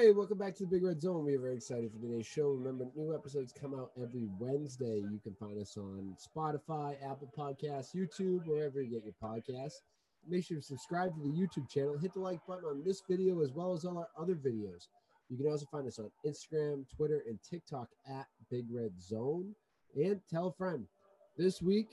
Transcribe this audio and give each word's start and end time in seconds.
Hey, 0.00 0.12
welcome 0.12 0.38
back 0.38 0.54
to 0.54 0.62
the 0.62 0.68
Big 0.68 0.84
Red 0.84 1.00
Zone. 1.00 1.24
We 1.24 1.34
are 1.34 1.40
very 1.40 1.56
excited 1.56 1.90
for 1.90 1.98
today's 1.98 2.24
show. 2.24 2.50
Remember, 2.50 2.86
new 2.94 3.12
episodes 3.12 3.52
come 3.52 3.74
out 3.74 3.90
every 4.00 4.28
Wednesday. 4.38 4.98
You 4.98 5.18
can 5.24 5.34
find 5.34 5.60
us 5.60 5.76
on 5.76 6.14
Spotify, 6.16 6.94
Apple 7.04 7.28
Podcasts, 7.36 7.96
YouTube, 7.96 8.46
wherever 8.46 8.80
you 8.80 8.92
get 8.92 9.02
your 9.02 9.14
podcasts. 9.20 9.80
Make 10.28 10.44
sure 10.44 10.58
to 10.58 10.62
subscribe 10.62 11.16
to 11.16 11.20
the 11.20 11.36
YouTube 11.36 11.68
channel. 11.68 11.98
Hit 11.98 12.14
the 12.14 12.20
like 12.20 12.38
button 12.46 12.66
on 12.66 12.84
this 12.84 13.02
video 13.10 13.42
as 13.42 13.50
well 13.50 13.72
as 13.72 13.84
all 13.84 13.98
our 13.98 14.06
other 14.16 14.36
videos. 14.36 14.86
You 15.30 15.36
can 15.36 15.48
also 15.48 15.66
find 15.66 15.88
us 15.88 15.98
on 15.98 16.12
Instagram, 16.24 16.84
Twitter, 16.96 17.24
and 17.26 17.40
TikTok 17.42 17.88
at 18.08 18.28
Big 18.52 18.66
Red 18.70 18.92
Zone. 19.02 19.52
And 19.96 20.20
tell 20.30 20.46
a 20.46 20.52
friend. 20.52 20.86
This 21.36 21.60
week, 21.60 21.88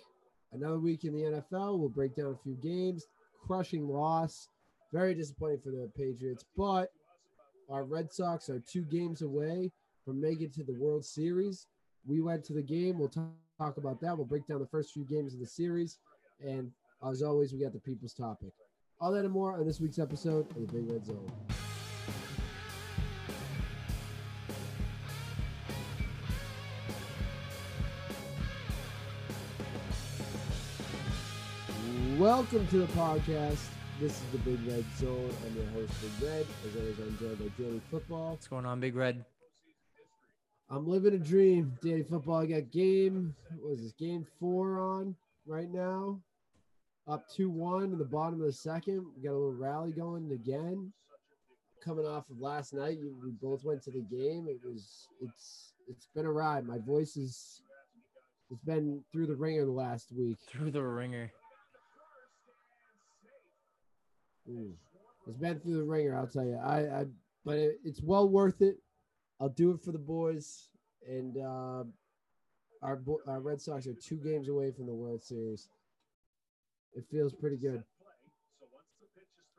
another 0.53 0.79
week 0.79 1.05
in 1.05 1.13
the 1.13 1.41
NFL. 1.41 1.79
We'll 1.79 1.89
break 1.89 2.15
down 2.15 2.37
a 2.39 2.43
few 2.43 2.55
games. 2.61 3.07
Crushing 3.47 3.87
loss. 3.87 4.49
Very 4.93 5.15
disappointing 5.15 5.61
for 5.63 5.71
the 5.71 5.89
Patriots, 5.97 6.45
but 6.55 6.91
our 7.69 7.83
Red 7.83 8.11
Sox 8.11 8.49
are 8.49 8.59
two 8.59 8.83
games 8.83 9.21
away 9.21 9.71
from 10.03 10.21
making 10.21 10.45
it 10.45 10.53
to 10.55 10.63
the 10.63 10.73
World 10.73 11.03
Series. 11.03 11.67
We 12.05 12.21
went 12.21 12.43
to 12.45 12.53
the 12.53 12.61
game. 12.61 12.99
We'll 12.99 13.09
talk, 13.09 13.77
about 13.77 14.01
that. 14.01 14.15
We'll 14.15 14.25
break 14.25 14.45
down 14.47 14.59
the 14.59 14.67
first 14.67 14.93
few 14.93 15.05
games 15.05 15.33
of 15.33 15.39
the 15.39 15.47
series. 15.47 15.97
And 16.41 16.71
as 17.09 17.23
always, 17.23 17.53
we 17.53 17.59
got 17.59 17.73
the 17.73 17.79
people's 17.79 18.13
topic. 18.13 18.51
All 18.99 19.11
that 19.13 19.23
and 19.23 19.31
more 19.31 19.53
on 19.53 19.65
this 19.65 19.79
week's 19.79 19.97
episode 19.97 20.49
of 20.51 20.67
the 20.67 20.73
Big 20.73 20.91
Red 20.91 21.05
Zone. 21.05 21.31
Welcome 32.19 32.67
to 32.67 32.77
the 32.77 32.87
podcast. 32.87 33.74
This 33.97 34.11
is 34.11 34.23
the 34.33 34.37
Big 34.39 34.59
Red 34.67 34.83
Zone. 34.97 35.31
I'm 35.45 35.55
your 35.55 35.65
host, 35.67 35.93
Big 36.01 36.27
Red. 36.27 36.45
As 36.67 36.75
always, 36.75 36.99
I'm 36.99 37.17
joined 37.17 37.39
by 37.39 37.63
Daily 37.63 37.81
Football. 37.89 38.31
What's 38.31 38.47
going 38.47 38.65
on, 38.65 38.81
Big 38.81 38.93
Red? 38.93 39.23
I'm 40.69 40.85
living 40.85 41.13
a 41.13 41.17
dream. 41.17 41.77
Daily 41.81 42.03
Football. 42.03 42.41
I 42.41 42.45
got 42.45 42.71
game. 42.71 43.33
What 43.61 43.71
is 43.71 43.83
this? 43.83 43.93
Game 43.93 44.27
four 44.37 44.79
on 44.79 45.15
right 45.47 45.71
now. 45.71 46.19
Up 47.07 47.23
two 47.33 47.49
one 47.49 47.83
in 47.83 47.97
the 47.97 48.03
bottom 48.03 48.41
of 48.41 48.47
the 48.47 48.53
second. 48.53 49.05
We 49.15 49.23
got 49.23 49.31
a 49.31 49.37
little 49.37 49.53
rally 49.53 49.93
going 49.93 50.29
again. 50.29 50.91
Coming 51.81 52.05
off 52.05 52.29
of 52.29 52.41
last 52.41 52.73
night, 52.73 52.97
you, 52.97 53.15
we 53.23 53.31
both 53.41 53.63
went 53.63 53.81
to 53.83 53.91
the 53.91 54.01
game. 54.01 54.47
It 54.49 54.59
was 54.61 55.07
it's 55.21 55.71
it's 55.87 56.09
been 56.13 56.25
a 56.25 56.31
ride. 56.31 56.67
My 56.67 56.79
voice 56.79 57.15
is 57.15 57.61
it's 58.51 58.63
been 58.65 59.05
through 59.13 59.27
the 59.27 59.35
ringer 59.35 59.63
the 59.63 59.71
last 59.71 60.11
week. 60.11 60.37
Through 60.49 60.71
the 60.71 60.83
ringer. 60.83 61.31
Mm. 64.49 64.73
It's 65.27 65.37
been 65.37 65.59
through 65.59 65.77
the 65.77 65.83
ringer, 65.83 66.17
I'll 66.17 66.27
tell 66.27 66.45
you. 66.45 66.57
I, 66.57 67.01
I 67.01 67.05
but 67.43 67.57
it, 67.57 67.79
it's 67.83 68.01
well 68.01 68.27
worth 68.27 68.61
it. 68.61 68.77
I'll 69.39 69.49
do 69.49 69.71
it 69.71 69.81
for 69.81 69.91
the 69.91 69.99
boys. 69.99 70.69
And 71.07 71.37
uh, 71.37 71.83
our 72.81 73.01
our 73.27 73.39
Red 73.39 73.61
Sox 73.61 73.87
are 73.87 73.93
two 73.93 74.17
games 74.17 74.49
away 74.49 74.71
from 74.71 74.85
the 74.85 74.93
World 74.93 75.23
Series. 75.23 75.69
It 76.93 77.05
feels 77.11 77.33
pretty 77.33 77.57
good. 77.57 77.83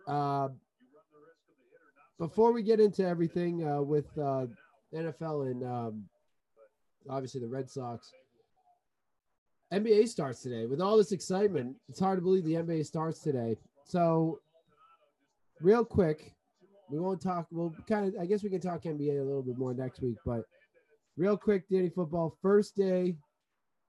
Uh, 0.07 0.49
before 2.19 2.53
we 2.53 2.63
get 2.63 2.81
into 2.81 3.07
everything 3.07 3.67
uh, 3.67 3.83
with 3.83 4.07
uh, 4.17 4.47
NFL 4.95 5.51
and 5.51 5.65
um, 5.65 6.05
obviously 7.11 7.41
the 7.41 7.49
Red 7.49 7.71
Sox, 7.71 8.11
NBA 9.73 10.09
starts 10.09 10.43
today. 10.43 10.67
With 10.67 10.81
all 10.81 10.97
this 10.97 11.13
excitement, 11.13 11.77
it's 11.89 12.01
hard 12.01 12.19
to 12.19 12.23
believe 12.23 12.45
the 12.45 12.55
NBA 12.55 12.87
starts 12.87 13.21
today. 13.21 13.57
So 13.85 14.41
real 15.61 15.85
quick, 15.85 16.35
we 16.91 16.99
won't 16.99 17.21
talk. 17.21 17.47
We'll 17.51 17.75
kind 17.89 18.09
of, 18.09 18.21
I 18.21 18.27
guess 18.27 18.43
we 18.43 18.51
can 18.51 18.61
talk 18.61 18.83
NBA 18.83 19.21
a 19.21 19.25
little 19.25 19.43
bit 19.43 19.59
more 19.59 19.75
next 19.75 20.01
week, 20.01 20.17
but 20.25 20.43
real 21.17 21.37
quick, 21.37 21.69
Danny 21.69 21.91
Football, 21.91 22.37
first 22.43 22.77
day. 22.77 23.17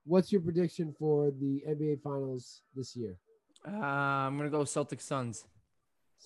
What's 0.06 0.32
your 0.32 0.40
prediction 0.40 0.96
for 0.98 1.32
the 1.32 1.62
NBA 1.68 2.02
Finals 2.02 2.62
this 2.74 2.96
year? 2.96 3.18
Uh, 3.68 3.82
I'm 3.82 4.38
gonna 4.38 4.50
go 4.50 4.60
Celtics 4.60 5.02
Suns. 5.02 5.44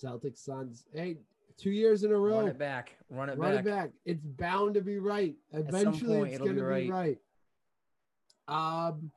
Celtics 0.00 0.38
Suns. 0.38 0.84
Hey, 0.94 1.16
two 1.58 1.70
years 1.70 2.04
in 2.04 2.12
a 2.12 2.16
row. 2.16 2.38
Run 2.38 2.48
it 2.48 2.58
back. 2.58 2.96
Run 3.10 3.28
it 3.28 3.38
Run 3.38 3.56
back. 3.56 3.60
it 3.60 3.68
back. 3.68 3.90
It's 4.04 4.24
bound 4.24 4.74
to 4.74 4.82
be 4.82 4.98
right. 4.98 5.34
Eventually, 5.52 6.18
point, 6.18 6.30
it's 6.30 6.38
going 6.38 6.54
be 6.54 6.60
to 6.60 6.66
be 6.66 6.90
right. 6.90 7.18
right. 8.48 8.86
Um, 8.86 9.10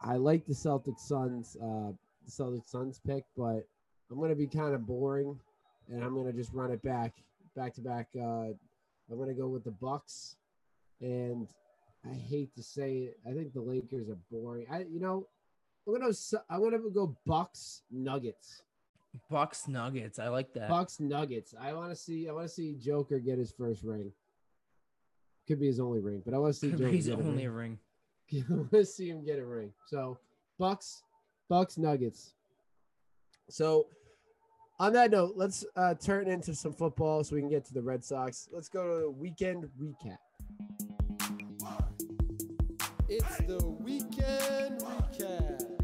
I 0.00 0.16
like 0.16 0.46
the 0.46 0.54
Celtics 0.54 1.00
Suns. 1.00 1.56
Uh, 1.56 1.92
the 2.24 2.30
Celtics 2.30 2.68
Suns 2.68 3.00
pick, 3.06 3.24
but 3.34 3.66
I'm 4.10 4.18
going 4.18 4.30
to 4.30 4.36
be 4.36 4.46
kind 4.46 4.74
of 4.74 4.86
boring, 4.86 5.38
and 5.88 6.02
I'm 6.02 6.14
going 6.14 6.26
to 6.26 6.32
just 6.32 6.52
run 6.52 6.70
it 6.70 6.82
back, 6.82 7.14
back 7.54 7.74
to 7.74 7.80
back. 7.80 8.08
Uh, 8.16 8.52
I'm 9.10 9.16
going 9.16 9.28
to 9.28 9.34
go 9.34 9.48
with 9.48 9.64
the 9.64 9.70
Bucks, 9.70 10.36
and 11.00 11.48
I 12.08 12.14
hate 12.14 12.54
to 12.56 12.62
say 12.62 12.98
it, 12.98 13.18
I 13.28 13.32
think 13.32 13.52
the 13.52 13.60
Lakers 13.60 14.08
are 14.08 14.18
boring. 14.30 14.66
I, 14.70 14.80
you 14.90 15.00
know, 15.00 15.26
I'm 15.86 15.98
going 15.98 16.12
to 16.12 16.42
I'm 16.48 16.60
going 16.60 16.72
to 16.72 16.90
go 16.90 17.16
Bucks 17.26 17.82
Nuggets. 17.90 18.62
Bucks 19.30 19.66
Nuggets. 19.68 20.18
I 20.18 20.28
like 20.28 20.52
that. 20.54 20.68
Bucks 20.68 21.00
Nuggets. 21.00 21.54
I 21.58 21.72
want 21.72 21.90
to 21.90 21.96
see. 21.96 22.28
I 22.28 22.32
want 22.32 22.46
to 22.46 22.52
see 22.52 22.74
Joker 22.74 23.18
get 23.18 23.38
his 23.38 23.52
first 23.52 23.82
ring. 23.82 24.12
Could 25.46 25.60
be 25.60 25.66
his 25.66 25.80
only 25.80 26.00
ring, 26.00 26.22
but 26.24 26.34
I 26.34 26.38
want 26.38 26.52
to 26.52 26.58
see 26.60 26.70
Could 26.70 26.78
Joker 26.78 26.90
his 26.90 27.06
get 27.06 27.18
a 27.18 27.22
only 27.22 27.48
ring. 27.48 27.78
ring. 28.30 28.44
I 28.50 28.52
want 28.54 28.70
to 28.72 28.84
see 28.84 29.08
him 29.08 29.24
get 29.24 29.38
a 29.38 29.44
ring. 29.44 29.72
So 29.86 30.18
Bucks, 30.58 31.02
Bucks 31.48 31.78
Nuggets. 31.78 32.34
So 33.48 33.86
on 34.80 34.92
that 34.92 35.10
note, 35.10 35.32
let's 35.34 35.64
uh, 35.76 35.94
turn 35.94 36.28
into 36.28 36.54
some 36.54 36.72
football 36.72 37.24
so 37.24 37.34
we 37.34 37.42
can 37.42 37.50
get 37.50 37.64
to 37.64 37.74
the 37.74 37.82
Red 37.82 38.04
Sox. 38.04 38.48
Let's 38.52 38.68
go 38.68 38.84
to 38.84 39.00
the 39.02 39.10
weekend 39.10 39.68
recap. 39.80 40.18
It's 43.08 43.36
the 43.38 43.66
weekend 43.80 44.80
recap. 44.80 45.78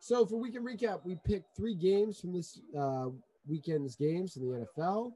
So 0.00 0.26
for 0.26 0.36
weekend 0.36 0.66
recap, 0.66 1.00
we 1.04 1.16
picked 1.24 1.56
three 1.56 1.74
games 1.74 2.20
from 2.20 2.34
this 2.34 2.60
uh, 2.78 3.06
weekend's 3.48 3.96
games 3.96 4.36
in 4.36 4.42
the 4.42 4.66
NFL. 4.76 5.12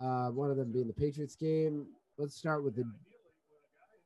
Uh, 0.00 0.30
one 0.30 0.50
of 0.50 0.56
them 0.56 0.72
being 0.72 0.88
the 0.88 0.92
Patriots 0.92 1.36
game. 1.36 1.86
Let's 2.18 2.34
start 2.34 2.64
with 2.64 2.74
the 2.74 2.84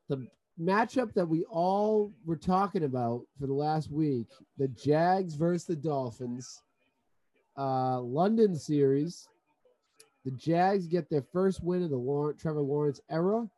the 0.09 0.27
matchup 0.61 1.13
that 1.15 1.29
we 1.29 1.45
all 1.45 2.13
were 2.25 2.37
talking 2.37 2.85
about 2.85 3.23
for 3.39 3.47
the 3.47 3.55
last 3.55 3.91
week: 3.91 4.27
the 4.59 4.69
Jags 4.69 5.35
versus 5.35 5.67
the 5.67 5.77
Dolphins. 5.77 6.63
Uh, 7.59 8.01
London 8.01 8.57
series. 8.57 9.29
The 10.25 10.31
Jags 10.33 10.87
get 10.87 11.09
their 11.09 11.25
first 11.33 11.63
win 11.63 11.83
of 11.83 11.91
the 11.91 11.97
Lawrence, 11.97 12.41
Trevor 12.41 12.61
Lawrence 12.61 13.01
era 13.11 13.49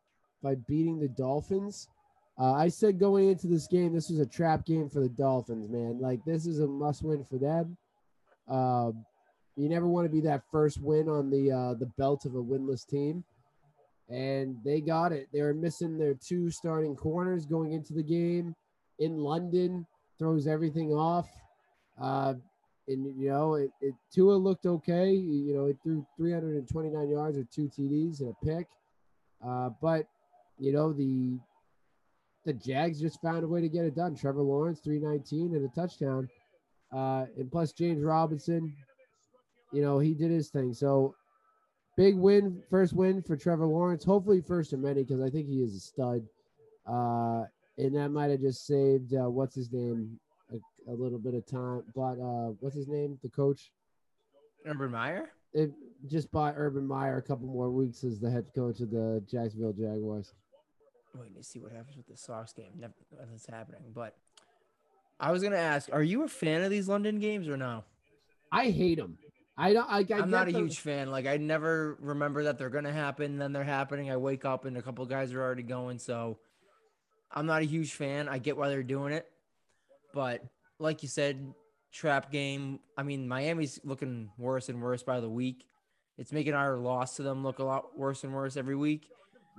by 0.43 0.55
beating 0.67 0.99
the 0.99 1.09
Dolphins. 1.09 1.89
Uh, 2.39 2.53
I 2.53 2.69
said 2.69 2.99
going 2.99 3.29
into 3.29 3.47
this 3.47 3.67
game, 3.67 3.93
this 3.93 4.09
was 4.09 4.19
a 4.19 4.27
trap 4.27 4.65
game 4.65 4.89
for 4.89 5.01
the 5.01 5.09
Dolphins, 5.09 5.69
man. 5.69 5.99
Like 6.01 6.25
this 6.25 6.47
is 6.47 6.61
a 6.61 6.67
must 6.67 7.03
win 7.03 7.25
for 7.25 7.39
them. 7.39 7.77
Uh, 8.49 8.93
you 9.57 9.69
never 9.69 9.87
want 9.87 10.07
to 10.07 10.11
be 10.11 10.21
that 10.23 10.43
first 10.51 10.81
win 10.81 11.09
on 11.09 11.31
the 11.31 11.53
uh, 11.53 11.75
the 11.75 11.91
belt 11.99 12.25
of 12.25 12.34
a 12.34 12.43
winless 12.43 12.87
team, 12.87 13.23
and 14.09 14.57
they 14.65 14.81
got 14.81 15.13
it. 15.13 15.29
They 15.33 15.43
were 15.43 15.55
missing 15.55 15.99
their 15.99 16.15
two 16.15 16.51
starting 16.51 16.97
corners 16.97 17.47
going 17.47 17.73
into 17.73 17.93
the 17.93 18.03
game 18.03 18.55
in 18.99 19.19
London. 19.19 19.87
Throws 20.19 20.47
everything 20.47 20.93
off, 20.93 21.29
uh, 22.01 22.35
and 22.87 23.21
you 23.21 23.29
know 23.29 23.55
it, 23.55 23.71
it. 23.81 23.95
Tua 24.15 24.35
looked 24.35 24.67
okay. 24.67 25.11
You 25.11 25.55
know, 25.55 25.67
it 25.67 25.79
threw 25.83 26.07
329 26.17 27.09
yards 27.11 27.39
or 27.39 27.45
two 27.53 27.69
TDs 27.69 28.21
and 28.21 28.29
a 28.31 28.45
pick, 28.45 28.67
uh, 29.45 29.71
but 29.81 30.07
you 30.59 30.73
know 30.73 30.93
the 30.93 31.39
the 32.45 32.53
Jags 32.53 33.01
just 33.01 33.21
found 33.21 33.45
a 33.45 33.49
way 33.49 33.61
to 33.61 33.69
get 33.69 33.84
it 33.84 33.95
done. 33.95 34.15
Trevor 34.15 34.43
Lawrence, 34.43 34.81
319 34.81 35.55
and 35.57 35.65
a 35.65 35.75
touchdown. 35.75 36.29
Uh, 36.93 37.27
and 37.39 37.51
plus 37.51 37.72
James 37.72 38.03
Robinson, 38.03 38.75
you 39.72 39.81
know, 39.81 39.98
he 39.98 40.13
did 40.13 40.31
his 40.31 40.51
thing. 40.51 40.75
So 40.75 41.15
big 41.97 42.16
win, 42.16 42.62
first 42.71 42.92
win 42.92 43.22
for 43.22 43.36
Trevor 43.36 43.66
Lawrence. 43.66 44.04
Hopefully 44.04 44.41
first 44.41 44.72
of 44.72 44.80
many 44.80 45.03
because 45.03 45.21
I 45.21 45.30
think 45.30 45.48
he 45.48 45.62
is 45.62 45.77
a 45.77 45.80
stud. 45.80 46.22
Uh, 46.86 47.44
and 47.78 47.94
that 47.97 48.10
might 48.10 48.30
have 48.30 48.41
just 48.41 48.66
saved 48.66 49.15
uh, 49.15 49.30
what's 49.30 49.54
his 49.54 49.72
name 49.72 50.18
a, 50.53 50.91
a 50.91 50.94
little 50.94 51.18
bit 51.18 51.34
of 51.34 51.47
time. 51.47 51.83
But 51.94 52.18
uh, 52.21 52.53
what's 52.60 52.77
his 52.77 52.89
name? 52.89 53.18
The 53.22 53.28
coach. 53.28 53.71
Urban 54.66 54.91
Meyer. 54.91 55.30
It 55.54 55.72
just 56.09 56.30
bought 56.33 56.54
Urban 56.56 56.86
Meyer 56.86 57.18
a 57.18 57.22
couple 57.22 57.47
more 57.47 57.71
weeks 57.71 58.04
as 58.04 58.21
the 58.21 58.30
head 58.30 58.47
coach 58.54 58.80
of 58.80 58.91
the 58.91 59.22
Jacksonville 59.30 59.72
Jaguars. 59.72 60.33
Waiting 61.15 61.34
to 61.34 61.42
see 61.42 61.59
what 61.59 61.72
happens 61.72 61.97
with 61.97 62.06
the 62.06 62.16
Sox 62.16 62.53
game. 62.53 62.72
Never, 62.78 62.95
nothing's 63.18 63.45
happening. 63.47 63.83
But 63.95 64.16
I 65.21 65.30
was 65.30 65.42
gonna 65.42 65.56
ask, 65.56 65.91
are 65.92 66.03
you 66.03 66.24
a 66.24 66.28
fan 66.28 66.62
of 66.62 66.71
these 66.71 66.88
London 66.88 67.18
games 67.18 67.48
or 67.48 67.56
no? 67.56 67.84
I 68.50 68.71
hate 68.71 68.98
him. 68.98 69.18
I 69.57 69.72
don't. 69.75 69.89
I, 69.89 69.97
I 69.97 69.99
I'm 69.99 70.04
get 70.07 70.28
not 70.28 70.49
a 70.49 70.53
the- 70.53 70.59
huge 70.59 70.78
fan. 70.81 71.10
Like 71.10 71.27
I 71.27 71.37
never 71.37 71.97
remember 72.01 72.45
that 72.45 72.59
they're 72.59 72.71
gonna 72.71 72.93
happen. 72.93 73.39
Then 73.39 73.53
they're 73.53 73.65
happening. 73.65 74.10
I 74.10 74.16
wake 74.16 74.45
up 74.45 74.65
and 74.65 74.77
a 74.77 74.83
couple 74.83 75.04
guys 75.07 75.33
are 75.33 75.41
already 75.43 75.63
going. 75.63 75.99
So 75.99 76.39
I'm 77.31 77.47
not 77.47 77.63
a 77.63 77.66
huge 77.66 77.93
fan. 77.95 78.28
I 78.28 78.39
get 78.39 78.57
why 78.57 78.69
they're 78.69 78.83
doing 78.83 79.13
it, 79.13 79.27
but 80.15 80.43
like 80.78 81.03
you 81.03 81.09
said, 81.09 81.53
trap 81.93 82.31
game. 82.33 82.81
I 82.97 83.03
mean, 83.03 83.28
Miami's 83.28 83.78
looking 83.84 84.31
worse 84.39 84.69
and 84.69 84.83
worse 84.83 85.03
by 85.03 85.21
the 85.21 85.28
week. 85.31 85.66
It's 86.19 86.33
making 86.33 86.55
our 86.55 86.77
loss 86.77 87.16
to 87.16 87.22
them 87.22 87.43
look 87.43 87.59
a 87.59 87.65
lot 87.65 87.98
worse 87.98 88.25
and 88.25 88.34
worse 88.34 88.57
every 88.57 88.77
week. 88.77 89.09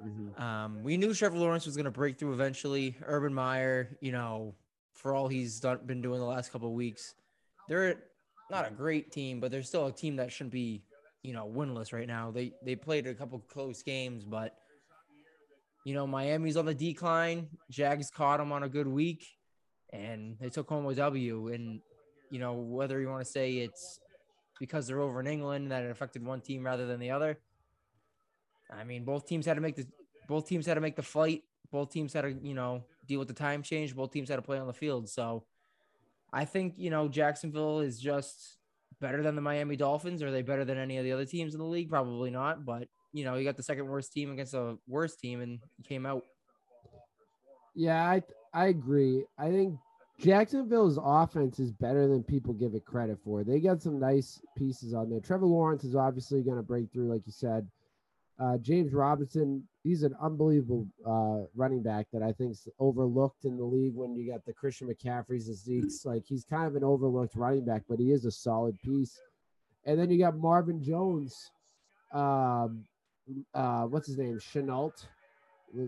Mhm. 0.04 0.39
Um, 0.39 0.84
we 0.84 0.98
knew 0.98 1.13
Trevor 1.13 1.38
Lawrence 1.38 1.66
was 1.66 1.75
going 1.75 1.86
to 1.86 1.92
break 1.92 2.18
through 2.18 2.34
eventually. 2.34 2.98
Urban 3.06 3.34
Meyer, 3.34 3.98
you 4.01 4.12
know, 4.12 4.56
for 4.94 5.13
all 5.13 5.28
he's 5.28 5.60
done, 5.60 5.80
been 5.86 6.01
doing 6.01 6.19
the 6.19 6.25
last 6.25 6.51
couple 6.51 6.68
of 6.68 6.74
weeks, 6.74 7.13
they're 7.68 8.04
not 8.50 8.68
a 8.68 8.72
great 8.72 9.12
team, 9.12 9.40
but 9.40 9.51
they're 9.51 9.63
still 9.63 9.88
a 9.88 9.92
team 9.92 10.18
that 10.18 10.31
shouldn't 10.31 10.51
be, 10.51 10.84
you 11.22 11.34
know, 11.34 11.51
winless 11.54 11.94
right 11.94 12.07
now. 12.07 12.31
They 12.31 12.54
they 12.63 12.75
played 12.75 13.07
a 13.07 13.13
couple 13.13 13.40
close 13.40 13.81
games, 13.84 14.25
but 14.25 14.56
you 15.86 15.94
know, 15.94 16.07
Miami's 16.07 16.57
on 16.57 16.66
the 16.66 16.74
decline. 16.74 17.50
Jags 17.69 18.10
caught 18.10 18.38
them 18.38 18.51
on 18.51 18.63
a 18.63 18.69
good 18.69 18.88
week, 18.88 19.25
and 19.92 20.38
they 20.40 20.50
took 20.50 20.69
home 20.69 20.88
a 20.88 20.95
W. 20.95 21.50
And 21.50 21.81
you 22.30 22.40
know, 22.40 22.54
whether 22.54 23.00
you 23.00 23.10
want 23.10 23.25
to 23.25 23.31
say 23.31 23.57
it's 23.57 24.00
because 24.60 24.88
they're 24.88 25.01
over 25.01 25.19
in 25.19 25.28
England 25.28 25.72
that 25.72 25.84
it 25.84 25.92
affected 25.92 26.25
one 26.25 26.42
team 26.42 26.66
rather 26.66 26.86
than 26.86 27.00
the 27.00 27.12
other. 27.12 27.38
I 28.72 28.84
mean, 28.84 29.04
both 29.04 29.28
teams 29.28 29.46
had 29.46 29.56
to 29.56 29.62
make 29.62 29.75
the 29.75 29.86
both 30.28 30.48
teams 30.48 30.66
had 30.66 30.75
to 30.75 30.81
make 30.81 30.96
the 30.96 31.04
flight. 31.04 31.44
Both 31.72 31.92
teams 31.92 32.13
had 32.13 32.22
to, 32.22 32.31
you 32.42 32.54
know, 32.54 32.84
deal 33.07 33.19
with 33.19 33.28
the 33.28 33.34
time 33.34 33.62
change. 33.62 33.96
Both 33.96 34.12
teams 34.12 34.30
had 34.30 34.38
to 34.38 34.42
play 34.42 34.57
on 34.57 34.68
the 34.68 34.74
field. 34.74 35.10
So 35.10 35.44
I 36.33 36.45
think, 36.45 36.74
you 36.77 36.89
know, 36.89 37.07
Jacksonville 37.07 37.80
is 37.80 38.00
just 38.00 38.57
better 39.00 39.21
than 39.21 39.35
the 39.35 39.41
Miami 39.41 39.75
Dolphins. 39.75 40.24
Are 40.24 40.31
they 40.31 40.41
better 40.41 40.65
than 40.65 40.80
any 40.80 40.97
of 40.97 41.03
the 41.03 41.12
other 41.12 41.25
teams 41.25 41.53
in 41.53 41.59
the 41.59 41.65
league? 41.65 41.89
Probably 41.89 42.31
not. 42.31 42.65
But, 42.65 42.88
you 43.12 43.24
know, 43.24 43.35
you 43.35 43.44
got 43.44 43.56
the 43.56 43.63
second 43.63 43.88
worst 43.88 44.12
team 44.12 44.31
against 44.31 44.53
the 44.53 44.80
worst 44.88 45.19
team 45.19 45.41
and 45.41 45.59
came 45.88 46.07
out. 46.07 46.24
Yeah, 47.75 48.03
I 48.03 48.24
I 48.53 48.68
agree. 48.68 49.25
I 49.38 49.50
think 49.50 49.77
Jacksonville's 50.19 51.00
offense 51.01 51.59
is 51.59 51.71
better 51.71 52.07
than 52.07 52.24
people 52.24 52.53
give 52.53 52.75
it 52.75 52.86
credit 52.86 53.18
for. 53.24 53.44
They 53.44 53.59
got 53.59 53.81
some 53.81 54.00
nice 54.00 54.39
pieces 54.57 54.94
on 54.94 55.09
there. 55.09 55.19
Trevor 55.19 55.45
Lawrence 55.45 55.83
is 55.83 55.95
obviously 55.95 56.41
going 56.44 56.57
to 56.57 56.63
break 56.63 56.91
through, 56.91 57.12
like 57.12 57.25
you 57.25 57.31
said. 57.31 57.68
Uh, 58.39 58.57
James 58.57 58.94
Robinson, 58.94 59.68
he's 59.83 60.03
an 60.03 60.15
unbelievable 60.21 60.88
uh, 61.06 61.45
running 61.56 61.83
back 61.83 62.07
that 62.13 62.24
I 62.24 62.31
think's 62.31 62.68
overlooked 62.80 63.45
in 63.45 63.57
the 63.57 63.63
league. 63.65 63.95
When 63.95 64.15
you 64.15 64.31
got 64.31 64.45
the 64.45 64.53
Christian 64.53 64.88
McCaffreys 64.88 65.47
and 65.47 65.57
Zeke's, 65.57 66.06
like 66.06 66.24
he's 66.25 66.45
kind 66.45 66.65
of 66.65 66.75
an 66.75 66.83
overlooked 66.83 67.35
running 67.35 67.65
back, 67.65 67.83
but 67.89 68.00
he 68.00 68.12
is 68.12 68.25
a 68.25 68.31
solid 68.31 68.80
piece. 68.81 69.19
And 69.85 70.00
then 70.00 70.09
you 70.09 70.18
got 70.18 70.38
Marvin 70.38 70.81
Jones. 70.81 71.51
Um, 72.13 72.85
uh, 73.53 73.83
what's 73.83 74.07
his 74.07 74.18
name? 74.18 74.39
Shenault. 74.39 75.06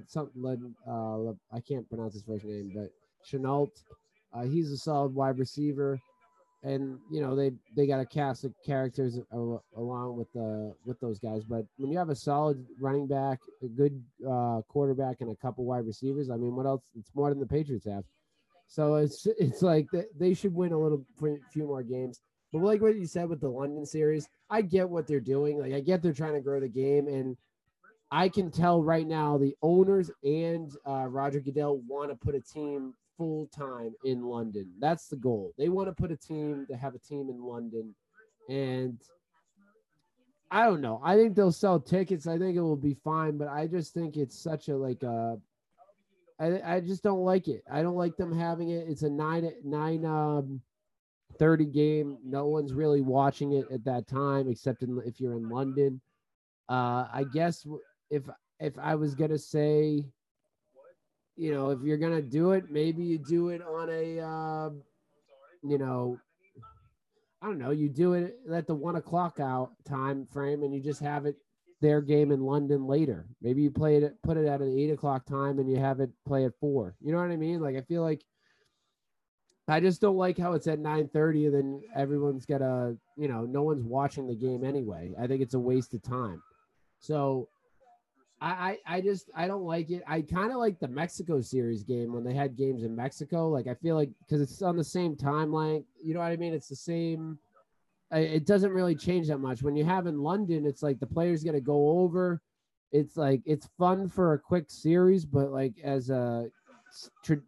Something. 0.07 0.75
Uh, 0.87 1.31
I 1.53 1.59
can't 1.65 1.87
pronounce 1.87 2.13
his 2.13 2.23
first 2.23 2.43
name, 2.43 2.71
but 2.75 2.89
Shenault. 3.25 3.71
Uh, 4.33 4.43
he's 4.43 4.71
a 4.71 4.77
solid 4.77 5.15
wide 5.15 5.39
receiver, 5.39 5.97
and 6.65 6.97
you 7.11 7.21
know 7.21 7.35
they 7.35 7.51
they 7.75 7.85
got 7.85 7.99
a 7.99 8.05
cast 8.05 8.43
of 8.43 8.53
characters 8.65 9.19
along 9.31 10.17
with 10.17 10.31
the 10.33 10.73
with 10.83 10.99
those 10.99 11.19
guys. 11.19 11.43
But 11.43 11.65
when 11.77 11.91
you 11.91 11.97
have 11.97 12.09
a 12.09 12.15
solid 12.15 12.65
running 12.79 13.07
back, 13.07 13.39
a 13.63 13.67
good 13.67 14.03
uh, 14.27 14.61
quarterback, 14.67 15.17
and 15.21 15.31
a 15.31 15.35
couple 15.35 15.63
wide 15.63 15.85
receivers, 15.85 16.29
I 16.31 16.37
mean, 16.37 16.55
what 16.55 16.65
else? 16.65 16.81
It's 16.97 17.11
more 17.13 17.29
than 17.29 17.39
the 17.39 17.45
Patriots 17.45 17.85
have. 17.85 18.03
So 18.67 18.95
it's 18.95 19.27
it's 19.37 19.61
like 19.61 19.87
they, 20.17 20.33
should 20.33 20.55
win 20.55 20.73
a 20.73 20.79
little 20.79 21.05
few 21.51 21.67
more 21.67 21.83
games. 21.83 22.19
But 22.51 22.63
like 22.63 22.81
what 22.81 22.95
you 22.95 23.05
said 23.05 23.29
with 23.29 23.41
the 23.41 23.49
London 23.49 23.85
series, 23.85 24.27
I 24.49 24.61
get 24.63 24.89
what 24.89 25.07
they're 25.07 25.19
doing. 25.19 25.59
Like 25.59 25.73
I 25.73 25.81
get 25.81 26.01
they're 26.01 26.13
trying 26.13 26.33
to 26.33 26.41
grow 26.41 26.59
the 26.59 26.67
game, 26.67 27.07
and 27.07 27.37
I 28.11 28.27
can 28.27 28.49
tell 28.49 28.81
right 28.81 29.05
now 29.05 29.37
the 29.37 29.55
owners 29.61 30.09
and 30.23 30.75
uh, 30.87 31.05
Roger 31.09 31.41
Goodell 31.41 31.77
want 31.87 32.09
to 32.09 32.15
put 32.15 32.33
a 32.33 32.41
team 32.41 32.95
full 33.17 33.47
time 33.47 33.93
in 34.03 34.23
London. 34.23 34.71
That's 34.79 35.07
the 35.07 35.15
goal. 35.15 35.53
They 35.57 35.69
want 35.69 35.87
to 35.87 35.93
put 35.93 36.11
a 36.11 36.17
team 36.17 36.65
to 36.69 36.77
have 36.77 36.95
a 36.95 36.99
team 36.99 37.29
in 37.29 37.41
London, 37.41 37.95
and 38.49 38.99
I 40.51 40.65
don't 40.65 40.81
know. 40.81 41.01
I 41.03 41.15
think 41.15 41.35
they'll 41.35 41.51
sell 41.51 41.79
tickets. 41.79 42.27
I 42.27 42.37
think 42.37 42.55
it 42.55 42.61
will 42.61 42.75
be 42.75 42.95
fine, 43.03 43.37
but 43.37 43.47
I 43.47 43.67
just 43.67 43.93
think 43.93 44.17
it's 44.17 44.37
such 44.37 44.69
a 44.69 44.77
like 44.77 45.03
a. 45.03 45.37
I, 46.39 46.75
I 46.75 46.79
just 46.81 47.03
don't 47.03 47.23
like 47.23 47.47
it. 47.47 47.63
I 47.71 47.81
don't 47.81 47.95
like 47.95 48.17
them 48.17 48.37
having 48.37 48.69
it. 48.69 48.87
It's 48.87 49.03
a 49.03 49.09
nine 49.09 49.51
nine 49.63 50.05
um, 50.05 50.61
thirty 51.39 51.65
game. 51.65 52.17
No 52.23 52.47
one's 52.47 52.73
really 52.73 53.01
watching 53.01 53.53
it 53.53 53.65
at 53.71 53.83
that 53.85 54.07
time, 54.07 54.49
except 54.49 54.83
in, 54.83 55.01
if 55.05 55.19
you're 55.19 55.35
in 55.35 55.49
London. 55.49 55.99
Uh, 56.69 57.07
I 57.13 57.25
guess 57.33 57.65
if 58.09 58.23
if 58.59 58.77
I 58.77 58.95
was 58.95 59.15
gonna 59.15 59.37
say 59.37 60.05
you 61.37 61.53
know, 61.53 61.69
if 61.69 61.81
you're 61.81 61.97
gonna 61.97 62.21
do 62.21 62.51
it, 62.51 62.69
maybe 62.69 63.03
you 63.03 63.17
do 63.17 63.49
it 63.49 63.61
on 63.61 63.89
a, 63.89 64.19
uh, 64.19 64.69
you 65.63 65.77
know, 65.77 66.19
I 67.41 67.47
don't 67.47 67.59
know, 67.59 67.71
you 67.71 67.89
do 67.89 68.13
it 68.13 68.37
at 68.51 68.67
the 68.67 68.75
one 68.75 68.95
o'clock 68.95 69.39
out 69.39 69.71
time 69.85 70.25
frame, 70.31 70.63
and 70.63 70.73
you 70.73 70.81
just 70.81 71.01
have 71.01 71.25
it 71.25 71.35
their 71.81 72.01
game 72.01 72.31
in 72.31 72.41
London 72.41 72.87
later. 72.87 73.27
Maybe 73.41 73.61
you 73.61 73.69
play 73.69 73.97
it, 73.97 74.21
put 74.23 74.37
it 74.37 74.47
at 74.47 74.61
an 74.61 74.77
eight 74.77 74.91
o'clock 74.91 75.25
time, 75.25 75.59
and 75.59 75.69
you 75.69 75.77
have 75.77 75.99
it 75.99 76.09
play 76.25 76.45
at 76.45 76.57
four. 76.59 76.95
You 77.01 77.11
know 77.11 77.19
what 77.19 77.31
I 77.31 77.35
mean? 77.35 77.59
Like 77.59 77.75
I 77.75 77.81
feel 77.81 78.01
like 78.01 78.23
I 79.67 79.79
just 79.79 79.99
don't 79.99 80.15
like 80.15 80.37
how 80.37 80.53
it's 80.53 80.67
at 80.67 80.79
nine 80.79 81.09
thirty, 81.09 81.45
and 81.47 81.55
then 81.55 81.81
everyone's 81.95 82.45
got 82.45 82.61
a, 82.61 82.95
you 83.17 83.27
know, 83.27 83.45
no 83.45 83.63
one's 83.63 83.83
watching 83.83 84.27
the 84.27 84.35
game 84.35 84.63
anyway. 84.63 85.13
I 85.19 85.27
think 85.27 85.41
it's 85.41 85.55
a 85.55 85.59
waste 85.59 85.93
of 85.93 86.01
time. 86.01 86.41
So 86.99 87.49
I, 88.45 88.77
I, 88.87 88.97
I 88.97 89.01
just 89.01 89.31
I 89.35 89.47
don't 89.47 89.63
like 89.63 89.89
it. 89.89 90.03
I 90.07 90.21
kind 90.21 90.51
of 90.51 90.57
like 90.57 90.79
the 90.79 90.87
Mexico 90.87 91.41
series 91.41 91.81
game 91.81 92.13
when 92.13 92.23
they 92.23 92.35
had 92.35 92.55
games 92.55 92.83
in 92.83 92.95
Mexico. 92.95 93.49
Like 93.49 93.65
I 93.65 93.73
feel 93.73 93.95
like 93.95 94.11
because 94.19 94.39
it's 94.39 94.61
on 94.61 94.77
the 94.77 94.83
same 94.83 95.15
timeline. 95.15 95.83
You 95.99 96.13
know 96.13 96.19
what 96.19 96.31
I 96.31 96.35
mean? 96.35 96.53
It's 96.53 96.69
the 96.69 96.75
same. 96.75 97.39
It 98.11 98.45
doesn't 98.45 98.71
really 98.71 98.93
change 98.93 99.29
that 99.29 99.39
much. 99.39 99.63
When 99.63 99.75
you 99.75 99.83
have 99.83 100.05
in 100.05 100.19
London, 100.19 100.67
it's 100.67 100.83
like 100.83 100.99
the 100.99 101.07
players 101.07 101.43
got 101.43 101.53
to 101.53 101.59
go 101.59 102.01
over. 102.01 102.39
It's 102.91 103.17
like 103.17 103.41
it's 103.45 103.67
fun 103.79 104.07
for 104.07 104.33
a 104.33 104.39
quick 104.39 104.65
series, 104.67 105.25
but 105.25 105.51
like 105.51 105.73
as 105.83 106.11
a 106.11 106.45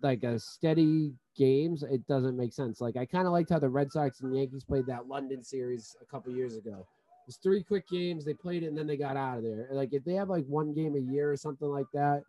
like 0.01 0.23
a 0.23 0.39
steady 0.39 1.13
games, 1.37 1.83
it 1.83 2.07
doesn't 2.07 2.35
make 2.35 2.53
sense. 2.53 2.81
Like 2.81 2.97
I 2.97 3.05
kind 3.05 3.27
of 3.27 3.33
liked 3.33 3.51
how 3.51 3.59
the 3.59 3.69
Red 3.69 3.91
Sox 3.91 4.21
and 4.21 4.35
Yankees 4.35 4.63
played 4.63 4.87
that 4.87 5.07
London 5.07 5.43
series 5.43 5.95
a 6.01 6.05
couple 6.05 6.33
years 6.33 6.57
ago 6.57 6.87
was 7.27 7.35
three 7.37 7.61
quick 7.61 7.87
games. 7.87 8.25
They 8.25 8.33
played 8.33 8.63
it 8.63 8.67
and 8.67 8.77
then 8.77 8.87
they 8.87 8.97
got 8.97 9.15
out 9.17 9.37
of 9.37 9.43
there. 9.43 9.67
Like 9.71 9.93
if 9.93 10.03
they 10.03 10.13
have 10.13 10.29
like 10.29 10.45
one 10.47 10.73
game 10.73 10.95
a 10.95 10.99
year 11.13 11.31
or 11.31 11.37
something 11.37 11.67
like 11.67 11.85
that, 11.93 12.23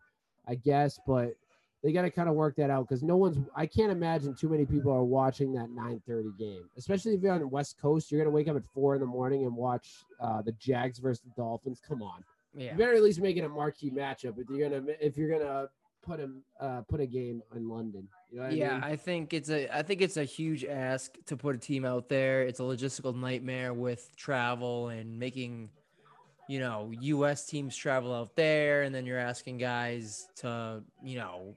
I 0.47 0.57
guess, 0.57 0.99
but 1.07 1.35
they 1.83 1.93
got 1.93 2.03
to 2.03 2.11
kind 2.11 2.29
of 2.29 2.35
work 2.35 2.57
that 2.57 2.71
out 2.71 2.89
because 2.89 3.05
no 3.05 3.17
one's. 3.17 3.39
I 3.55 3.65
can't 3.67 3.93
imagine 3.93 4.35
too 4.35 4.49
many 4.49 4.67
people 4.67 4.93
are 4.93 5.05
watching 5.05 5.53
that 5.53 5.69
9:30 5.71 6.37
game, 6.37 6.69
especially 6.77 7.15
if 7.15 7.23
you're 7.23 7.33
on 7.33 7.41
the 7.41 7.47
West 7.47 7.81
Coast. 7.81 8.11
You're 8.11 8.21
gonna 8.21 8.35
wake 8.35 8.49
up 8.49 8.57
at 8.57 8.65
four 8.75 8.95
in 8.97 9.01
the 9.01 9.07
morning 9.07 9.45
and 9.45 9.55
watch 9.55 9.89
uh, 10.21 10.43
the 10.43 10.51
Jags 10.53 10.99
versus 10.99 11.23
the 11.23 11.31
Dolphins. 11.41 11.81
Come 11.87 12.03
on, 12.03 12.25
Yeah. 12.53 12.73
you 12.73 12.79
better 12.79 12.95
at 12.95 13.03
least 13.03 13.21
make 13.21 13.37
it 13.37 13.45
a 13.45 13.49
marquee 13.49 13.93
matchup 13.93 14.39
if 14.39 14.51
you're 14.51 14.69
gonna 14.69 14.83
if 15.01 15.17
you're 15.17 15.31
gonna 15.31 15.69
put 16.03 16.21
a 16.21 16.31
uh, 16.61 16.83
put 16.83 17.01
a 17.01 17.07
game 17.07 17.43
in 17.55 17.69
London. 17.69 18.09
You 18.31 18.41
know 18.41 18.49
yeah, 18.49 18.71
I 18.71 18.75
mean? 18.75 18.85
I 18.85 18.97
think 18.97 19.33
it's 19.33 19.51
a 19.51 19.69
I 19.77 19.83
think 19.83 20.01
it's 20.01 20.17
a 20.17 20.25
huge 20.25 20.65
ask 20.65 21.17
to 21.27 21.37
put 21.37 21.55
a 21.55 21.59
team 21.59 21.85
out 21.85 22.09
there. 22.09 22.43
It's 22.43 22.61
a 22.61 22.65
logistical 22.65 23.15
nightmare 23.15 23.73
with 23.73 24.15
travel 24.17 24.89
and 24.89 25.19
making 25.19 25.71
you 26.49 26.59
know, 26.59 26.91
US 26.99 27.47
teams 27.47 27.77
travel 27.77 28.13
out 28.13 28.35
there 28.35 28.83
and 28.83 28.93
then 28.93 29.05
you're 29.05 29.19
asking 29.19 29.59
guys 29.59 30.29
to, 30.37 30.83
you 31.03 31.19
know, 31.19 31.55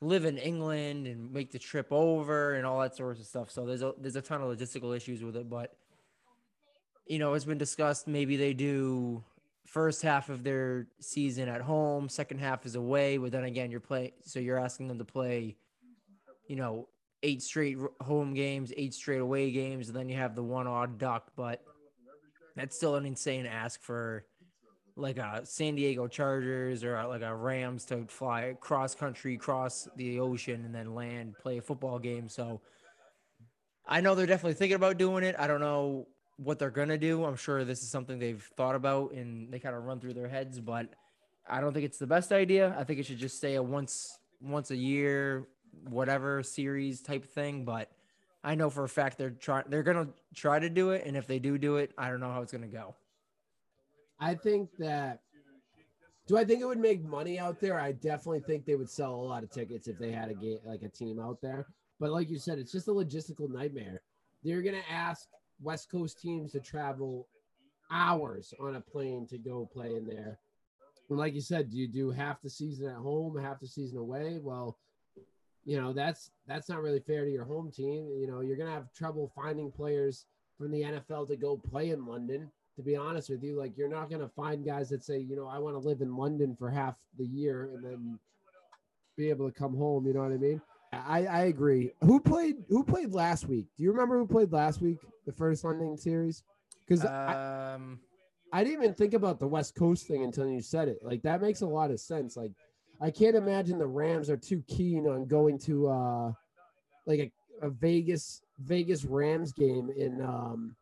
live 0.00 0.24
in 0.24 0.36
England 0.36 1.06
and 1.06 1.32
make 1.32 1.52
the 1.52 1.58
trip 1.58 1.86
over 1.90 2.54
and 2.54 2.66
all 2.66 2.80
that 2.80 2.96
sorts 2.96 3.20
of 3.20 3.26
stuff. 3.26 3.50
So 3.50 3.64
there's 3.64 3.82
a 3.82 3.94
there's 3.98 4.16
a 4.16 4.22
ton 4.22 4.42
of 4.42 4.48
logistical 4.56 4.94
issues 4.94 5.22
with 5.22 5.36
it, 5.36 5.48
but 5.48 5.76
you 7.06 7.18
know, 7.18 7.32
it's 7.34 7.44
been 7.44 7.58
discussed 7.58 8.06
maybe 8.06 8.36
they 8.36 8.52
do 8.52 9.22
first 9.70 10.02
half 10.02 10.28
of 10.28 10.42
their 10.44 10.86
season 11.00 11.48
at 11.48 11.60
home, 11.60 12.08
second 12.08 12.38
half 12.38 12.66
is 12.66 12.74
away, 12.74 13.18
but 13.18 13.32
then 13.32 13.44
again 13.44 13.70
you're 13.70 13.80
playing 13.80 14.12
so 14.22 14.38
you're 14.38 14.58
asking 14.58 14.88
them 14.88 14.98
to 14.98 15.04
play 15.04 15.56
you 16.48 16.56
know, 16.56 16.88
eight 17.22 17.42
straight 17.42 17.76
home 18.00 18.34
games, 18.34 18.72
eight 18.76 18.94
straight 18.94 19.20
away 19.20 19.50
games, 19.50 19.88
and 19.88 19.96
then 19.96 20.08
you 20.08 20.16
have 20.16 20.34
the 20.34 20.42
one 20.42 20.66
odd 20.66 20.98
duck. 20.98 21.30
But 21.36 21.62
that's 22.56 22.74
still 22.74 22.96
an 22.96 23.04
insane 23.04 23.46
ask 23.46 23.80
for 23.82 24.24
like 24.96 25.18
a 25.18 25.42
San 25.44 25.76
Diego 25.76 26.08
Chargers 26.08 26.82
or 26.82 27.00
like 27.06 27.22
a 27.22 27.34
Rams 27.34 27.84
to 27.86 28.06
fly 28.08 28.56
cross 28.60 28.94
country, 28.94 29.36
cross 29.36 29.86
the 29.96 30.18
ocean, 30.18 30.64
and 30.64 30.74
then 30.74 30.94
land, 30.94 31.34
play 31.40 31.58
a 31.58 31.62
football 31.62 31.98
game. 31.98 32.28
So 32.28 32.60
I 33.86 34.00
know 34.00 34.14
they're 34.14 34.26
definitely 34.26 34.54
thinking 34.54 34.76
about 34.76 34.98
doing 34.98 35.22
it. 35.22 35.36
I 35.38 35.46
don't 35.46 35.60
know 35.60 36.08
what 36.38 36.58
they're 36.58 36.70
gonna 36.70 36.98
do. 36.98 37.24
I'm 37.24 37.36
sure 37.36 37.64
this 37.64 37.82
is 37.82 37.90
something 37.90 38.18
they've 38.18 38.42
thought 38.56 38.74
about 38.74 39.12
and 39.12 39.52
they 39.52 39.58
kind 39.58 39.74
of 39.74 39.84
run 39.84 40.00
through 40.00 40.14
their 40.14 40.28
heads, 40.28 40.60
but 40.60 40.88
I 41.48 41.60
don't 41.60 41.72
think 41.72 41.84
it's 41.84 41.98
the 41.98 42.06
best 42.06 42.32
idea. 42.32 42.74
I 42.78 42.84
think 42.84 43.00
it 43.00 43.06
should 43.06 43.18
just 43.18 43.36
stay 43.36 43.56
a 43.56 43.62
once 43.62 44.18
once 44.40 44.70
a 44.70 44.76
year 44.76 45.48
whatever 45.84 46.42
series 46.42 47.00
type 47.00 47.24
thing, 47.24 47.64
but 47.64 47.90
I 48.44 48.54
know 48.54 48.70
for 48.70 48.84
a 48.84 48.88
fact 48.88 49.18
they're 49.18 49.30
trying 49.30 49.64
they're 49.68 49.82
gonna 49.82 50.08
try 50.34 50.58
to 50.58 50.70
do 50.70 50.90
it, 50.90 51.04
and 51.06 51.16
if 51.16 51.26
they 51.26 51.38
do 51.38 51.58
do 51.58 51.76
it, 51.76 51.92
I 51.98 52.08
don't 52.08 52.20
know 52.20 52.32
how 52.32 52.42
it's 52.42 52.52
gonna 52.52 52.66
go. 52.66 52.94
I 54.20 54.34
think 54.34 54.70
that. 54.78 55.20
Do 56.26 56.36
I 56.36 56.44
think 56.44 56.60
it 56.60 56.66
would 56.66 56.78
make 56.78 57.02
money 57.02 57.38
out 57.38 57.58
there? 57.58 57.80
I 57.80 57.92
definitely 57.92 58.40
think 58.40 58.66
they 58.66 58.74
would 58.74 58.90
sell 58.90 59.14
a 59.14 59.16
lot 59.16 59.42
of 59.42 59.50
tickets 59.50 59.88
if 59.88 59.98
they 59.98 60.12
had 60.12 60.30
a 60.30 60.34
game 60.34 60.58
like 60.62 60.82
a 60.82 60.88
team 60.88 61.18
out 61.18 61.40
there. 61.40 61.66
But 61.98 62.10
like 62.10 62.28
you 62.28 62.38
said, 62.38 62.58
it's 62.58 62.70
just 62.70 62.88
a 62.88 62.90
logistical 62.90 63.48
nightmare. 63.48 64.02
They're 64.44 64.62
gonna 64.62 64.82
ask 64.90 65.26
West 65.60 65.90
Coast 65.90 66.20
teams 66.20 66.52
to 66.52 66.60
travel 66.60 67.26
hours 67.90 68.52
on 68.60 68.76
a 68.76 68.80
plane 68.80 69.26
to 69.28 69.38
go 69.38 69.68
play 69.72 69.94
in 69.94 70.06
there. 70.06 70.38
And 71.08 71.18
like 71.18 71.34
you 71.34 71.40
said, 71.40 71.70
do 71.70 71.76
you 71.76 71.88
do 71.88 72.10
half 72.10 72.42
the 72.42 72.50
season 72.50 72.88
at 72.88 72.96
home, 72.96 73.36
half 73.36 73.60
the 73.60 73.66
season 73.66 73.98
away? 73.98 74.38
Well, 74.42 74.76
you 75.64 75.78
know 75.78 75.92
that's 75.92 76.30
that's 76.46 76.68
not 76.68 76.82
really 76.82 77.00
fair 77.00 77.24
to 77.24 77.30
your 77.30 77.44
home 77.44 77.70
team. 77.70 78.08
You 78.18 78.26
know 78.26 78.40
you're 78.40 78.56
gonna 78.56 78.72
have 78.72 78.92
trouble 78.94 79.30
finding 79.34 79.70
players 79.70 80.26
from 80.56 80.70
the 80.70 80.82
NFL 80.82 81.28
to 81.28 81.36
go 81.36 81.56
play 81.56 81.90
in 81.90 82.06
London. 82.06 82.50
To 82.76 82.82
be 82.82 82.96
honest 82.96 83.28
with 83.28 83.42
you, 83.42 83.58
like 83.58 83.76
you're 83.76 83.88
not 83.88 84.08
gonna 84.08 84.28
find 84.28 84.64
guys 84.64 84.88
that 84.90 85.04
say, 85.04 85.18
you 85.18 85.36
know, 85.36 85.46
I 85.46 85.58
want 85.58 85.74
to 85.74 85.86
live 85.86 86.00
in 86.00 86.16
London 86.16 86.56
for 86.56 86.70
half 86.70 86.96
the 87.18 87.26
year 87.26 87.70
and 87.74 87.84
then 87.84 88.18
be 89.16 89.30
able 89.30 89.50
to 89.50 89.58
come 89.58 89.76
home. 89.76 90.06
You 90.06 90.14
know 90.14 90.22
what 90.22 90.32
I 90.32 90.36
mean? 90.36 90.60
I, 90.92 91.26
I 91.26 91.40
agree. 91.44 91.92
Who 92.02 92.20
played 92.20 92.56
who 92.68 92.82
played 92.82 93.12
last 93.12 93.46
week? 93.46 93.66
Do 93.76 93.82
you 93.82 93.90
remember 93.92 94.18
who 94.18 94.26
played 94.26 94.52
last 94.52 94.80
week, 94.80 94.98
the 95.26 95.32
first 95.32 95.64
London 95.64 95.96
series? 95.96 96.42
Because 96.86 97.04
Um, 97.04 98.00
I 98.52 98.64
didn't 98.64 98.82
even 98.82 98.94
think 98.94 99.12
about 99.12 99.38
the 99.38 99.46
West 99.46 99.74
Coast 99.74 100.06
thing 100.06 100.24
until 100.24 100.48
you 100.48 100.62
said 100.62 100.88
it. 100.88 100.98
Like 101.02 101.22
that 101.22 101.42
makes 101.42 101.60
a 101.60 101.66
lot 101.66 101.90
of 101.90 102.00
sense. 102.00 102.36
Like 102.36 102.52
I 103.00 103.10
can't 103.10 103.36
imagine 103.36 103.78
the 103.78 103.86
Rams 103.86 104.30
are 104.30 104.36
too 104.38 104.62
keen 104.66 105.06
on 105.06 105.26
going 105.26 105.58
to 105.60 105.88
uh 105.88 106.32
like 107.06 107.20
a, 107.20 107.66
a 107.66 107.70
Vegas 107.70 108.42
Vegas 108.58 109.04
Rams 109.04 109.52
game 109.52 109.90
in 109.94 110.22
um 110.22 110.74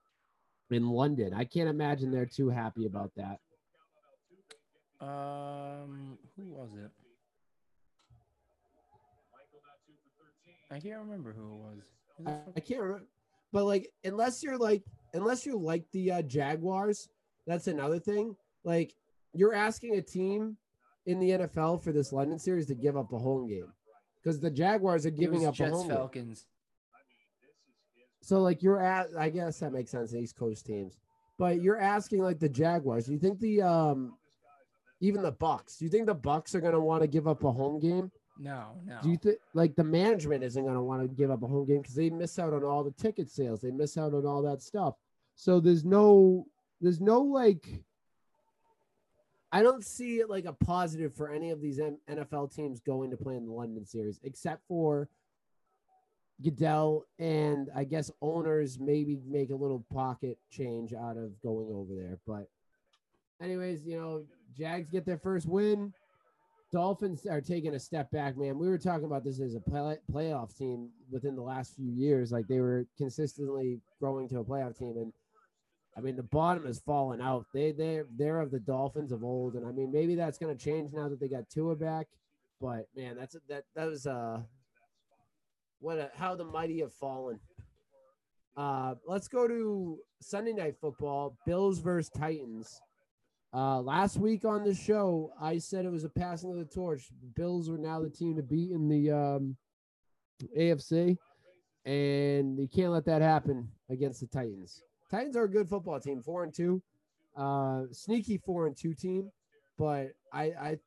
in 0.71 0.89
London. 0.89 1.35
I 1.35 1.45
can't 1.45 1.69
imagine 1.69 2.11
they're 2.11 2.27
too 2.27 2.49
happy 2.49 2.87
about 2.87 3.11
that. 3.17 3.39
um, 5.01 6.17
who 6.37 6.45
was 6.45 6.71
it? 6.75 6.91
I 10.71 10.81
can't 10.81 10.99
remember 10.99 11.33
who 11.33 11.43
it 11.43 11.57
was. 11.57 11.83
Who 12.19 12.29
I, 12.29 12.37
I 12.57 12.61
can't 12.61 12.81
remember. 12.81 13.07
But 13.53 13.65
like 13.65 13.91
unless 14.05 14.43
you're 14.43 14.59
like 14.59 14.83
unless 15.15 15.47
you're 15.47 15.59
like 15.59 15.85
the 15.93 16.13
uh, 16.13 16.23
Jaguars, 16.23 17.09
that's 17.47 17.69
another 17.69 17.99
thing. 17.99 18.37
Like 18.65 18.95
you're 19.33 19.55
asking 19.55 19.97
a 19.97 20.03
team 20.03 20.57
in 21.07 21.21
the 21.21 21.31
NFL 21.31 21.83
for 21.83 21.93
this 21.93 22.13
London 22.13 22.39
series 22.39 22.67
to 22.67 22.75
give 22.75 22.97
up 22.97 23.13
a 23.13 23.19
home 23.19 23.49
game. 23.49 23.73
Because 24.23 24.41
the 24.41 24.51
Jaguars 24.51 25.07
are 25.07 25.11
giving 25.11 25.47
up 25.47 25.55
a 25.55 25.57
Jets 25.57 25.73
home 25.73 25.89
game. 25.89 25.97
Falcons. 25.97 26.47
So 28.21 28.41
like 28.41 28.63
you're 28.63 28.81
at 28.83 29.09
I 29.17 29.31
guess 29.31 29.61
that 29.61 29.73
makes 29.73 29.93
sense, 29.93 30.15
East 30.15 30.37
Coast 30.37 30.67
teams. 30.67 30.99
But 31.39 31.63
you're 31.63 31.81
asking 31.81 32.23
like 32.23 32.41
the 32.41 32.49
Jaguars. 32.49 33.07
Do 33.07 33.13
you 33.13 33.19
think 33.19 33.39
the 33.39 33.63
um 33.63 34.15
even 35.01 35.23
the 35.23 35.33
Bucks, 35.33 35.77
do 35.77 35.85
you 35.85 35.91
think 35.91 36.07
the 36.07 36.15
Bucks 36.15 36.55
are 36.55 36.61
gonna 36.61 36.81
want 36.81 37.03
to 37.03 37.07
give 37.07 37.29
up 37.29 37.45
a 37.45 37.53
home 37.53 37.79
game? 37.79 38.11
No, 38.39 38.73
no. 38.85 38.99
Do 39.03 39.11
you 39.11 39.17
think 39.17 39.39
like 39.55 39.75
the 39.77 39.85
management 39.85 40.45
isn't 40.45 40.65
gonna 40.65 40.83
want 40.83 41.03
to 41.03 41.09
give 41.09 41.31
up 41.31 41.43
a 41.43 41.47
home 41.47 41.67
game 41.67 41.81
because 41.81 41.95
they 41.95 42.11
miss 42.11 42.39
out 42.39 42.53
on 42.53 42.65
all 42.65 42.85
the 42.85 42.91
ticket 42.93 43.31
sales, 43.31 43.61
they 43.61 43.71
miss 43.71 43.97
out 43.97 44.15
on 44.15 44.27
all 44.27 44.43
that 44.43 44.63
stuff. 44.63 44.95
So 45.35 45.61
there's 45.61 45.85
no 45.85 46.47
there's 46.81 47.01
no 47.01 47.21
like 47.21 47.67
I 49.53 49.63
don't 49.63 49.85
see 49.85 50.19
it 50.19 50.29
like 50.29 50.45
a 50.45 50.53
positive 50.53 51.15
for 51.15 51.31
any 51.31 51.51
of 51.51 51.61
these 51.61 51.81
NFL 52.11 52.55
teams 52.55 52.81
going 52.81 53.11
to 53.11 53.17
play 53.17 53.37
in 53.37 53.47
the 53.47 53.53
London 53.53 53.87
series, 53.87 54.21
except 54.23 54.63
for 54.67 55.09
Goodell 56.43 57.07
and 57.19 57.71
I 57.75 57.85
guess 57.85 58.11
owners 58.21 58.79
maybe 58.79 59.19
make 59.27 59.51
a 59.51 59.55
little 59.55 59.85
pocket 59.93 60.39
change 60.51 60.93
out 60.93 61.17
of 61.17 61.41
going 61.43 61.69
over 61.73 61.95
there. 61.95 62.19
But 62.27 62.49
anyways, 63.41 63.87
you 63.87 63.99
know, 63.99 64.25
Jags 64.57 64.91
get 64.91 65.07
their 65.07 65.19
first 65.19 65.47
win. 65.47 65.93
Dolphins 66.73 67.27
are 67.27 67.41
taking 67.41 67.75
a 67.75 67.81
step 67.81 68.11
back, 68.11 68.37
man. 68.37 68.59
We 68.59 68.69
were 68.69 68.79
talking 68.79 69.05
about 69.05 69.25
this 69.25 69.41
as 69.41 69.55
a 69.55 69.61
play, 69.61 69.99
playoff 70.13 70.57
team 70.57 70.91
within 71.11 71.37
the 71.37 71.43
last 71.43 71.77
few 71.77 71.91
years. 71.91 72.33
Like 72.33 72.49
they 72.49 72.61
were 72.61 72.87
consistently 72.99 73.81
growing 74.01 74.29
to 74.31 74.41
a 74.41 74.45
playoff 74.45 74.77
team, 74.77 74.97
and 74.97 75.13
I 75.97 76.01
mean 76.01 76.17
the 76.17 76.25
bottom 76.25 76.67
has 76.67 76.81
fallen 76.81 77.21
out. 77.21 77.47
They 77.55 77.73
they 77.73 78.03
they're 78.17 78.41
of 78.41 78.51
the 78.51 78.59
Dolphins 78.59 79.13
of 79.13 79.23
old, 79.23 79.55
and 79.55 79.67
I 79.67 79.71
mean 79.71 79.93
maybe 79.93 80.17
that's 80.17 80.39
going 80.39 80.57
to 80.57 80.65
change 80.65 80.93
now 80.93 81.09
that 81.09 81.21
they 81.21 81.29
got 81.29 81.49
Tua 81.49 81.77
back. 81.77 82.09
But 82.61 82.89
man, 82.97 83.17
that's 83.17 83.37
that 83.49 83.65
that 83.77 83.87
was 83.87 84.07
uh 84.07 84.41
what 85.81 85.99
a, 85.99 86.11
how 86.17 86.35
the 86.35 86.45
mighty 86.45 86.81
have 86.81 86.93
fallen. 86.93 87.39
Uh, 88.57 88.95
let's 89.07 89.29
go 89.29 89.47
to 89.47 89.99
Sunday 90.21 90.53
night 90.53 90.77
football. 90.81 91.37
Bills 91.45 91.79
versus 91.79 92.11
Titans. 92.11 92.81
Uh, 93.57 93.81
last 93.81 94.19
week 94.19 94.45
on 94.45 94.63
the 94.63 94.75
show, 94.75 95.33
I 95.41 95.57
said 95.57 95.87
it 95.87 95.91
was 95.91 96.05
a 96.05 96.11
passing 96.11 96.51
of 96.51 96.59
the 96.59 96.67
torch. 96.67 97.09
Bills 97.35 97.71
were 97.71 97.79
now 97.79 98.03
the 98.03 98.11
team 98.11 98.37
to 98.37 98.43
beat 98.43 98.71
in 98.71 98.87
the 98.87 99.11
um, 99.11 99.57
AFC, 100.55 101.17
and 101.87 102.59
you 102.59 102.69
can't 102.69 102.93
let 102.93 103.07
that 103.07 103.23
happen 103.23 103.67
against 103.89 104.21
the 104.21 104.27
Titans. 104.27 104.83
Titans 105.11 105.39
are 105.39 105.45
a 105.45 105.51
good 105.51 105.71
football 105.71 105.99
team, 105.99 106.21
four 106.21 106.45
and 106.45 106.53
two, 106.53 106.83
uh, 107.35 107.85
sneaky 107.93 108.37
four 108.37 108.67
and 108.67 108.77
two 108.77 108.93
team. 108.93 109.31
But 109.79 110.09
I, 110.35 110.43
I, 110.43 110.79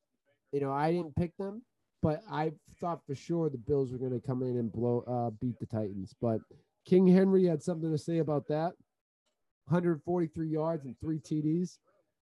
you 0.52 0.62
know, 0.62 0.72
I 0.72 0.92
didn't 0.92 1.16
pick 1.16 1.36
them, 1.38 1.64
but 2.04 2.22
I 2.32 2.52
thought 2.80 3.04
for 3.04 3.16
sure 3.16 3.50
the 3.50 3.58
Bills 3.58 3.92
were 3.92 3.98
going 3.98 4.12
to 4.12 4.28
come 4.28 4.44
in 4.44 4.58
and 4.58 4.72
blow, 4.72 5.04
uh, 5.08 5.32
beat 5.42 5.58
the 5.60 5.66
Titans. 5.66 6.14
But 6.22 6.40
King 6.86 7.08
Henry 7.08 7.46
had 7.46 7.64
something 7.64 7.92
to 7.92 7.98
say 7.98 8.20
about 8.20 8.48
that. 8.50 8.74
143 9.66 10.48
yards 10.48 10.86
and 10.86 10.96
three 11.00 11.20
TDs. 11.20 11.80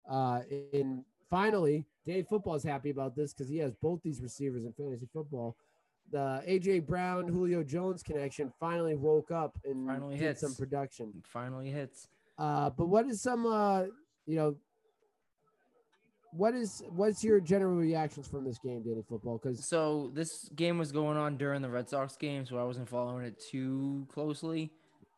Uh, 0.09 0.41
and 0.73 1.03
finally, 1.29 1.85
Dave 2.05 2.27
Football 2.27 2.55
is 2.55 2.63
happy 2.63 2.89
about 2.89 3.15
this 3.15 3.33
because 3.33 3.49
he 3.49 3.57
has 3.57 3.73
both 3.75 4.01
these 4.03 4.21
receivers 4.21 4.63
in 4.65 4.73
fantasy 4.73 5.07
football. 5.11 5.55
The 6.11 6.41
AJ 6.47 6.87
Brown 6.87 7.27
Julio 7.27 7.63
Jones 7.63 8.01
connection 8.01 8.51
finally 8.59 8.95
woke 8.95 9.29
up 9.29 9.57
and 9.65 9.85
Finally 9.85 10.15
did 10.17 10.23
hits. 10.23 10.41
some 10.41 10.55
production. 10.55 11.11
It 11.17 11.25
finally 11.27 11.69
hits. 11.69 12.07
Uh, 12.37 12.69
but 12.69 12.87
what 12.87 13.05
is 13.07 13.21
some 13.21 13.45
uh, 13.45 13.83
you 14.25 14.35
know, 14.37 14.55
what 16.31 16.53
is 16.53 16.83
what's 16.89 17.23
your 17.23 17.39
general 17.39 17.75
reactions 17.75 18.27
from 18.27 18.45
this 18.45 18.57
game, 18.59 18.83
Danny 18.83 19.03
Football? 19.07 19.39
Because 19.41 19.65
So 19.67 20.11
this 20.13 20.49
game 20.55 20.77
was 20.77 20.91
going 20.91 21.17
on 21.17 21.35
during 21.37 21.61
the 21.61 21.69
Red 21.69 21.89
Sox 21.89 22.15
game, 22.15 22.45
so 22.45 22.57
I 22.57 22.63
wasn't 22.63 22.87
following 22.87 23.25
it 23.25 23.41
too 23.51 24.05
closely. 24.09 24.71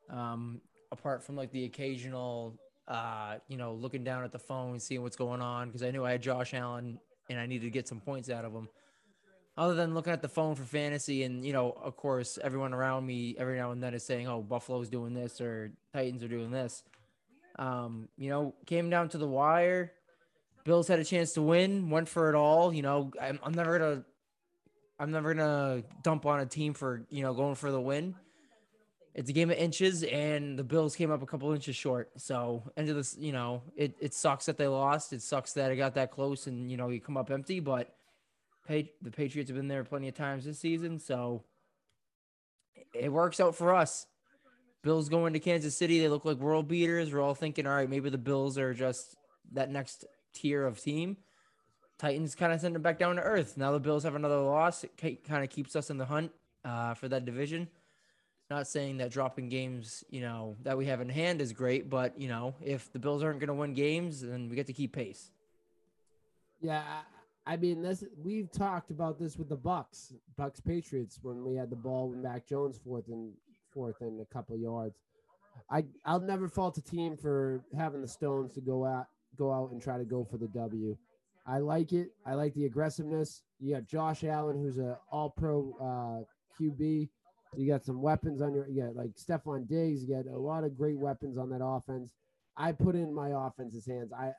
Um, 0.09 0.61
apart 0.91 1.23
from 1.23 1.35
like 1.35 1.51
the 1.51 1.65
occasional, 1.65 2.57
uh, 2.89 3.35
you 3.47 3.55
know, 3.57 3.73
looking 3.73 4.03
down 4.03 4.23
at 4.23 4.31
the 4.31 4.39
phone, 4.39 4.79
seeing 4.79 5.01
what's 5.03 5.15
going 5.15 5.41
on, 5.41 5.67
because 5.67 5.83
I 5.83 5.91
knew 5.91 6.03
I 6.03 6.11
had 6.11 6.21
Josh 6.21 6.53
Allen 6.53 6.99
and 7.29 7.39
I 7.39 7.45
needed 7.45 7.65
to 7.65 7.69
get 7.69 7.87
some 7.87 7.99
points 7.99 8.29
out 8.29 8.43
of 8.43 8.51
him. 8.51 8.67
Other 9.55 9.75
than 9.75 9.93
looking 9.93 10.13
at 10.13 10.21
the 10.21 10.29
phone 10.29 10.55
for 10.55 10.63
fantasy, 10.63 11.23
and 11.23 11.45
you 11.45 11.53
know, 11.53 11.71
of 11.71 11.95
course, 11.97 12.39
everyone 12.41 12.73
around 12.73 13.05
me 13.05 13.35
every 13.37 13.57
now 13.57 13.71
and 13.71 13.83
then 13.83 13.93
is 13.93 14.05
saying, 14.05 14.27
"Oh, 14.27 14.41
Buffalo's 14.41 14.89
doing 14.89 15.13
this" 15.13 15.41
or 15.41 15.71
"Titans 15.93 16.23
are 16.23 16.29
doing 16.29 16.49
this." 16.49 16.83
Um, 17.57 18.07
you 18.17 18.29
know, 18.29 18.55
came 18.65 18.89
down 18.89 19.09
to 19.09 19.17
the 19.17 19.27
wire. 19.27 19.91
Bills 20.63 20.87
had 20.87 20.99
a 20.99 21.03
chance 21.03 21.33
to 21.33 21.41
win, 21.41 21.89
went 21.89 22.07
for 22.07 22.29
it 22.29 22.35
all. 22.35 22.73
You 22.73 22.81
know, 22.83 23.11
I'm, 23.21 23.37
I'm 23.43 23.53
never 23.53 23.77
gonna 23.77 24.05
I'm 24.97 25.11
never 25.11 25.33
gonna 25.33 25.83
dump 26.03 26.25
on 26.25 26.39
a 26.39 26.45
team 26.45 26.73
for 26.73 27.05
you 27.09 27.21
know 27.21 27.33
going 27.33 27.55
for 27.55 27.71
the 27.71 27.81
win. 27.81 28.15
It's 29.19 29.29
a 29.29 29.33
game 29.33 29.51
of 29.51 29.57
inches, 29.57 30.03
and 30.03 30.57
the 30.57 30.63
Bills 30.63 30.95
came 30.95 31.11
up 31.11 31.21
a 31.21 31.25
couple 31.25 31.51
inches 31.51 31.75
short. 31.75 32.09
So 32.15 32.63
end 32.77 32.87
of 32.87 32.95
this, 32.95 33.17
you 33.19 33.33
know, 33.33 33.61
it, 33.75 33.93
it 33.99 34.13
sucks 34.13 34.45
that 34.45 34.55
they 34.55 34.65
lost. 34.65 35.11
It 35.11 35.21
sucks 35.21 35.51
that 35.53 35.73
it 35.73 35.75
got 35.75 35.95
that 35.95 36.09
close, 36.09 36.47
and 36.47 36.71
you 36.71 36.77
know 36.77 36.87
you 36.87 37.01
come 37.01 37.17
up 37.17 37.29
empty. 37.29 37.59
But 37.59 37.93
the 38.69 39.11
Patriots 39.11 39.49
have 39.49 39.57
been 39.57 39.67
there 39.67 39.83
plenty 39.83 40.07
of 40.07 40.15
times 40.15 40.45
this 40.45 40.59
season, 40.59 40.99
so 40.99 41.43
it 42.93 43.11
works 43.11 43.41
out 43.41 43.57
for 43.57 43.75
us. 43.75 44.05
Bills 44.83 45.09
going 45.09 45.33
to 45.33 45.39
Kansas 45.41 45.75
City. 45.75 45.99
They 45.99 46.07
look 46.07 46.23
like 46.23 46.37
world 46.37 46.69
beaters. 46.69 47.11
We're 47.11 47.19
all 47.19 47.35
thinking, 47.35 47.67
all 47.67 47.75
right, 47.75 47.89
maybe 47.89 48.09
the 48.09 48.17
Bills 48.17 48.57
are 48.57 48.73
just 48.73 49.17
that 49.51 49.69
next 49.69 50.05
tier 50.31 50.65
of 50.65 50.79
team. 50.79 51.17
Titans 51.97 52.35
kind 52.35 52.53
of 52.53 52.61
send 52.61 52.73
them 52.73 52.83
back 52.83 52.97
down 52.97 53.17
to 53.17 53.21
earth. 53.21 53.57
Now 53.57 53.73
the 53.73 53.81
Bills 53.81 54.03
have 54.03 54.15
another 54.15 54.39
loss. 54.39 54.85
It 54.85 55.25
kind 55.27 55.43
of 55.43 55.49
keeps 55.49 55.75
us 55.75 55.89
in 55.89 55.97
the 55.97 56.05
hunt 56.05 56.31
uh, 56.63 56.93
for 56.93 57.09
that 57.09 57.25
division. 57.25 57.67
Not 58.49 58.67
saying 58.67 58.97
that 58.97 59.11
dropping 59.11 59.49
games, 59.49 60.03
you 60.09 60.21
know, 60.21 60.55
that 60.63 60.77
we 60.77 60.87
have 60.87 61.01
in 61.01 61.09
hand 61.09 61.39
is 61.39 61.53
great, 61.53 61.89
but 61.89 62.19
you 62.19 62.27
know, 62.27 62.55
if 62.61 62.91
the 62.91 62.99
Bills 62.99 63.23
aren't 63.23 63.39
going 63.39 63.49
to 63.49 63.53
win 63.53 63.75
games, 63.75 64.21
then 64.21 64.49
we 64.49 64.55
get 64.55 64.67
to 64.67 64.73
keep 64.73 64.93
pace. 64.93 65.29
Yeah, 66.59 66.83
I, 67.45 67.57
mean 67.57 67.81
this. 67.81 68.03
We've 68.17 68.51
talked 68.51 68.89
about 68.91 69.19
this 69.19 69.37
with 69.37 69.49
the 69.49 69.55
Bucks, 69.55 70.13
Bucks 70.35 70.59
Patriots 70.59 71.19
when 71.21 71.45
we 71.45 71.55
had 71.55 71.69
the 71.69 71.75
ball 71.75 72.09
with 72.09 72.19
Mac 72.19 72.47
Jones 72.47 72.79
fourth 72.83 73.07
and 73.07 73.33
fourth 73.71 74.01
and 74.01 74.19
a 74.19 74.25
couple 74.25 74.57
yards. 74.57 74.97
I 75.69 75.85
I'll 76.05 76.19
never 76.19 76.47
fault 76.47 76.77
a 76.77 76.81
team 76.81 77.17
for 77.17 77.63
having 77.77 78.01
the 78.01 78.07
stones 78.07 78.53
to 78.53 78.61
go 78.61 78.85
out 78.85 79.05
go 79.37 79.53
out 79.53 79.71
and 79.71 79.81
try 79.81 79.97
to 79.97 80.05
go 80.05 80.23
for 80.23 80.37
the 80.37 80.47
W. 80.47 80.97
I 81.47 81.59
like 81.59 81.93
it. 81.93 82.09
I 82.25 82.33
like 82.33 82.53
the 82.53 82.65
aggressiveness. 82.65 83.43
You 83.59 83.75
got 83.75 83.87
Josh 83.87 84.23
Allen, 84.23 84.57
who's 84.57 84.77
a 84.77 84.97
All 85.11 85.29
Pro 85.29 85.75
uh, 85.79 86.61
QB. 86.61 87.09
You 87.55 87.67
got 87.67 87.83
some 87.83 88.01
weapons 88.01 88.41
on 88.41 88.53
your. 88.53 88.67
You 88.69 88.83
got 88.83 88.95
like 88.95 89.11
Stefon 89.15 89.67
Diggs. 89.67 90.03
You 90.03 90.15
got 90.15 90.31
a 90.31 90.37
lot 90.37 90.63
of 90.63 90.77
great 90.77 90.97
weapons 90.97 91.37
on 91.37 91.49
that 91.49 91.63
offense. 91.63 92.13
I 92.55 92.71
put 92.71 92.95
in 92.95 93.13
my 93.13 93.29
offense's 93.33 93.85
hands. 93.85 94.11
I 94.13 94.33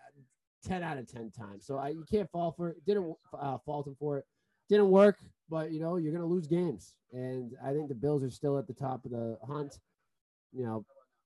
10 0.64 0.83
out 0.83 0.99
of 0.99 1.11
10 1.11 1.31
times. 1.31 1.67
So 1.67 1.79
I 1.79 1.88
you 1.88 2.05
can't 2.11 2.31
fall 2.31 2.52
for 2.52 2.71
it. 2.71 2.85
Didn't 2.87 3.14
uh, 3.38 3.59
fault 3.64 3.87
him 3.87 3.97
for 3.99 4.19
it. 4.19 4.25
Didn't 4.69 4.90
work. 4.90 5.17
but 5.49 5.73
you 5.73 5.81
know 5.81 5.97
you're 5.97 6.12
going 6.12 6.23
to 6.23 6.33
lose 6.33 6.47
games, 6.47 6.95
and 7.12 7.52
I 7.64 7.73
think 7.73 7.88
the 7.88 7.95
Bills 7.95 8.23
are 8.23 8.31
still 8.31 8.57
at 8.59 8.67
the 8.69 8.75
top 8.75 9.05
of 9.05 9.11
the 9.11 9.37
hunt. 9.47 9.79
You 10.52 10.64
know, 10.64 10.85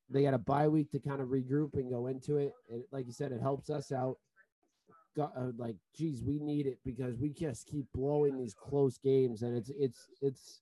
they 0.09 0.23
got 0.23 0.35
a 0.35 0.39
bye 0.39 0.69
week 0.69 0.91
to 0.93 0.99
kind 0.99 1.21
of 1.21 1.29
regroup 1.29 1.75
and 1.75 1.91
go 1.91 2.07
into 2.07 2.39
it. 2.39 2.53
And 2.71 2.83
like 2.91 3.07
you 3.07 3.13
said, 3.13 3.33
it 3.33 3.41
helps 3.41 3.71
us 3.71 3.93
out. 3.93 4.17
Got, 5.17 5.33
uh, 5.37 5.53
like, 5.57 5.77
geez, 5.97 6.23
we 6.25 6.41
need 6.41 6.67
it 6.67 6.79
because 6.85 7.17
we 7.19 7.29
just 7.31 7.67
keep 7.67 7.87
blowing 7.95 8.37
these 8.37 8.55
close 8.55 8.99
games, 8.99 9.43
and 9.43 9.57
it's 9.57 9.71
it's 9.71 10.09
it's. 10.23 10.61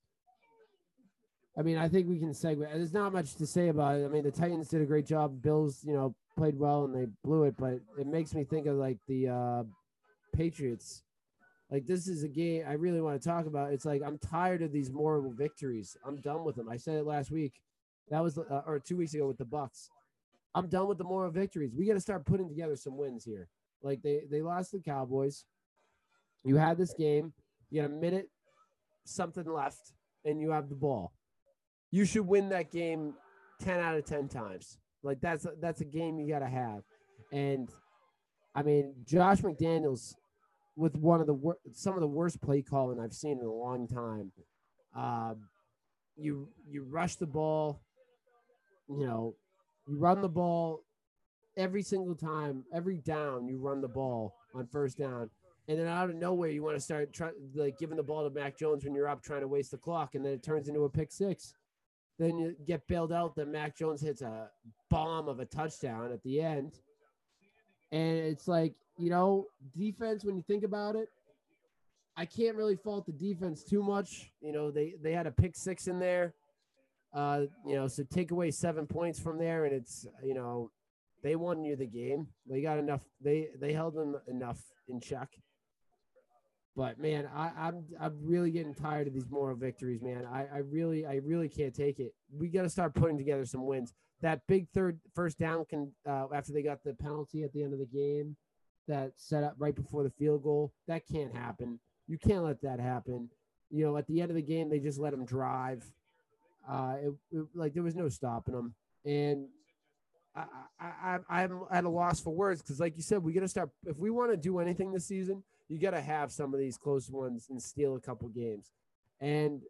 I 1.57 1.63
mean, 1.63 1.77
I 1.77 1.89
think 1.89 2.09
we 2.09 2.19
can 2.19 2.31
segue. 2.31 2.61
There's 2.61 2.95
not 2.95 3.13
much 3.13 3.35
to 3.37 3.47
say 3.47 3.69
about 3.69 3.97
it. 3.99 4.05
I 4.05 4.09
mean, 4.09 4.23
the 4.23 4.31
Titans 4.31 4.69
did 4.69 4.81
a 4.81 4.87
great 4.87 5.07
job. 5.07 5.43
Bills, 5.43 5.85
you 5.85 5.93
know, 5.93 6.15
played 6.37 6.59
well 6.59 6.85
and 6.85 6.95
they 6.95 7.07
blew 7.23 7.45
it, 7.45 7.55
but 7.59 7.81
it 7.99 8.07
makes 8.07 8.35
me 8.35 8.45
think 8.45 8.67
of 8.67 8.77
like 8.77 8.99
the 9.07 9.29
uh, 9.29 9.63
Patriots. 10.35 11.03
Like 11.71 11.87
this 11.87 12.09
is 12.09 12.23
a 12.23 12.29
game 12.29 12.65
I 12.69 12.73
really 12.73 13.01
want 13.01 13.21
to 13.21 13.29
talk 13.29 13.47
about. 13.47 13.73
It's 13.73 13.85
like 13.85 14.03
I'm 14.03 14.19
tired 14.19 14.63
of 14.63 14.73
these 14.73 14.91
moral 14.91 15.31
victories. 15.31 15.97
I'm 16.07 16.17
done 16.21 16.45
with 16.45 16.57
them. 16.57 16.69
I 16.69 16.77
said 16.77 16.97
it 16.97 17.07
last 17.07 17.31
week. 17.31 17.55
That 18.11 18.23
was 18.23 18.39
uh, 18.39 18.63
or 18.67 18.79
two 18.79 18.97
weeks 18.97 19.15
ago 19.15 19.27
with 19.27 19.39
the 19.39 19.45
Bucks. 19.45 19.91
I'm 20.55 20.69
done 20.69 20.87
with 20.87 20.99
the 20.99 21.05
moral 21.05 21.31
victories. 21.31 21.75
We 21.75 21.87
got 21.87 21.95
to 21.95 22.01
start 22.01 22.27
putting 22.27 22.49
together 22.49 22.77
some 22.77 22.99
wins 22.99 23.25
here. 23.25 23.49
Like 23.83 24.03
they 24.03 24.23
they 24.31 24.43
lost 24.43 24.73
the 24.73 24.81
Cowboys. 24.81 25.45
You 26.45 26.57
had 26.57 26.77
this 26.77 26.93
game. 26.93 27.33
You 27.71 27.83
got 27.83 27.91
a 27.91 27.95
minute 27.95 28.29
something 29.05 29.47
left, 29.47 29.93
and 30.25 30.41
you 30.41 30.51
have 30.51 30.69
the 30.69 30.75
ball. 30.75 31.13
You 31.93 32.05
should 32.05 32.27
win 32.27 32.49
that 32.49 32.73
game 32.73 33.15
ten 33.61 33.79
out 33.79 33.97
of 33.97 34.05
ten 34.05 34.27
times. 34.27 34.79
Like 35.05 35.21
that's 35.21 35.45
a, 35.45 35.53
that's 35.61 35.81
a 35.81 35.85
game 35.85 36.19
you 36.19 36.29
got 36.29 36.41
to 36.41 36.49
have. 36.49 36.83
And 37.33 37.69
I 38.55 38.63
mean, 38.63 38.95
Josh 39.05 39.41
McDaniels 39.43 40.15
with 40.75 40.97
one 40.97 41.21
of 41.21 41.27
the 41.27 41.35
wor- 41.35 41.59
some 41.73 41.95
of 41.95 42.01
the 42.01 42.07
worst 42.09 42.41
play 42.41 42.63
calling 42.63 42.99
I've 42.99 43.13
seen 43.13 43.39
in 43.39 43.47
a 43.47 43.53
long 43.53 43.87
time. 43.87 44.33
Uh, 44.97 45.35
you 46.17 46.49
you 46.69 46.85
rush 46.85 47.17
the 47.17 47.27
ball, 47.27 47.83
you 48.89 49.07
know, 49.07 49.35
you 49.87 49.99
run 49.99 50.21
the 50.21 50.29
ball 50.29 50.81
every 51.57 51.83
single 51.83 52.15
time, 52.15 52.65
every 52.73 52.99
down 52.99 53.47
you 53.47 53.59
run 53.59 53.81
the 53.81 53.89
ball 53.89 54.35
on 54.55 54.67
first 54.67 54.99
down, 54.99 55.31
and 55.69 55.79
then 55.79 55.87
out 55.87 56.11
of 56.11 56.17
nowhere 56.17 56.51
you 56.51 56.63
want 56.63 56.77
to 56.77 56.81
start 56.81 57.13
trying 57.13 57.33
like 57.55 57.79
giving 57.79 57.97
the 57.97 58.03
ball 58.03 58.29
to 58.29 58.35
Mac 58.35 58.59
Jones 58.59 58.85
when 58.85 58.95
you're 58.95 59.09
up 59.09 59.23
trying 59.23 59.41
to 59.41 59.49
waste 59.49 59.71
the 59.71 59.79
clock, 59.79 60.15
and 60.15 60.25
then 60.25 60.33
it 60.33 60.43
turns 60.43 60.69
into 60.69 60.85
a 60.85 60.91
pick 60.91 61.11
six. 61.11 61.55
Then 62.19 62.39
you 62.39 62.55
get 62.67 62.87
bailed 62.87 63.13
out. 63.13 63.35
Then 63.35 63.53
Mac 63.53 63.77
Jones 63.77 64.01
hits 64.01 64.23
a 64.23 64.51
bomb 64.91 65.29
of 65.29 65.41
a 65.41 65.45
touchdown 65.45 66.13
at 66.13 66.23
the 66.23 66.41
end. 66.41 66.73
And 67.91 68.19
it's 68.19 68.49
like, 68.49 68.75
you 68.99 69.11
know, 69.11 69.47
defense, 69.77 70.25
when 70.25 70.37
you 70.37 70.43
think 70.43 70.65
about 70.65 70.97
it, 70.97 71.09
I 72.17 72.27
can't 72.27 72.57
really 72.57 72.77
fault 72.77 73.07
the 73.07 73.13
defense 73.13 73.65
too 73.65 73.83
much. 73.83 74.31
You 74.41 74.53
know, 74.53 74.71
they, 74.71 74.95
they 75.03 75.13
had 75.13 75.27
a 75.27 75.31
pick 75.31 75.57
six 75.57 75.89
in 75.89 75.99
there. 75.99 76.35
Uh, 77.15 77.43
you 77.67 77.75
know, 77.75 77.89
so 77.89 78.03
take 78.05 78.31
away 78.31 78.51
seven 78.51 78.87
points 78.87 79.19
from 79.21 79.39
there, 79.39 79.67
and 79.67 79.75
it's, 79.75 80.07
you 80.23 80.35
know, 80.35 80.71
they 81.23 81.37
won 81.37 81.63
you 81.63 81.77
the 81.77 81.87
game. 81.87 82.27
They 82.49 82.63
got 82.63 82.79
enough, 82.79 83.03
they 83.21 83.49
they 83.61 83.73
held 83.73 83.95
them 83.95 84.17
enough 84.29 84.61
in 84.89 85.01
check. 85.01 85.29
But 86.75 86.99
man, 86.99 87.29
I, 87.35 87.51
I'm 87.59 87.85
I'm 88.01 88.17
really 88.23 88.51
getting 88.51 88.75
tired 88.75 89.07
of 89.07 89.13
these 89.13 89.29
moral 89.31 89.57
victories, 89.57 90.01
man. 90.01 90.27
I, 90.33 90.47
I 90.55 90.59
really 90.59 91.05
I 91.05 91.17
really 91.17 91.49
can't 91.49 91.75
take 91.75 92.01
it. 92.01 92.15
We 92.35 92.49
got 92.49 92.63
to 92.63 92.71
start 92.71 92.95
putting 92.95 93.19
together 93.19 93.45
some 93.45 93.67
wins. 93.67 93.93
That 94.23 94.47
big 94.47 94.69
third 94.73 94.99
first 95.15 95.39
down 95.39 95.67
can 95.67 95.93
uh, 96.09 96.27
after 96.35 96.53
they 96.53 96.63
got 96.63 96.83
the 96.83 96.95
penalty 96.95 97.43
at 97.43 97.53
the 97.53 97.63
end 97.63 97.75
of 97.75 97.79
the 97.79 97.87
game, 97.87 98.37
that 98.89 99.13
set 99.17 99.45
up 99.45 99.55
right 99.59 99.75
before 99.75 100.03
the 100.03 100.11
field 100.11 100.43
goal. 100.43 100.73
That 100.89 101.07
can't 101.07 101.35
happen. 101.35 101.79
You 102.09 102.19
can't 102.19 102.45
let 102.45 102.63
that 102.63 102.81
happen. 102.81 103.29
You 103.71 103.85
know, 103.85 103.97
at 103.97 104.07
the 104.07 104.21
end 104.21 104.31
of 104.31 104.37
the 104.37 104.43
game, 104.43 104.71
they 104.71 104.79
just 104.79 104.99
let 104.99 105.11
them 105.11 105.27
drive. 105.27 105.85
Uh, 106.69 106.97
it, 107.03 107.13
it, 107.33 107.47
like 107.55 107.75
there 107.75 107.83
was 107.83 107.97
no 107.97 108.09
stopping 108.09 108.55
them, 108.55 108.75
and 109.05 109.49
I, 110.35 110.45
I, 110.81 111.19
I'm 111.29 111.63
at 111.71 111.85
a 111.85 111.89
loss 111.89 112.21
for 112.21 112.31
words 112.31 112.63
because, 112.63 112.81
like 112.81 112.97
you 112.97 113.03
said, 113.03 113.23
we 113.23 113.33
got 113.33 113.41
to 113.41 113.49
start. 113.49 113.71
If 113.85 113.99
we 113.99 114.11
want 114.11 114.31
to 114.31 114.37
do 114.37 114.59
anything 114.59 114.93
this 114.93 115.07
season, 115.07 115.43
you 115.73 115.81
got 115.81 115.93
to 115.93 116.01
have 116.03 116.31
some 116.31 116.53
of 116.53 116.61
these 116.61 116.77
close 116.77 117.11
ones 117.11 117.47
and 117.49 117.61
steal 117.61 117.97
a 117.97 118.01
couple 118.01 118.29
games. 118.29 118.71
And 119.21 119.63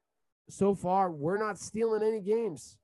so 0.48 0.74
far, 0.74 1.12
we're 1.12 1.38
not 1.38 1.58
stealing 1.58 2.02
any 2.02 2.20
games. 2.20 2.76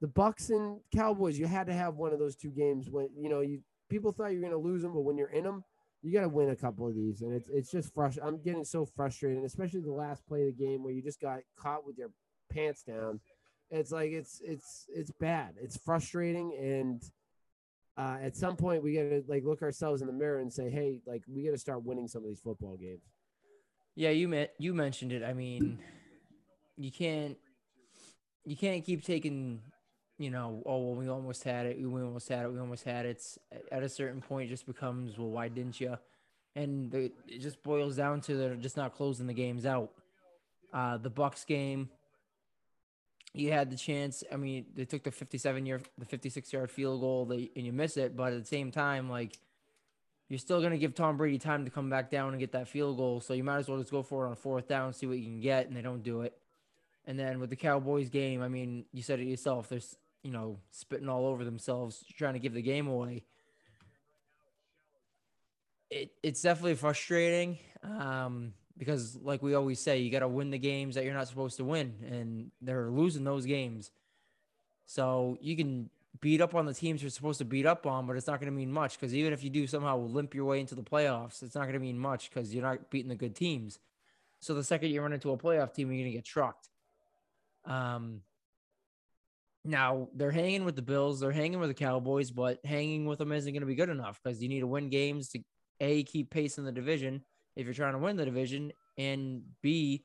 The 0.00 0.08
Bucks 0.08 0.50
and 0.50 0.80
Cowboys, 0.92 1.38
you 1.38 1.46
had 1.46 1.68
to 1.68 1.72
have 1.72 1.94
one 1.94 2.12
of 2.12 2.18
those 2.18 2.34
two 2.34 2.50
games 2.50 2.90
when 2.90 3.10
you 3.16 3.28
know 3.28 3.42
you 3.42 3.60
people 3.88 4.10
thought 4.10 4.32
you 4.32 4.38
were 4.38 4.48
going 4.48 4.62
to 4.62 4.68
lose 4.68 4.82
them, 4.82 4.92
but 4.92 5.02
when 5.02 5.16
you're 5.16 5.28
in 5.28 5.44
them, 5.44 5.62
you 6.02 6.12
got 6.12 6.22
to 6.22 6.28
win 6.28 6.50
a 6.50 6.56
couple 6.56 6.88
of 6.88 6.94
these, 6.94 7.20
and 7.22 7.32
it's 7.32 7.48
it's 7.48 7.70
just 7.70 7.94
frustrating. 7.94 8.26
I'm 8.26 8.42
getting 8.42 8.64
so 8.64 8.86
frustrated, 8.86 9.44
especially 9.44 9.80
the 9.80 9.92
last 9.92 10.26
play 10.26 10.48
of 10.48 10.56
the 10.56 10.64
game 10.64 10.82
where 10.82 10.92
you 10.92 11.02
just 11.02 11.20
got 11.20 11.40
caught 11.56 11.86
with 11.86 11.96
your 11.96 12.10
pants 12.50 12.82
down. 12.82 13.20
It's 13.70 13.92
like 13.92 14.10
it's 14.10 14.40
it's 14.42 14.86
it's 14.88 15.12
bad. 15.20 15.54
It's 15.62 15.76
frustrating, 15.76 16.56
and 16.58 17.02
uh, 18.00 18.16
at 18.22 18.34
some 18.34 18.56
point 18.56 18.82
we 18.82 18.94
got 18.94 19.02
to 19.02 19.22
like 19.28 19.44
look 19.44 19.60
ourselves 19.60 20.00
in 20.00 20.06
the 20.06 20.12
mirror 20.12 20.38
and 20.38 20.50
say, 20.50 20.70
hey, 20.70 21.00
like 21.06 21.22
we 21.28 21.44
got 21.44 21.50
to 21.50 21.58
start 21.58 21.84
winning 21.84 22.08
some 22.08 22.22
of 22.22 22.28
these 22.28 22.40
football 22.40 22.76
games. 22.76 23.02
Yeah, 23.94 24.08
you 24.08 24.26
met 24.26 24.54
you 24.58 24.72
mentioned 24.72 25.12
it. 25.12 25.22
I 25.22 25.34
mean, 25.34 25.78
you 26.78 26.90
can't 26.90 27.36
you 28.46 28.56
can't 28.56 28.82
keep 28.84 29.04
taking, 29.04 29.60
you 30.16 30.30
know, 30.30 30.62
oh 30.64 30.78
well, 30.78 30.94
we 30.94 31.08
almost 31.08 31.44
had 31.44 31.66
it, 31.66 31.78
we 31.78 32.00
almost 32.00 32.28
had 32.30 32.46
it, 32.46 32.52
we 32.52 32.58
almost 32.58 32.84
had 32.84 33.04
it. 33.04 33.10
It's, 33.10 33.38
at 33.70 33.82
a 33.82 33.88
certain 33.88 34.22
point, 34.22 34.48
it 34.48 34.54
just 34.54 34.66
becomes 34.66 35.18
well, 35.18 35.28
why 35.28 35.48
didn't 35.48 35.78
you? 35.78 35.98
And 36.56 36.90
the, 36.90 37.12
it 37.28 37.40
just 37.40 37.62
boils 37.62 37.96
down 37.96 38.22
to 38.22 38.34
they're 38.34 38.54
just 38.54 38.78
not 38.78 38.94
closing 38.94 39.26
the 39.26 39.34
games 39.34 39.66
out. 39.66 39.90
Uh, 40.72 40.96
the 40.96 41.10
Bucks 41.10 41.44
game, 41.44 41.90
you 43.32 43.52
had 43.52 43.70
the 43.70 43.76
chance. 43.76 44.24
I 44.32 44.36
mean, 44.36 44.66
they 44.74 44.84
took 44.84 45.04
the 45.04 45.10
57 45.10 45.66
year, 45.66 45.80
the 45.98 46.04
56 46.04 46.52
yard 46.52 46.70
field 46.70 47.00
goal, 47.00 47.26
they, 47.26 47.50
and 47.54 47.64
you 47.64 47.72
miss 47.72 47.96
it. 47.96 48.16
But 48.16 48.32
at 48.32 48.40
the 48.40 48.46
same 48.46 48.70
time, 48.70 49.08
like 49.08 49.38
you're 50.28 50.38
still 50.38 50.60
going 50.60 50.72
to 50.72 50.78
give 50.78 50.94
Tom 50.94 51.16
Brady 51.16 51.38
time 51.38 51.64
to 51.64 51.70
come 51.70 51.90
back 51.90 52.10
down 52.10 52.30
and 52.30 52.38
get 52.38 52.52
that 52.52 52.68
field 52.68 52.96
goal. 52.96 53.20
So 53.20 53.34
you 53.34 53.44
might 53.44 53.58
as 53.58 53.68
well 53.68 53.78
just 53.78 53.90
go 53.90 54.02
for 54.02 54.26
it 54.26 54.30
on 54.30 54.36
fourth 54.36 54.68
down, 54.68 54.92
see 54.92 55.06
what 55.06 55.18
you 55.18 55.24
can 55.24 55.40
get, 55.40 55.66
and 55.66 55.76
they 55.76 55.82
don't 55.82 56.02
do 56.02 56.22
it. 56.22 56.36
And 57.06 57.18
then 57.18 57.40
with 57.40 57.50
the 57.50 57.56
Cowboys 57.56 58.08
game, 58.08 58.42
I 58.42 58.48
mean, 58.48 58.84
you 58.92 59.02
said 59.02 59.20
it 59.20 59.26
yourself. 59.26 59.68
There's 59.68 59.96
you 60.22 60.30
know 60.30 60.58
spitting 60.70 61.08
all 61.08 61.26
over 61.26 61.44
themselves, 61.44 62.04
trying 62.16 62.34
to 62.34 62.40
give 62.40 62.54
the 62.54 62.62
game 62.62 62.86
away. 62.86 63.24
It, 65.90 66.12
it's 66.22 66.42
definitely 66.42 66.76
frustrating. 66.76 67.58
Um, 67.82 68.54
because 68.80 69.18
like 69.22 69.42
we 69.42 69.54
always 69.54 69.78
say, 69.78 69.98
you 69.98 70.10
got 70.10 70.20
to 70.20 70.28
win 70.28 70.50
the 70.50 70.58
games 70.58 70.94
that 70.94 71.04
you're 71.04 71.12
not 71.12 71.28
supposed 71.28 71.58
to 71.58 71.64
win, 71.64 71.94
and 72.10 72.50
they're 72.62 72.90
losing 72.90 73.24
those 73.24 73.44
games. 73.44 73.90
So 74.86 75.36
you 75.42 75.54
can 75.54 75.90
beat 76.22 76.40
up 76.40 76.54
on 76.54 76.64
the 76.64 76.72
teams 76.72 77.02
you're 77.02 77.10
supposed 77.10 77.38
to 77.38 77.44
beat 77.44 77.66
up 77.66 77.86
on, 77.86 78.06
but 78.06 78.16
it's 78.16 78.26
not 78.26 78.40
going 78.40 78.50
to 78.50 78.56
mean 78.56 78.72
much 78.72 78.98
because 78.98 79.14
even 79.14 79.34
if 79.34 79.44
you 79.44 79.50
do 79.50 79.66
somehow 79.66 79.98
limp 79.98 80.34
your 80.34 80.46
way 80.46 80.60
into 80.60 80.74
the 80.74 80.82
playoffs, 80.82 81.42
it's 81.42 81.54
not 81.54 81.64
going 81.64 81.74
to 81.74 81.78
mean 81.78 81.98
much 81.98 82.30
because 82.30 82.54
you're 82.54 82.64
not 82.64 82.90
beating 82.90 83.10
the 83.10 83.14
good 83.14 83.36
teams. 83.36 83.78
So 84.40 84.54
the 84.54 84.64
second 84.64 84.90
you 84.90 85.02
run 85.02 85.12
into 85.12 85.30
a 85.30 85.36
playoff 85.36 85.74
team, 85.74 85.88
you're 85.92 86.02
going 86.02 86.12
to 86.12 86.16
get 86.16 86.24
trucked. 86.24 86.70
Um, 87.66 88.22
now 89.62 90.08
they're 90.14 90.30
hanging 90.30 90.64
with 90.64 90.74
the 90.74 90.82
Bills, 90.82 91.20
they're 91.20 91.32
hanging 91.32 91.60
with 91.60 91.68
the 91.68 91.74
Cowboys, 91.74 92.30
but 92.30 92.64
hanging 92.64 93.04
with 93.04 93.18
them 93.18 93.30
isn't 93.30 93.52
going 93.52 93.60
to 93.60 93.66
be 93.66 93.74
good 93.74 93.90
enough 93.90 94.18
because 94.24 94.42
you 94.42 94.48
need 94.48 94.60
to 94.60 94.66
win 94.66 94.88
games 94.88 95.28
to 95.28 95.40
a 95.80 96.02
keep 96.04 96.30
pace 96.30 96.56
in 96.56 96.64
the 96.64 96.72
division 96.72 97.22
if 97.56 97.64
you're 97.64 97.74
trying 97.74 97.92
to 97.92 97.98
win 97.98 98.16
the 98.16 98.24
division, 98.24 98.72
and 98.96 99.42
B, 99.62 100.04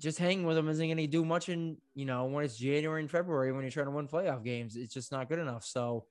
just 0.00 0.18
hanging 0.18 0.46
with 0.46 0.56
them 0.56 0.68
isn't 0.68 0.86
going 0.86 0.96
to 0.96 1.06
do 1.06 1.24
much 1.24 1.48
in 1.48 1.76
you 1.94 2.06
know 2.06 2.24
when 2.24 2.44
it's 2.44 2.56
January 2.56 3.02
and 3.02 3.10
February 3.10 3.52
when 3.52 3.62
you're 3.62 3.70
trying 3.70 3.86
to 3.86 3.92
win 3.92 4.08
playoff 4.08 4.42
games. 4.42 4.76
It's 4.76 4.94
just 4.94 5.12
not 5.12 5.28
good 5.28 5.38
enough. 5.38 5.64
So 5.64 6.06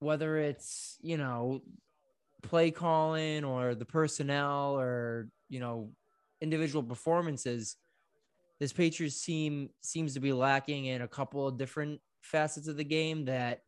whether 0.00 0.36
it's 0.36 0.98
you 1.00 1.16
know 1.16 1.60
play 2.42 2.70
calling 2.70 3.44
or 3.44 3.74
the 3.74 3.84
personnel 3.84 4.78
or 4.78 5.28
you 5.48 5.60
know 5.60 5.90
individual 6.40 6.82
performances, 6.82 7.76
this 8.60 8.72
Patriots 8.72 9.24
team 9.24 9.70
seems 9.80 10.14
to 10.14 10.20
be 10.20 10.32
lacking 10.32 10.86
in 10.86 11.02
a 11.02 11.08
couple 11.08 11.46
of 11.46 11.58
different 11.58 12.00
facets 12.20 12.68
of 12.68 12.76
the 12.76 12.84
game 12.84 13.24
that 13.24 13.62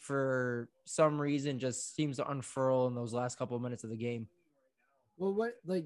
for 0.00 0.68
some 0.86 1.20
reason 1.20 1.58
just 1.58 1.94
seems 1.94 2.16
to 2.16 2.28
unfurl 2.28 2.88
in 2.88 2.94
those 2.94 3.12
last 3.12 3.38
couple 3.38 3.56
of 3.56 3.62
minutes 3.62 3.84
of 3.84 3.90
the 3.90 3.96
game. 3.96 4.26
Well, 5.18 5.34
what 5.34 5.54
like 5.66 5.84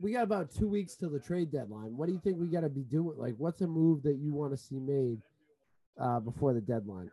we 0.00 0.12
got 0.12 0.22
about 0.22 0.50
two 0.50 0.66
weeks 0.66 0.96
till 0.96 1.10
the 1.10 1.20
trade 1.20 1.52
deadline. 1.52 1.96
What 1.96 2.06
do 2.06 2.12
you 2.12 2.20
think 2.24 2.38
we 2.38 2.48
got 2.48 2.62
to 2.62 2.70
be 2.70 2.82
doing? 2.82 3.18
Like, 3.18 3.34
what's 3.36 3.60
a 3.60 3.66
move 3.66 4.02
that 4.04 4.16
you 4.16 4.32
want 4.32 4.52
to 4.52 4.56
see 4.56 4.80
made 4.80 5.18
uh, 6.00 6.20
before 6.20 6.54
the 6.54 6.60
deadline? 6.60 7.10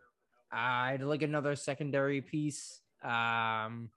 I'd 0.50 1.02
like 1.02 1.20
another 1.20 1.54
secondary 1.54 2.22
piece. 2.22 2.80
Um, 3.04 3.90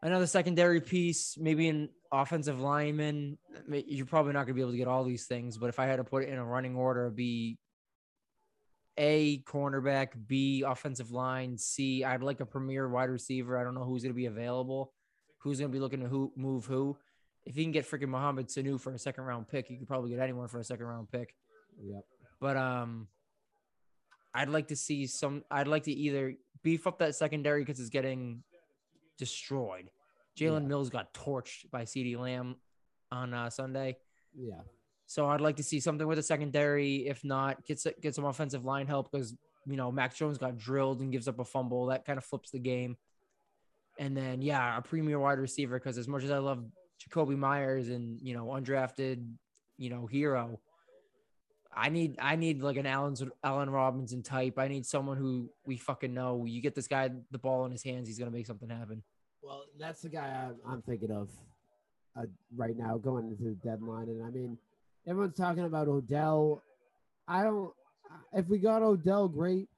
another 0.00 0.28
secondary 0.28 0.80
piece, 0.80 1.36
maybe 1.36 1.68
an 1.68 1.88
offensive 2.12 2.60
lineman. 2.60 3.38
You're 3.68 4.06
probably 4.06 4.32
not 4.32 4.46
going 4.46 4.48
to 4.48 4.54
be 4.54 4.60
able 4.60 4.70
to 4.70 4.78
get 4.78 4.86
all 4.86 5.02
these 5.02 5.26
things, 5.26 5.58
but 5.58 5.68
if 5.68 5.80
I 5.80 5.86
had 5.86 5.96
to 5.96 6.04
put 6.04 6.22
it 6.22 6.28
in 6.28 6.38
a 6.38 6.44
running 6.44 6.76
order, 6.76 7.06
it'd 7.06 7.16
be 7.16 7.58
a 8.98 9.38
cornerback, 9.42 10.08
B 10.26 10.64
offensive 10.66 11.10
line, 11.10 11.56
C 11.56 12.04
I'd 12.04 12.22
like 12.22 12.40
a 12.40 12.46
premier 12.46 12.88
wide 12.88 13.10
receiver. 13.10 13.58
I 13.58 13.64
don't 13.64 13.74
know 13.74 13.84
who's 13.84 14.02
going 14.02 14.12
to 14.12 14.16
be 14.16 14.26
available, 14.26 14.92
who's 15.38 15.58
going 15.58 15.70
to 15.70 15.74
be 15.74 15.80
looking 15.80 16.00
to 16.00 16.08
who 16.08 16.32
move 16.36 16.66
who. 16.66 16.96
If 17.44 17.56
you 17.56 17.64
can 17.64 17.72
get 17.72 17.90
freaking 17.90 18.08
Mohamed 18.08 18.48
Sanu 18.48 18.80
for 18.80 18.92
a 18.92 18.98
second 18.98 19.24
round 19.24 19.48
pick, 19.48 19.70
you 19.70 19.78
could 19.78 19.88
probably 19.88 20.10
get 20.10 20.20
anyone 20.20 20.48
for 20.48 20.60
a 20.60 20.64
second 20.64 20.86
round 20.86 21.10
pick. 21.10 21.34
Yep. 21.82 22.04
But 22.40 22.56
um, 22.56 23.08
I'd 24.34 24.48
like 24.48 24.68
to 24.68 24.76
see 24.76 25.06
some. 25.06 25.42
I'd 25.50 25.68
like 25.68 25.84
to 25.84 25.92
either 25.92 26.34
beef 26.62 26.86
up 26.86 26.98
that 26.98 27.14
secondary 27.14 27.62
because 27.62 27.80
it's 27.80 27.90
getting 27.90 28.42
destroyed. 29.18 29.90
Jalen 30.38 30.62
Yeah. 30.62 30.68
Mills 30.68 30.90
got 30.90 31.12
torched 31.12 31.70
by 31.70 31.82
CeeDee 31.82 32.18
Lamb 32.18 32.56
on 33.10 33.34
uh, 33.34 33.50
Sunday. 33.50 33.96
Yeah. 34.34 34.60
So 35.12 35.26
I'd 35.26 35.42
like 35.42 35.56
to 35.56 35.62
see 35.62 35.78
something 35.78 36.06
with 36.06 36.16
the 36.16 36.22
secondary. 36.22 37.06
If 37.06 37.22
not, 37.22 37.66
get 37.66 37.84
get 38.00 38.14
some 38.14 38.24
offensive 38.24 38.64
line 38.64 38.86
help 38.86 39.12
because 39.12 39.36
you 39.66 39.76
know 39.76 39.92
Max 39.92 40.16
Jones 40.16 40.38
got 40.38 40.56
drilled 40.56 41.02
and 41.02 41.12
gives 41.12 41.28
up 41.28 41.38
a 41.38 41.44
fumble. 41.44 41.84
That 41.86 42.06
kind 42.06 42.16
of 42.16 42.24
flips 42.24 42.50
the 42.50 42.58
game. 42.58 42.96
And 43.98 44.16
then 44.16 44.40
yeah, 44.40 44.78
a 44.78 44.80
premier 44.80 45.18
wide 45.18 45.38
receiver 45.38 45.78
because 45.78 45.98
as 45.98 46.08
much 46.08 46.24
as 46.24 46.30
I 46.30 46.38
love 46.38 46.64
Jakobi 46.98 47.36
Meyers 47.36 47.90
and 47.90 48.22
you 48.22 48.32
know 48.32 48.46
undrafted, 48.46 49.22
you 49.76 49.90
know 49.90 50.06
hero, 50.06 50.58
I 51.76 51.90
need 51.90 52.16
I 52.18 52.36
need 52.36 52.62
like 52.62 52.78
an 52.78 52.86
Allen 52.86 53.14
Allen 53.44 53.68
Robinson 53.68 54.22
type. 54.22 54.58
I 54.58 54.68
need 54.68 54.86
someone 54.86 55.18
who 55.18 55.50
we 55.66 55.76
fucking 55.76 56.14
know. 56.14 56.46
You 56.46 56.62
get 56.62 56.74
this 56.74 56.88
guy 56.88 57.10
the 57.30 57.38
ball 57.38 57.66
in 57.66 57.72
his 57.72 57.84
hands, 57.84 58.08
he's 58.08 58.18
gonna 58.18 58.30
make 58.30 58.46
something 58.46 58.70
happen. 58.70 59.02
Well, 59.42 59.64
that's 59.78 60.00
the 60.00 60.08
guy 60.08 60.48
I'm, 60.48 60.56
I'm 60.66 60.80
thinking 60.80 61.10
of 61.10 61.28
uh, 62.16 62.22
right 62.56 62.78
now 62.78 62.96
going 62.96 63.28
into 63.28 63.44
the 63.44 63.56
deadline. 63.62 64.08
And 64.08 64.24
I 64.24 64.30
mean, 64.30 64.56
everyone's 65.06 65.36
talking 65.36 65.64
about 65.64 65.88
Odell. 65.88 66.62
I 67.28 67.42
don't, 67.42 67.72
if 68.32 68.48
we 68.48 68.58
got 68.58 68.82
Odell, 68.82 69.28
great. 69.28 69.68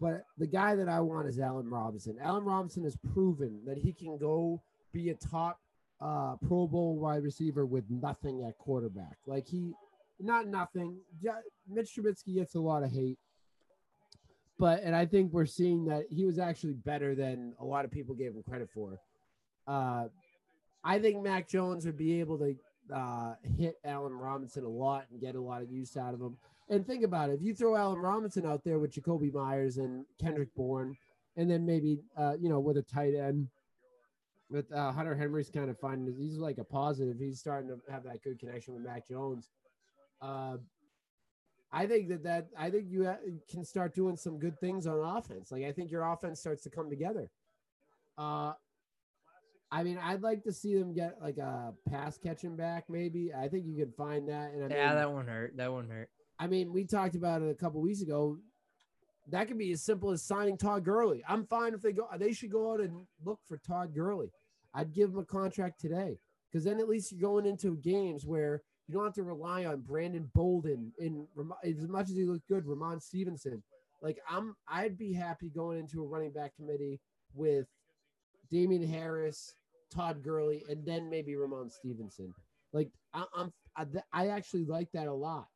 But 0.00 0.24
the 0.36 0.48
guy 0.48 0.74
that 0.74 0.88
I 0.88 1.00
want 1.00 1.28
is 1.28 1.38
Allen 1.38 1.70
Robinson. 1.70 2.16
Allen 2.20 2.44
Robinson 2.44 2.82
has 2.82 2.96
proven 3.12 3.60
that 3.66 3.78
he 3.78 3.92
can 3.92 4.18
go 4.18 4.60
be 4.92 5.10
a 5.10 5.14
top 5.14 5.60
uh, 6.00 6.34
Pro 6.46 6.66
Bowl 6.66 6.96
wide 6.96 7.22
receiver 7.22 7.64
with 7.64 7.84
nothing 7.88 8.42
at 8.42 8.58
quarterback. 8.58 9.16
Like 9.26 9.46
he, 9.46 9.72
not 10.18 10.48
nothing. 10.48 10.96
Mitch 11.68 11.94
Trubisky 11.96 12.34
gets 12.34 12.56
a 12.56 12.60
lot 12.60 12.82
of 12.82 12.90
hate. 12.90 13.18
But 14.58 14.82
and 14.82 14.94
I 14.94 15.06
think 15.06 15.32
we're 15.32 15.46
seeing 15.46 15.84
that 15.86 16.06
he 16.10 16.24
was 16.24 16.38
actually 16.38 16.74
better 16.74 17.14
than 17.14 17.54
a 17.60 17.64
lot 17.64 17.84
of 17.84 17.90
people 17.90 18.14
gave 18.14 18.32
him 18.32 18.42
credit 18.42 18.70
for. 18.74 18.98
Uh, 19.66 20.06
I 20.84 20.98
think 20.98 21.22
Mac 21.22 21.48
Jones 21.48 21.86
would 21.86 21.96
be 21.96 22.18
able 22.18 22.38
to 22.38 22.56
uh, 22.92 23.34
hit 23.56 23.76
Allen 23.84 24.12
Robinson 24.12 24.64
a 24.64 24.68
lot 24.68 25.06
and 25.10 25.20
get 25.20 25.34
a 25.34 25.40
lot 25.40 25.62
of 25.62 25.70
use 25.70 25.96
out 25.96 26.14
of 26.14 26.20
him. 26.20 26.36
And 26.68 26.86
think 26.86 27.04
about 27.04 27.30
it: 27.30 27.34
if 27.34 27.42
you 27.42 27.54
throw 27.54 27.76
Allen 27.76 27.98
Robinson 27.98 28.46
out 28.46 28.64
there 28.64 28.78
with 28.78 28.92
Jakobi 28.92 29.32
Meyers 29.32 29.78
and 29.78 30.04
Kendrick 30.20 30.54
Bourne, 30.54 30.96
and 31.36 31.50
then 31.50 31.66
maybe 31.66 31.98
uh, 32.16 32.34
you 32.40 32.48
know 32.48 32.60
with 32.60 32.76
a 32.76 32.82
tight 32.82 33.14
end, 33.14 33.48
with 34.50 34.70
uh, 34.72 34.92
Hunter 34.92 35.14
Henry's 35.14 35.50
kind 35.50 35.70
of 35.70 35.78
finding 35.78 36.14
he's 36.14 36.38
like 36.38 36.58
a 36.58 36.64
positive. 36.64 37.18
He's 37.18 37.40
starting 37.40 37.68
to 37.68 37.92
have 37.92 38.04
that 38.04 38.22
good 38.22 38.38
connection 38.38 38.74
with 38.74 38.84
Mac 38.84 39.08
Jones. 39.08 39.48
Uh, 40.20 40.58
I 41.72 41.86
think 41.86 42.08
that 42.08 42.22
that 42.24 42.48
I 42.56 42.70
think 42.70 42.86
you 42.88 43.06
ha- 43.06 43.18
can 43.50 43.64
start 43.64 43.94
doing 43.94 44.16
some 44.16 44.38
good 44.38 44.58
things 44.60 44.86
on 44.86 44.98
offense. 44.98 45.50
Like 45.50 45.64
I 45.64 45.72
think 45.72 45.90
your 45.90 46.04
offense 46.04 46.38
starts 46.38 46.62
to 46.64 46.70
come 46.70 46.90
together. 46.90 47.30
Uh, 48.18 48.52
I 49.72 49.82
mean, 49.82 49.98
I'd 49.98 50.22
like 50.22 50.44
to 50.44 50.52
see 50.52 50.78
them 50.78 50.92
get 50.92 51.16
like 51.22 51.38
a 51.38 51.72
pass 51.88 52.18
catching 52.18 52.56
back. 52.56 52.84
Maybe 52.90 53.32
I 53.32 53.48
think 53.48 53.64
you 53.64 53.74
could 53.74 53.94
find 53.94 54.28
that. 54.28 54.52
And 54.52 54.62
I 54.62 54.68
mean, 54.68 54.76
Yeah, 54.76 54.94
that 54.94 55.10
one 55.10 55.26
hurt. 55.26 55.56
That 55.56 55.72
one 55.72 55.88
hurt. 55.88 56.10
I 56.38 56.46
mean, 56.46 56.74
we 56.74 56.84
talked 56.84 57.14
about 57.14 57.40
it 57.40 57.50
a 57.50 57.54
couple 57.54 57.80
weeks 57.80 58.02
ago. 58.02 58.36
That 59.30 59.48
could 59.48 59.56
be 59.56 59.72
as 59.72 59.82
simple 59.82 60.10
as 60.10 60.22
signing 60.22 60.58
Todd 60.58 60.84
Gurley. 60.84 61.24
I'm 61.26 61.46
fine 61.46 61.72
if 61.72 61.80
they 61.80 61.92
go. 61.92 62.06
They 62.18 62.34
should 62.34 62.52
go 62.52 62.72
out 62.72 62.80
and 62.80 63.06
look 63.24 63.40
for 63.48 63.56
Todd 63.56 63.94
Gurley. 63.94 64.30
I'd 64.74 64.92
give 64.92 65.10
him 65.10 65.18
a 65.18 65.24
contract 65.24 65.80
today 65.80 66.18
because 66.50 66.64
then 66.64 66.78
at 66.78 66.88
least 66.88 67.10
you're 67.10 67.20
going 67.20 67.46
into 67.46 67.76
games 67.76 68.26
where 68.26 68.62
you 68.86 68.94
don't 68.94 69.04
have 69.04 69.14
to 69.14 69.22
rely 69.22 69.64
on 69.64 69.80
Brandon 69.80 70.28
Bolden 70.34 70.92
and 70.98 71.26
as 71.64 71.88
much 71.88 72.10
as 72.10 72.16
he 72.16 72.24
looked 72.24 72.48
good, 72.48 72.66
Ramon 72.66 73.00
Stevenson. 73.00 73.62
Like 74.02 74.18
I'm, 74.28 74.54
I'd 74.68 74.98
be 74.98 75.14
happy 75.14 75.48
going 75.48 75.78
into 75.78 76.02
a 76.02 76.06
running 76.06 76.32
back 76.32 76.56
committee 76.56 77.00
with 77.32 77.68
Damien 78.50 78.86
Harris, 78.86 79.54
Todd 79.92 80.22
Gurley, 80.22 80.64
and 80.68 80.84
then 80.84 81.10
maybe 81.10 81.36
Ramon 81.36 81.70
Stevenson. 81.70 82.34
Like 82.72 82.90
I, 83.12 83.24
I'm, 83.36 83.52
I, 83.76 83.86
I 84.12 84.28
actually 84.28 84.64
like 84.64 84.90
that 84.92 85.06
a 85.06 85.12
lot. 85.12 85.48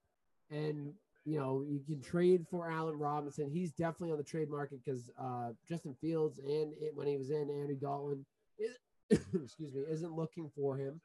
And 0.51 0.93
you 1.25 1.39
know, 1.41 1.65
you 1.69 1.81
can 1.85 2.01
trade 2.01 2.47
for 2.49 2.71
Allen 2.71 2.99
Robinson. 2.99 3.51
He's 3.51 3.73
definitely 3.73 4.13
on 4.13 4.19
the 4.19 4.25
trade 4.25 4.49
market 4.49 4.79
because 4.85 5.11
uh, 5.21 5.51
Justin 5.69 5.97
Fields 6.01 6.39
and 6.39 6.73
it, 6.81 6.93
when 6.95 7.09
he 7.09 7.17
was 7.17 7.31
in 7.31 7.51
Andy 7.51 7.75
Dalton, 7.75 8.25
is, 8.59 8.77
excuse 9.35 9.75
me, 9.75 9.83
isn't 9.91 10.13
looking 10.13 10.51
for 10.55 10.77
him. 10.77 11.01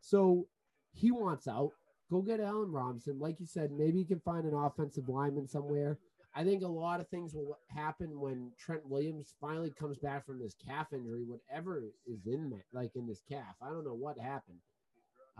So 0.00 0.48
he 0.92 1.12
wants 1.12 1.46
out. 1.46 1.70
Go 2.10 2.20
get 2.20 2.40
Allen 2.40 2.72
Robinson. 2.72 3.20
Like 3.20 3.38
you 3.38 3.46
said, 3.46 3.70
maybe 3.70 4.00
you 4.00 4.04
can 4.04 4.18
find 4.18 4.44
an 4.44 4.54
offensive 4.54 5.08
lineman 5.08 5.46
somewhere. 5.46 5.98
I 6.34 6.44
think 6.44 6.62
a 6.62 6.68
lot 6.68 7.00
of 7.00 7.08
things 7.08 7.34
will 7.34 7.58
happen 7.68 8.20
when 8.20 8.52
Trent 8.58 8.86
Williams 8.86 9.34
finally 9.40 9.70
comes 9.70 9.98
back 9.98 10.24
from 10.24 10.38
this 10.38 10.54
calf 10.64 10.88
injury, 10.92 11.24
whatever 11.24 11.82
is 12.06 12.26
in 12.26 12.50
that, 12.50 12.62
like 12.72 12.94
in 12.94 13.06
this 13.06 13.22
calf. 13.28 13.56
I 13.60 13.68
don't 13.70 13.84
know 13.84 13.94
what 13.94 14.16
happened. 14.18 14.58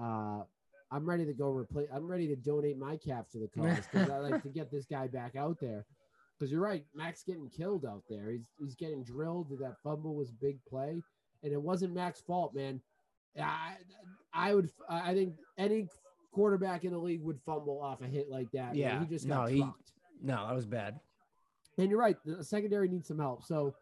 Uh, 0.00 0.42
I'm 0.90 1.08
ready 1.08 1.24
to 1.24 1.32
go 1.32 1.50
replace. 1.50 1.88
I'm 1.92 2.08
ready 2.10 2.26
to 2.26 2.36
donate 2.36 2.76
my 2.76 2.96
calf 2.96 3.28
to 3.30 3.38
the 3.38 3.48
cause 3.56 3.84
because 3.92 4.10
I 4.10 4.18
like 4.18 4.42
to 4.42 4.48
get 4.48 4.70
this 4.70 4.84
guy 4.86 5.06
back 5.06 5.36
out 5.36 5.58
there. 5.60 5.84
Because 6.38 6.50
you're 6.50 6.62
right, 6.62 6.84
Mac's 6.94 7.22
getting 7.22 7.48
killed 7.50 7.84
out 7.84 8.02
there. 8.08 8.30
He's 8.30 8.46
he's 8.58 8.74
getting 8.74 9.04
drilled. 9.04 9.48
That 9.60 9.76
fumble 9.84 10.14
was 10.14 10.32
big 10.32 10.58
play, 10.68 11.02
and 11.44 11.52
it 11.52 11.60
wasn't 11.60 11.94
Mac's 11.94 12.20
fault, 12.20 12.54
man. 12.54 12.80
I 13.40 13.76
I 14.32 14.54
would 14.54 14.72
I 14.88 15.14
think 15.14 15.34
any 15.58 15.86
quarterback 16.32 16.84
in 16.84 16.92
the 16.92 16.98
league 16.98 17.22
would 17.22 17.38
fumble 17.44 17.80
off 17.80 18.00
a 18.00 18.06
hit 18.06 18.28
like 18.30 18.50
that. 18.52 18.68
man. 18.68 18.76
Yeah, 18.76 19.00
he 19.00 19.06
just 19.06 19.26
no, 19.26 19.34
got 19.36 19.50
he- 19.50 19.60
trucked. 19.60 19.92
No, 20.22 20.46
that 20.46 20.54
was 20.54 20.66
bad. 20.66 21.00
And 21.78 21.88
you're 21.90 21.98
right, 21.98 22.16
the 22.24 22.44
secondary 22.44 22.88
needs 22.88 23.08
some 23.08 23.18
help. 23.18 23.44
So, 23.44 23.74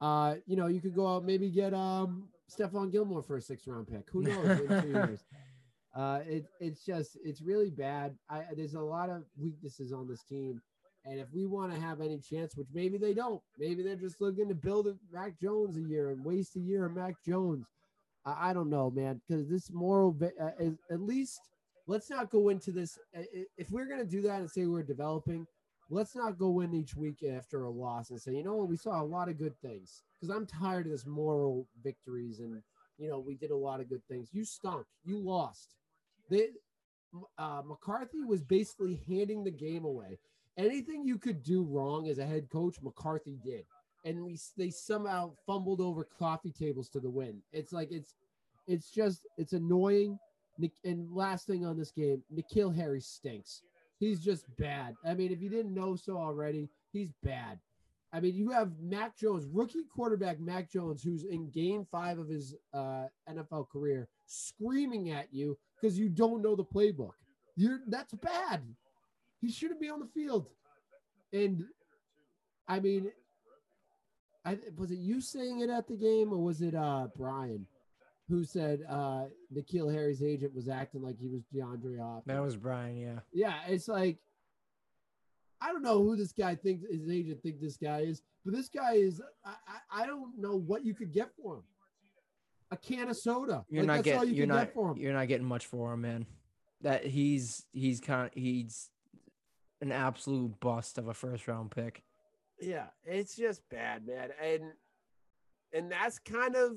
uh, 0.00 0.36
you 0.46 0.56
know, 0.56 0.66
you 0.66 0.80
could 0.80 0.94
go 0.94 1.06
out 1.06 1.24
maybe 1.24 1.50
get 1.50 1.72
um 1.74 2.28
Stephon 2.50 2.90
Gilmore 2.90 3.22
for 3.22 3.36
a 3.36 3.40
six 3.42 3.66
round 3.66 3.86
pick. 3.88 4.08
Who 4.10 4.22
knows? 4.22 4.60
in 4.60 4.82
two 4.82 4.88
years. 4.92 5.24
Uh, 5.94 6.20
it, 6.26 6.46
it's 6.60 6.84
just 6.84 7.16
it's 7.24 7.40
really 7.40 7.70
bad. 7.70 8.16
I 8.28 8.44
there's 8.56 8.74
a 8.74 8.80
lot 8.80 9.10
of 9.10 9.22
weaknesses 9.38 9.92
on 9.92 10.08
this 10.08 10.24
team, 10.24 10.60
and 11.04 11.20
if 11.20 11.28
we 11.32 11.46
want 11.46 11.72
to 11.72 11.80
have 11.80 12.00
any 12.00 12.18
chance, 12.18 12.56
which 12.56 12.66
maybe 12.74 12.98
they 12.98 13.14
don't, 13.14 13.40
maybe 13.58 13.82
they're 13.82 13.94
just 13.94 14.20
looking 14.20 14.48
to 14.48 14.54
build 14.54 14.88
a 14.88 14.96
Mac 15.12 15.38
Jones 15.40 15.76
a 15.76 15.80
year 15.80 16.10
and 16.10 16.24
waste 16.24 16.56
a 16.56 16.60
year 16.60 16.86
of 16.86 16.96
Mac 16.96 17.14
Jones. 17.24 17.66
I, 18.26 18.50
I 18.50 18.52
don't 18.52 18.70
know, 18.70 18.90
man, 18.90 19.20
because 19.28 19.48
this 19.48 19.70
moral 19.70 20.16
uh, 20.40 20.50
is 20.58 20.74
at 20.90 21.00
least 21.00 21.40
let's 21.86 22.10
not 22.10 22.30
go 22.30 22.48
into 22.48 22.72
this. 22.72 22.98
uh, 23.16 23.22
If 23.56 23.70
we're 23.70 23.86
gonna 23.86 24.04
do 24.04 24.22
that 24.22 24.40
and 24.40 24.50
say 24.50 24.66
we're 24.66 24.82
developing, 24.82 25.46
let's 25.90 26.16
not 26.16 26.38
go 26.38 26.60
in 26.60 26.74
each 26.74 26.96
week 26.96 27.22
after 27.22 27.64
a 27.64 27.70
loss 27.70 28.10
and 28.10 28.20
say, 28.20 28.32
you 28.32 28.44
know 28.44 28.56
what, 28.56 28.68
we 28.68 28.76
saw 28.76 29.00
a 29.00 29.04
lot 29.04 29.28
of 29.28 29.38
good 29.38 29.58
things. 29.60 30.02
Because 30.14 30.34
I'm 30.34 30.46
tired 30.46 30.86
of 30.86 30.92
this 30.92 31.06
moral 31.06 31.66
victories 31.82 32.40
and 32.40 32.62
you 32.98 33.08
know 33.08 33.18
we 33.18 33.34
did 33.34 33.50
a 33.50 33.56
lot 33.56 33.80
of 33.80 33.88
good 33.88 34.02
things. 34.08 34.28
You 34.32 34.44
stunk. 34.44 34.86
You 35.04 35.18
lost. 35.18 35.74
They, 36.30 36.48
uh, 37.38 37.62
McCarthy 37.66 38.22
was 38.22 38.42
basically 38.42 39.02
handing 39.06 39.44
the 39.44 39.50
game 39.50 39.84
away. 39.84 40.18
Anything 40.56 41.04
you 41.04 41.18
could 41.18 41.42
do 41.42 41.64
wrong 41.64 42.08
as 42.08 42.18
a 42.18 42.26
head 42.26 42.48
coach, 42.50 42.76
McCarthy 42.80 43.38
did, 43.44 43.64
and 44.04 44.24
we 44.24 44.38
they 44.56 44.70
somehow 44.70 45.32
fumbled 45.46 45.80
over 45.80 46.04
coffee 46.04 46.52
tables 46.52 46.88
to 46.90 47.00
the 47.00 47.10
win. 47.10 47.42
It's 47.52 47.72
like 47.72 47.90
it's 47.90 48.14
it's 48.66 48.90
just 48.90 49.26
it's 49.36 49.52
annoying. 49.52 50.18
And 50.84 51.12
last 51.12 51.48
thing 51.48 51.66
on 51.66 51.76
this 51.76 51.90
game, 51.90 52.22
N'Keal 52.32 52.74
Harry 52.76 53.00
stinks. 53.00 53.62
He's 53.98 54.20
just 54.20 54.44
bad. 54.56 54.94
I 55.04 55.14
mean, 55.14 55.32
if 55.32 55.40
you 55.40 55.48
didn't 55.48 55.74
know 55.74 55.96
so 55.96 56.16
already, 56.16 56.68
he's 56.92 57.12
bad. 57.22 57.58
I 58.12 58.20
mean, 58.20 58.34
you 58.34 58.50
have 58.50 58.70
Mac 58.80 59.16
Jones, 59.16 59.44
rookie 59.52 59.86
quarterback 59.94 60.38
Mac 60.38 60.70
Jones, 60.70 61.02
who's 61.02 61.24
in 61.24 61.50
game 61.50 61.86
five 61.90 62.18
of 62.18 62.28
his 62.28 62.54
uh, 62.72 63.06
NFL 63.28 63.68
career, 63.70 64.08
screaming 64.26 65.10
at 65.10 65.32
you 65.32 65.58
because 65.80 65.98
you 65.98 66.08
don't 66.08 66.42
know 66.42 66.54
the 66.54 66.64
playbook. 66.64 67.14
You're 67.56 67.80
that's 67.88 68.14
bad. 68.14 68.62
He 69.40 69.50
shouldn't 69.50 69.80
be 69.80 69.90
on 69.90 70.00
the 70.00 70.06
field. 70.06 70.48
And 71.32 71.64
I 72.68 72.78
mean, 72.78 73.10
I 74.44 74.58
was 74.76 74.90
it 74.90 74.98
you 74.98 75.20
saying 75.20 75.60
it 75.60 75.70
at 75.70 75.88
the 75.88 75.96
game 75.96 76.32
or 76.32 76.38
was 76.38 76.60
it 76.60 76.74
uh 76.74 77.08
Brian 77.16 77.66
who 78.28 78.44
said 78.44 78.80
uh 78.88 79.24
N'Keal 79.54 79.92
Harry's 79.92 80.22
agent 80.22 80.54
was 80.54 80.68
acting 80.68 81.02
like 81.02 81.18
he 81.18 81.28
was 81.28 81.42
DeAndre 81.54 81.98
Hopkins? 82.00 82.24
That 82.26 82.42
was 82.42 82.56
Brian. 82.56 82.96
Yeah. 82.98 83.18
Yeah, 83.32 83.54
it's 83.68 83.88
like 83.88 84.18
I 85.60 85.72
don't 85.72 85.82
know 85.82 86.02
who 86.02 86.16
this 86.16 86.32
guy 86.32 86.54
thinks 86.56 86.84
his 86.90 87.08
agent 87.08 87.42
think 87.42 87.60
this 87.60 87.76
guy 87.76 88.00
is, 88.00 88.22
but 88.44 88.54
this 88.54 88.68
guy 88.68 88.94
is 88.94 89.20
I, 89.44 89.54
I, 89.66 90.02
I 90.02 90.06
don't 90.06 90.38
know 90.38 90.56
what 90.56 90.84
you 90.84 90.94
could 90.94 91.12
get 91.12 91.30
for 91.42 91.56
him. 91.56 91.62
A 92.70 92.76
can 92.76 93.08
of 93.08 93.16
soda. 93.16 93.64
You're 93.68 93.84
Like, 93.84 93.96
not 93.98 94.04
getting. 94.04 94.28
you 94.30 94.34
You're 94.34 94.46
not. 94.46 94.64
get 94.66 94.74
for 94.74 94.90
him. 94.92 94.96
You're 94.98 95.12
not 95.12 95.28
getting 95.28 95.46
much 95.46 95.66
for 95.66 95.92
him, 95.92 96.00
man. 96.02 96.26
That 96.80 97.06
he's 97.06 97.64
he's 97.72 98.00
kind. 98.00 98.26
of, 98.26 98.32
He's 98.34 98.90
an 99.80 99.92
absolute 99.92 100.58
bust 100.60 100.98
of 100.98 101.08
a 101.08 101.14
first 101.14 101.46
round 101.46 101.70
pick. 101.70 102.02
Yeah, 102.60 102.86
it's 103.04 103.36
just 103.36 103.62
bad, 103.70 104.06
man. 104.06 104.30
And 104.42 104.62
and 105.72 105.90
that's 105.92 106.18
kind 106.18 106.56
of 106.56 106.76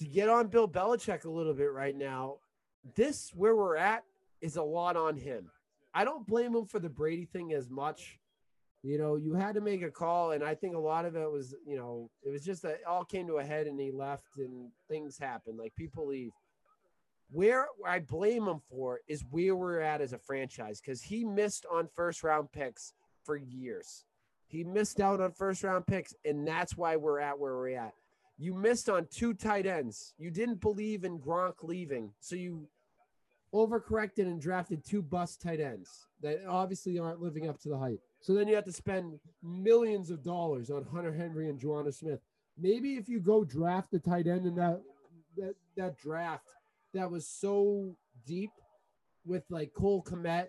to 0.00 0.06
get 0.06 0.30
on 0.30 0.48
Bill 0.48 0.66
Belichick 0.66 1.24
a 1.26 1.30
little 1.30 1.52
bit 1.52 1.72
right 1.72 1.94
now, 1.94 2.36
this 2.94 3.30
where 3.34 3.54
we're 3.54 3.76
at 3.76 4.02
is 4.40 4.56
a 4.56 4.62
lot 4.62 4.96
on 4.96 5.16
him. 5.16 5.50
I 5.92 6.04
don't 6.04 6.26
blame 6.26 6.54
him 6.54 6.64
for 6.64 6.78
the 6.78 6.88
Brady 6.88 7.26
thing 7.26 7.52
as 7.52 7.68
much. 7.68 8.18
You 8.82 8.96
know, 8.96 9.16
you 9.16 9.34
had 9.34 9.56
to 9.56 9.60
make 9.60 9.82
a 9.82 9.90
call, 9.90 10.30
and 10.30 10.42
I 10.42 10.54
think 10.54 10.74
a 10.74 10.78
lot 10.78 11.04
of 11.04 11.16
it 11.16 11.30
was, 11.30 11.54
you 11.66 11.76
know, 11.76 12.08
it 12.22 12.30
was 12.30 12.42
just 12.42 12.62
that 12.62 12.80
all 12.88 13.04
came 13.04 13.26
to 13.26 13.36
a 13.36 13.44
head 13.44 13.66
and 13.66 13.78
he 13.78 13.90
left 13.90 14.24
and 14.38 14.70
things 14.88 15.18
happen. 15.18 15.58
Like 15.58 15.74
people 15.76 16.06
leave. 16.06 16.32
Where 17.30 17.66
I 17.86 17.98
blame 17.98 18.48
him 18.48 18.60
for 18.70 19.00
is 19.06 19.22
where 19.30 19.54
we're 19.54 19.80
at 19.80 20.00
as 20.00 20.14
a 20.14 20.18
franchise 20.18 20.80
because 20.80 21.02
he 21.02 21.24
missed 21.24 21.66
on 21.70 21.88
first 21.94 22.22
round 22.22 22.50
picks 22.52 22.94
for 23.22 23.36
years. 23.36 24.06
He 24.46 24.64
missed 24.64 24.98
out 24.98 25.20
on 25.20 25.32
first 25.32 25.62
round 25.62 25.86
picks, 25.86 26.14
and 26.24 26.48
that's 26.48 26.74
why 26.74 26.96
we're 26.96 27.20
at 27.20 27.38
where 27.38 27.54
we're 27.54 27.76
at. 27.76 27.92
You 28.42 28.54
missed 28.54 28.88
on 28.88 29.06
two 29.10 29.34
tight 29.34 29.66
ends. 29.66 30.14
You 30.16 30.30
didn't 30.30 30.62
believe 30.62 31.04
in 31.04 31.18
Gronk 31.18 31.62
leaving, 31.62 32.10
so 32.20 32.36
you 32.36 32.66
overcorrected 33.54 34.20
and 34.20 34.40
drafted 34.40 34.82
two 34.82 35.02
bust 35.02 35.42
tight 35.42 35.60
ends 35.60 36.06
that 36.22 36.40
obviously 36.48 36.98
aren't 36.98 37.20
living 37.20 37.50
up 37.50 37.60
to 37.60 37.68
the 37.68 37.76
hype. 37.76 38.00
So 38.22 38.32
then 38.32 38.48
you 38.48 38.54
have 38.54 38.64
to 38.64 38.72
spend 38.72 39.20
millions 39.42 40.08
of 40.08 40.24
dollars 40.24 40.70
on 40.70 40.86
Hunter 40.86 41.12
Henry 41.12 41.50
and 41.50 41.60
Jonnu 41.60 41.92
Smith. 41.92 42.20
Maybe 42.58 42.94
if 42.94 43.10
you 43.10 43.20
go 43.20 43.44
draft 43.44 43.90
the 43.90 43.98
tight 43.98 44.26
end 44.26 44.46
in 44.46 44.54
that 44.54 44.80
that 45.36 45.54
that 45.76 45.98
draft 45.98 46.48
that 46.94 47.10
was 47.10 47.26
so 47.26 47.94
deep 48.26 48.52
with 49.26 49.42
like 49.50 49.74
Cole 49.74 50.02
Kmet 50.02 50.46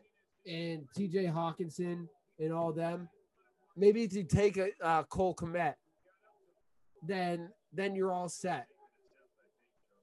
and 0.47 0.87
TJ 0.97 1.33
Hockenson 1.33 2.07
and 2.39 2.53
all 2.53 2.71
them, 2.71 3.09
maybe 3.75 4.07
to 4.07 4.23
take 4.23 4.55
a 4.55 4.69
uh, 4.81 5.03
Cole 5.03 5.35
Kmet, 5.35 5.75
then 7.05 7.49
then 7.73 7.95
you're 7.95 8.11
all 8.11 8.29
set. 8.29 8.67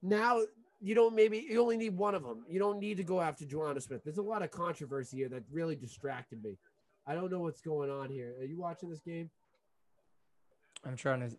Now 0.01 0.41
you 0.81 0.95
don't 0.95 1.15
maybe 1.15 1.45
you 1.49 1.61
only 1.61 1.77
need 1.77 1.97
one 1.97 2.15
of 2.15 2.23
them. 2.23 2.45
You 2.47 2.59
don't 2.59 2.79
need 2.79 2.97
to 2.97 3.03
go 3.03 3.21
after 3.21 3.45
Jonnu 3.45 3.81
Smith. 3.81 4.01
There's 4.03 4.17
a 4.17 4.23
lot 4.23 4.41
of 4.41 4.51
controversy 4.51 5.17
here 5.17 5.29
that 5.29 5.43
really 5.51 5.75
distracted 5.75 6.43
me. 6.43 6.57
I 7.05 7.15
don't 7.15 7.31
know 7.31 7.39
what's 7.39 7.61
going 7.61 7.89
on 7.89 8.09
here. 8.09 8.35
Are 8.39 8.45
you 8.45 8.57
watching 8.57 8.89
this 8.89 9.01
game? 9.01 9.29
I'm 10.85 10.95
trying 10.95 11.21
to 11.21 11.35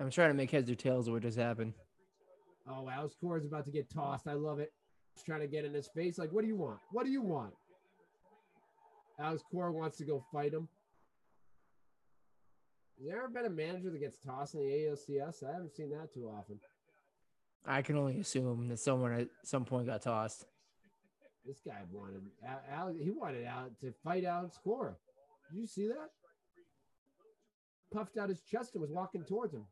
I'm 0.00 0.10
trying 0.10 0.30
to 0.30 0.34
make 0.34 0.50
heads 0.50 0.70
or 0.70 0.74
tails 0.74 1.06
of 1.06 1.14
what 1.14 1.22
just 1.22 1.38
happened. 1.38 1.74
Oh, 2.68 2.88
Alex 2.88 3.14
Cora 3.20 3.38
is 3.38 3.46
about 3.46 3.64
to 3.66 3.70
get 3.70 3.90
tossed. 3.90 4.26
I 4.26 4.34
love 4.34 4.58
it. 4.58 4.72
He's 5.14 5.24
trying 5.24 5.40
to 5.40 5.46
get 5.46 5.64
in 5.64 5.74
his 5.74 5.88
face. 5.88 6.18
Like, 6.18 6.32
what 6.32 6.42
do 6.42 6.48
you 6.48 6.56
want? 6.56 6.78
What 6.90 7.04
do 7.04 7.10
you 7.10 7.22
want? 7.22 7.52
Alex 9.18 9.42
Cora 9.50 9.72
wants 9.72 9.98
to 9.98 10.04
go 10.04 10.24
fight 10.32 10.52
him. 10.52 10.68
Has 13.00 13.08
there 13.08 13.22
ever 13.22 13.28
been 13.28 13.46
a 13.46 13.50
manager 13.50 13.88
that 13.88 13.98
gets 13.98 14.18
tossed 14.18 14.54
in 14.54 14.60
the 14.60 14.66
ALCS? 14.66 15.42
I 15.42 15.52
haven't 15.52 15.74
seen 15.74 15.88
that 15.90 16.12
too 16.12 16.28
often. 16.28 16.60
I 17.64 17.80
can 17.80 17.96
only 17.96 18.20
assume 18.20 18.68
that 18.68 18.78
someone 18.78 19.12
at 19.12 19.28
some 19.42 19.64
point 19.64 19.86
got 19.86 20.02
tossed. 20.02 20.44
This 21.46 21.60
guy 21.66 21.78
wanted 21.90 22.20
Alex. 22.70 22.98
He 23.02 23.10
wanted 23.10 23.46
out 23.46 23.70
to 23.80 23.94
fight 24.04 24.24
Alex 24.24 24.58
Cora. 24.62 24.94
Did 25.50 25.60
you 25.60 25.66
see 25.66 25.86
that? 25.86 26.10
Puffed 27.90 28.18
out 28.18 28.28
his 28.28 28.42
chest 28.42 28.74
and 28.74 28.82
was 28.82 28.90
walking 28.90 29.24
towards 29.24 29.54
him. 29.54 29.64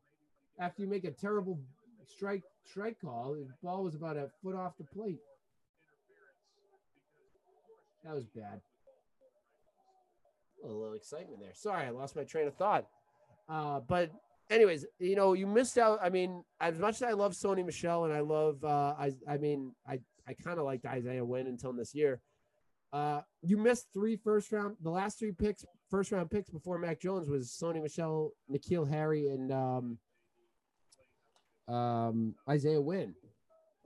After 0.58 0.82
you 0.82 0.88
make 0.88 1.04
a 1.04 1.10
terrible 1.10 1.60
strike 2.06 2.44
strike 2.64 2.98
call, 2.98 3.34
the 3.34 3.46
ball 3.62 3.84
was 3.84 3.94
about 3.94 4.16
a 4.16 4.30
foot 4.42 4.56
off 4.56 4.78
the 4.78 4.84
plate. 4.84 5.20
That 8.04 8.14
was 8.14 8.24
bad. 8.24 8.62
A 10.64 10.66
little 10.66 10.94
excitement 10.94 11.40
there. 11.40 11.52
Sorry, 11.52 11.86
I 11.86 11.90
lost 11.90 12.16
my 12.16 12.24
train 12.24 12.48
of 12.48 12.56
thought. 12.56 12.86
Uh, 13.48 13.80
but 13.80 14.10
anyways, 14.50 14.84
you 14.98 15.16
know, 15.16 15.32
you 15.32 15.46
missed 15.46 15.78
out. 15.78 15.98
I 16.02 16.10
mean, 16.10 16.44
as 16.60 16.78
much 16.78 16.96
as 16.96 17.02
I 17.02 17.12
love 17.12 17.32
Sony 17.32 17.64
Michel 17.64 18.04
and 18.04 18.12
I 18.12 18.20
love, 18.20 18.62
uh, 18.64 18.94
I, 18.98 19.12
I 19.28 19.38
mean, 19.38 19.74
I, 19.86 20.00
I 20.26 20.34
kind 20.34 20.58
of 20.58 20.64
liked 20.64 20.86
Isaiah 20.86 21.24
Wynn 21.24 21.46
until 21.46 21.72
this 21.72 21.94
year. 21.94 22.20
Uh, 22.92 23.20
you 23.42 23.58
missed 23.58 23.86
three 23.92 24.16
first 24.16 24.50
round, 24.50 24.76
the 24.82 24.90
last 24.90 25.18
three 25.18 25.32
picks, 25.32 25.64
first 25.90 26.10
round 26.12 26.30
picks 26.30 26.50
before 26.50 26.78
Mac 26.78 27.00
Jones 27.00 27.28
was 27.28 27.50
Sony 27.50 27.82
Michel, 27.82 28.32
N'Keal 28.50 28.88
Harry, 28.88 29.28
and 29.28 29.52
um, 29.52 29.98
um, 31.68 32.34
Isaiah 32.48 32.80
Wynn. 32.80 33.14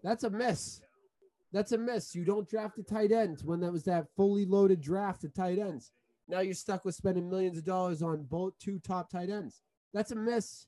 That's 0.03 0.25
a 0.25 0.31
miss. 0.31 0.81
That's 1.53 1.73
a 1.73 1.79
miss. 1.79 2.15
You 2.15 2.25
don't 2.25 2.49
draft 2.49 2.79
a 2.79 2.83
tight 2.83 3.13
end 3.13 3.41
when 3.45 3.61
that 3.61 3.73
was 3.73 3.85
that 3.85 4.07
fully 4.17 4.47
loaded 4.47 4.81
draft 4.81 5.25
of 5.25 5.35
tight 5.35 5.59
ends. 5.59 5.91
Now 6.29 6.41
you're 6.41 6.55
stuck 6.55 6.85
with 6.85 6.95
spending 6.95 7.29
millions 7.29 7.59
of 7.59 7.65
dollars 7.65 8.03
on 8.03 8.23
both 8.25 8.59
two 8.59 8.79
top 8.79 9.11
tight 9.11 9.31
ends. 9.31 9.63
That's 9.93 10.13
a 10.13 10.17
miss. 10.17 10.67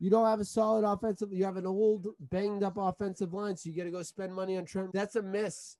You 0.00 0.10
don't 0.10 0.26
have 0.26 0.40
a 0.40 0.44
solid 0.44 0.84
offensive. 0.84 1.32
You 1.32 1.44
have 1.44 1.56
an 1.56 1.66
old, 1.66 2.06
banged 2.20 2.62
up 2.62 2.76
offensive 2.76 3.34
line, 3.34 3.56
so 3.56 3.68
you 3.68 3.76
got 3.76 3.84
to 3.84 3.90
go 3.90 4.02
spend 4.02 4.32
money 4.32 4.56
on 4.56 4.64
Trent. 4.64 4.92
That's 4.92 5.16
a 5.16 5.22
miss. 5.22 5.76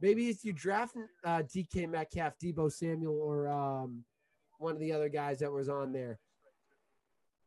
Maybe 0.00 0.28
if 0.28 0.44
you 0.44 0.52
draft 0.52 0.96
uh, 1.24 1.42
DK 1.42 1.88
Metcalf, 1.88 2.38
Deebo 2.38 2.72
Samuel, 2.72 3.18
or 3.20 3.48
um, 3.48 4.04
one 4.58 4.74
of 4.74 4.80
the 4.80 4.92
other 4.92 5.08
guys 5.08 5.40
that 5.40 5.50
was 5.50 5.68
on 5.68 5.92
there, 5.92 6.18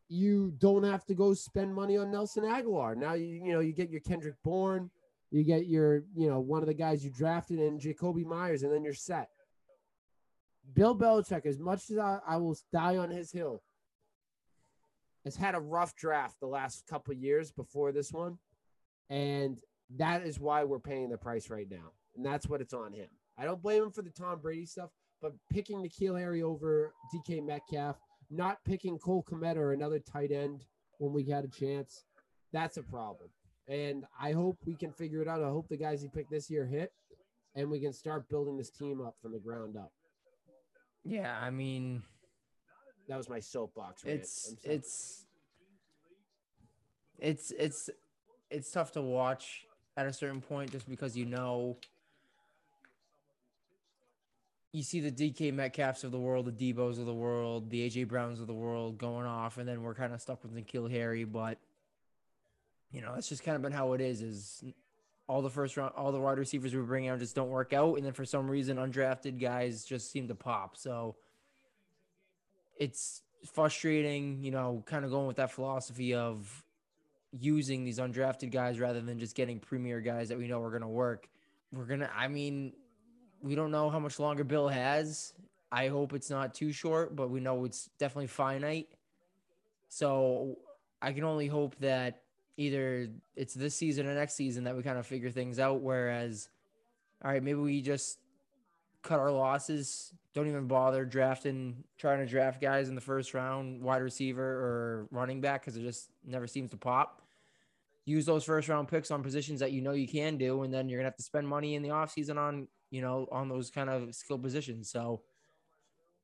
you 0.07 0.53
don't 0.57 0.83
have 0.83 1.05
to 1.05 1.13
go 1.13 1.33
spend 1.33 1.73
money 1.73 1.97
on 1.97 2.11
Nelson 2.11 2.43
Agholor. 2.43 2.95
Now 2.95 3.13
you 3.13 3.25
you 3.25 3.53
know 3.53 3.59
you 3.59 3.73
get 3.73 3.89
your 3.89 4.01
Kendrick 4.01 4.35
Bourne, 4.43 4.89
you 5.31 5.43
get 5.43 5.65
your 5.67 6.03
you 6.15 6.29
know 6.29 6.39
one 6.39 6.61
of 6.61 6.67
the 6.67 6.73
guys 6.73 7.03
you 7.03 7.11
drafted 7.11 7.59
in 7.59 7.79
Jakobi 7.79 8.25
Meyers, 8.25 8.63
and 8.63 8.71
then 8.71 8.83
you're 8.83 8.93
set. 8.93 9.29
Bill 10.73 10.95
Belichick, 10.95 11.45
as 11.45 11.59
much 11.59 11.89
as 11.89 11.97
I, 11.97 12.19
I 12.25 12.37
will 12.37 12.57
die 12.71 12.97
on 12.97 13.09
his 13.09 13.31
hill, 13.31 13.61
has 15.23 15.35
had 15.35 15.55
a 15.55 15.59
rough 15.59 15.95
draft 15.95 16.39
the 16.39 16.47
last 16.47 16.85
couple 16.87 17.13
years 17.13 17.51
before 17.51 17.91
this 17.91 18.11
one, 18.11 18.37
and 19.09 19.59
that 19.97 20.23
is 20.23 20.39
why 20.39 20.63
we're 20.63 20.79
paying 20.79 21.09
the 21.09 21.17
price 21.17 21.49
right 21.49 21.69
now, 21.69 21.91
and 22.15 22.25
that's 22.25 22.47
what 22.47 22.61
it's 22.61 22.73
on 22.73 22.93
him. 22.93 23.07
I 23.37 23.45
don't 23.45 23.61
blame 23.61 23.83
him 23.83 23.91
for 23.91 24.01
the 24.01 24.09
Tom 24.11 24.39
Brady 24.39 24.65
stuff, 24.65 24.89
but 25.21 25.33
picking 25.51 25.83
N'Keal 25.83 26.19
Harry 26.19 26.43
over 26.43 26.93
DK 27.13 27.45
Metcalf, 27.45 27.97
not 28.29 28.63
picking 28.63 28.97
Cole 28.97 29.25
Kmet 29.29 29.57
or 29.57 29.73
another 29.73 29.99
tight 29.99 30.31
end 30.31 30.65
when 30.97 31.13
we 31.13 31.23
had 31.25 31.43
a 31.43 31.49
chance, 31.49 32.05
that's 32.53 32.77
a 32.77 32.83
problem. 32.83 33.29
And 33.67 34.05
I 34.19 34.31
hope 34.31 34.57
we 34.65 34.75
can 34.75 34.91
figure 34.91 35.21
it 35.21 35.27
out. 35.27 35.43
I 35.43 35.49
hope 35.49 35.67
the 35.67 35.77
guys 35.77 36.01
he 36.01 36.07
picked 36.07 36.31
this 36.31 36.49
year 36.49 36.65
hit, 36.65 36.91
and 37.55 37.69
we 37.69 37.79
can 37.79 37.93
start 37.93 38.29
building 38.29 38.57
this 38.57 38.69
team 38.69 39.01
up 39.01 39.15
from 39.21 39.31
the 39.31 39.39
ground 39.39 39.75
up. 39.75 39.91
Yeah, 41.05 41.37
I 41.39 41.51
mean, 41.51 42.01
that 43.07 43.17
was 43.17 43.29
my 43.29 43.39
soapbox. 43.39 44.03
Rant. 44.03 44.19
It's 44.19 44.55
it's 44.63 45.25
it's 47.19 47.51
it's 47.51 47.89
it's 48.49 48.71
tough 48.71 48.91
to 48.93 49.01
watch 49.01 49.65
at 49.95 50.07
a 50.07 50.13
certain 50.13 50.41
point 50.41 50.71
just 50.71 50.89
because 50.89 51.15
you 51.15 51.25
know 51.25 51.77
you 54.71 54.83
see 54.83 54.99
the 54.99 55.11
DK 55.11 55.53
Metcalfs 55.53 56.03
of 56.03 56.11
the 56.11 56.19
world, 56.19 56.45
the 56.45 56.73
Deebos 56.73 56.99
of 56.99 57.05
the 57.05 57.13
world, 57.13 57.69
the 57.69 57.87
AJ 57.89 58.09
Browns 58.09 58.41
of 58.41 58.47
the 58.47 58.53
world 58.53 58.97
going 58.97 59.25
off, 59.25 59.57
and 59.57 59.67
then 59.67 59.83
we're 59.83 59.93
kind 59.93 60.13
of 60.13 60.19
stuck 60.19 60.43
with 60.43 60.53
N'Keal 60.53 60.91
Harry. 60.91 61.23
But 61.23 61.59
you 62.91 63.01
know, 63.01 63.13
that's 63.13 63.29
just 63.29 63.43
kind 63.43 63.55
of 63.55 63.61
been 63.61 63.71
how 63.71 63.93
it 63.93 64.01
is. 64.01 64.21
Is 64.21 64.63
all 65.27 65.41
the 65.41 65.49
first 65.49 65.75
round, 65.77 65.93
all 65.97 66.11
the 66.11 66.19
wide 66.19 66.37
receivers 66.37 66.75
we 66.75 66.81
bring 66.81 67.07
out 67.07 67.19
just 67.19 67.35
don't 67.35 67.49
work 67.49 67.73
out, 67.73 67.95
and 67.95 68.05
then 68.05 68.13
for 68.13 68.25
some 68.25 68.49
reason, 68.49 68.77
undrafted 68.77 69.39
guys 69.39 69.83
just 69.83 70.11
seem 70.11 70.27
to 70.27 70.35
pop. 70.35 70.77
So 70.77 71.15
it's 72.77 73.21
frustrating, 73.53 74.43
you 74.43 74.51
know, 74.51 74.83
kind 74.85 75.05
of 75.05 75.11
going 75.11 75.27
with 75.27 75.37
that 75.37 75.51
philosophy 75.51 76.13
of 76.13 76.63
using 77.31 77.83
these 77.83 77.99
undrafted 77.99 78.51
guys 78.51 78.79
rather 78.79 79.01
than 79.01 79.19
just 79.19 79.35
getting 79.35 79.59
premier 79.59 79.99
guys 80.01 80.29
that 80.29 80.37
we 80.37 80.47
know 80.47 80.61
are 80.61 80.69
going 80.69 80.81
to 80.81 80.87
work. 80.87 81.27
We're 81.71 81.85
going 81.85 81.99
to, 82.01 82.15
I 82.15 82.27
mean, 82.27 82.73
we 83.41 83.55
don't 83.55 83.71
know 83.71 83.89
how 83.89 83.99
much 83.99 84.19
longer 84.19 84.43
Bill 84.43 84.67
has. 84.67 85.33
I 85.71 85.87
hope 85.87 86.13
it's 86.13 86.29
not 86.29 86.53
too 86.53 86.71
short, 86.71 87.15
but 87.15 87.29
we 87.29 87.39
know 87.39 87.65
it's 87.65 87.89
definitely 87.99 88.27
finite. 88.27 88.87
So 89.89 90.57
I 91.01 91.11
can 91.11 91.23
only 91.23 91.47
hope 91.47 91.75
that 91.79 92.21
either 92.57 93.09
it's 93.35 93.53
this 93.53 93.75
season 93.75 94.07
or 94.07 94.13
next 94.13 94.35
season 94.35 94.63
that 94.63 94.75
we 94.75 94.83
kind 94.83 94.97
of 94.97 95.05
figure 95.05 95.29
things 95.29 95.59
out. 95.59 95.81
Whereas, 95.81 96.49
all 97.23 97.31
right, 97.31 97.43
maybe 97.43 97.59
we 97.59 97.81
just 97.81 98.19
cut 99.01 99.19
our 99.19 99.31
losses. 99.31 100.13
Don't 100.33 100.47
even 100.47 100.67
bother 100.67 101.05
drafting, 101.05 101.83
trying 101.97 102.19
to 102.19 102.25
draft 102.25 102.61
guys 102.61 102.89
in 102.89 102.95
the 102.95 103.01
first 103.01 103.33
round, 103.33 103.81
wide 103.81 104.01
receiver 104.01 104.43
or 104.43 105.07
running 105.11 105.41
back, 105.41 105.61
because 105.61 105.77
it 105.77 105.81
just 105.83 106.09
never 106.25 106.47
seems 106.47 106.71
to 106.71 106.77
pop. 106.77 107.21
Use 108.05 108.25
those 108.25 108.43
first 108.43 108.67
round 108.69 108.87
picks 108.87 109.11
on 109.11 109.23
positions 109.23 109.59
that 109.61 109.71
you 109.71 109.81
know 109.81 109.93
you 109.93 110.07
can 110.07 110.37
do, 110.37 110.63
and 110.63 110.73
then 110.73 110.89
you're 110.89 110.99
gonna 110.99 111.07
have 111.07 111.15
to 111.17 111.23
spend 111.23 111.47
money 111.47 111.75
in 111.75 111.81
the 111.81 111.89
offseason 111.89 112.37
on, 112.37 112.67
you 112.91 113.01
know, 113.01 113.27
on 113.31 113.49
those 113.49 113.69
kind 113.69 113.89
of 113.89 114.13
skill 114.13 114.37
positions. 114.37 114.89
So 114.89 115.21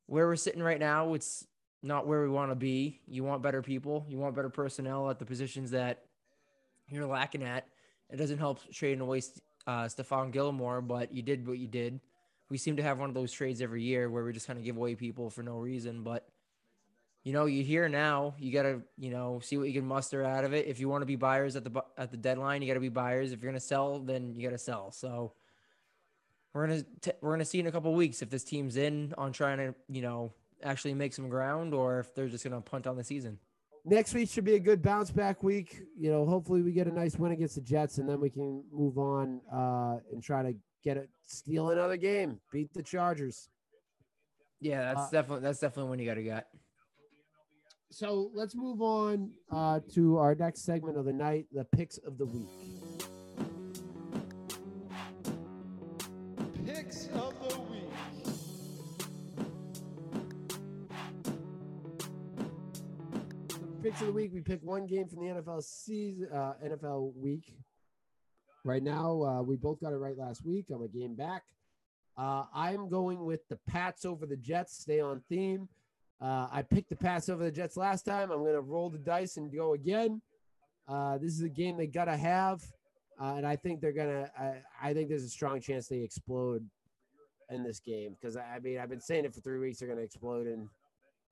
where 0.05 0.27
we're 0.27 0.35
sitting 0.35 0.61
right 0.61 0.79
now, 0.79 1.13
it's 1.13 1.47
not 1.83 2.05
where 2.05 2.21
we 2.21 2.29
want 2.29 2.51
to 2.51 2.55
be. 2.55 2.99
You 3.07 3.23
want 3.23 3.41
better 3.41 3.61
people, 3.61 4.05
you 4.07 4.17
want 4.17 4.35
better 4.35 4.49
personnel 4.49 5.09
at 5.09 5.19
the 5.19 5.25
positions 5.25 5.71
that 5.71 6.03
you're 6.91 7.07
lacking 7.07 7.43
at. 7.43 7.67
It 8.09 8.17
doesn't 8.17 8.39
help 8.39 8.59
trading 8.71 9.01
away 9.01 9.21
uh, 9.67 9.85
Stephon 9.85 10.31
Gilmore, 10.31 10.81
but 10.81 11.13
you 11.13 11.21
did 11.21 11.47
what 11.47 11.57
you 11.57 11.67
did 11.67 11.99
we 12.51 12.57
seem 12.57 12.75
to 12.75 12.83
have 12.83 12.99
one 12.99 13.07
of 13.07 13.15
those 13.15 13.31
trades 13.31 13.61
every 13.61 13.81
year 13.81 14.09
where 14.09 14.25
we 14.25 14.33
just 14.33 14.45
kind 14.45 14.59
of 14.59 14.65
give 14.65 14.75
away 14.75 14.93
people 14.93 15.29
for 15.29 15.41
no 15.41 15.57
reason. 15.57 16.03
But 16.03 16.27
you 17.23 17.31
know, 17.31 17.45
you 17.45 17.63
here 17.63 17.87
now. 17.87 18.35
You 18.39 18.51
gotta, 18.51 18.81
you 18.97 19.09
know, 19.09 19.39
see 19.41 19.57
what 19.57 19.69
you 19.69 19.73
can 19.73 19.87
muster 19.87 20.25
out 20.25 20.43
of 20.43 20.53
it. 20.53 20.67
If 20.67 20.79
you 20.79 20.89
want 20.89 21.01
to 21.01 21.05
be 21.05 21.15
buyers 21.15 21.55
at 21.55 21.63
the 21.63 21.83
at 21.97 22.11
the 22.11 22.17
deadline, 22.17 22.61
you 22.61 22.67
gotta 22.67 22.81
be 22.81 22.89
buyers. 22.89 23.31
If 23.31 23.41
you're 23.41 23.51
gonna 23.51 23.61
sell, 23.61 23.99
then 23.99 24.35
you 24.35 24.43
gotta 24.43 24.57
sell. 24.57 24.91
So 24.91 25.31
we're 26.53 26.67
gonna 26.67 26.83
t- 26.99 27.11
we're 27.21 27.31
gonna 27.31 27.45
see 27.45 27.61
in 27.61 27.67
a 27.67 27.71
couple 27.71 27.93
weeks 27.93 28.21
if 28.21 28.29
this 28.29 28.43
team's 28.43 28.75
in 28.75 29.13
on 29.17 29.31
trying 29.31 29.59
to, 29.59 29.73
you 29.87 30.01
know, 30.01 30.33
actually 30.61 30.93
make 30.93 31.13
some 31.13 31.29
ground, 31.29 31.73
or 31.73 31.99
if 31.99 32.13
they're 32.13 32.27
just 32.27 32.43
gonna 32.43 32.59
punt 32.59 32.85
on 32.85 32.97
the 32.97 33.03
season. 33.03 33.39
Next 33.83 34.13
week 34.13 34.29
should 34.29 34.43
be 34.45 34.53
a 34.55 34.59
good 34.59 34.81
bounce 34.81 35.09
back 35.09 35.41
week. 35.41 35.81
You 35.97 36.11
know, 36.11 36.25
hopefully 36.25 36.61
we 36.61 36.71
get 36.71 36.87
a 36.87 36.93
nice 36.93 37.17
win 37.17 37.31
against 37.31 37.55
the 37.55 37.61
Jets, 37.61 37.97
and 37.97 38.07
then 38.07 38.19
we 38.21 38.29
can 38.29 38.63
move 38.71 38.97
on 38.97 39.41
uh, 39.51 39.97
and 40.11 40.21
try 40.21 40.43
to 40.43 40.53
get 40.83 40.97
it, 40.97 41.09
steal 41.25 41.71
another 41.71 41.97
game, 41.97 42.39
beat 42.51 42.71
the 42.73 42.83
Chargers. 42.83 43.49
Yeah, 44.59 44.93
that's 44.93 45.07
Uh, 45.07 45.09
definitely 45.11 45.43
that's 45.43 45.59
definitely 45.59 45.89
when 45.89 45.99
you 45.99 46.05
gotta 46.05 46.21
get. 46.21 46.47
So 47.89 48.29
let's 48.35 48.55
move 48.55 48.81
on 48.81 49.31
uh, 49.51 49.79
to 49.95 50.17
our 50.17 50.35
next 50.35 50.61
segment 50.63 50.97
of 50.97 51.05
the 51.05 51.13
night, 51.13 51.47
the 51.51 51.65
picks 51.65 51.97
of 51.97 52.17
the 52.19 52.25
week. 52.25 52.47
The 64.11 64.15
week. 64.15 64.31
We 64.33 64.41
pick 64.41 64.61
one 64.61 64.85
game 64.85 65.07
from 65.07 65.19
the 65.19 65.33
NFL 65.33 65.63
season, 65.63 66.27
uh, 66.33 66.53
NFL 66.63 67.15
week. 67.15 67.55
Right 68.63 68.83
now, 68.83 69.23
uh, 69.23 69.41
we 69.41 69.55
both 69.55 69.79
got 69.79 69.93
it 69.93 69.97
right 69.97 70.17
last 70.17 70.45
week. 70.45 70.67
I'm 70.71 70.83
a 70.83 70.87
game 70.87 71.15
back. 71.15 71.43
Uh, 72.17 72.43
I'm 72.53 72.89
going 72.89 73.25
with 73.25 73.47
the 73.47 73.57
Pats 73.67 74.05
over 74.05 74.25
the 74.25 74.37
Jets. 74.37 74.77
Stay 74.77 74.99
on 74.99 75.23
theme. 75.29 75.67
Uh, 76.21 76.47
I 76.51 76.61
picked 76.61 76.89
the 76.89 76.95
Pats 76.95 77.29
over 77.29 77.43
the 77.43 77.51
Jets 77.51 77.77
last 77.77 78.03
time. 78.03 78.31
I'm 78.31 78.39
going 78.39 78.53
to 78.53 78.61
roll 78.61 78.89
the 78.89 78.99
dice 78.99 79.37
and 79.37 79.51
go 79.51 79.73
again. 79.73 80.21
Uh, 80.87 81.17
this 81.17 81.31
is 81.31 81.41
a 81.41 81.49
game 81.49 81.77
they 81.77 81.87
gotta 81.87 82.17
have, 82.17 82.61
uh, 83.19 83.35
and 83.37 83.47
I 83.47 83.55
think 83.55 83.79
they're 83.79 83.93
gonna. 83.93 84.29
I, 84.37 84.89
I 84.89 84.93
think 84.93 85.09
there's 85.09 85.23
a 85.23 85.29
strong 85.29 85.61
chance 85.61 85.87
they 85.87 85.99
explode 85.99 86.67
in 87.49 87.63
this 87.63 87.79
game 87.79 88.17
because 88.19 88.35
I 88.35 88.59
mean 88.61 88.77
I've 88.77 88.89
been 88.89 88.99
saying 88.99 89.25
it 89.25 89.33
for 89.33 89.41
three 89.41 89.59
weeks. 89.59 89.79
They're 89.79 89.87
gonna 89.87 90.01
explode, 90.01 90.47
and 90.47 90.67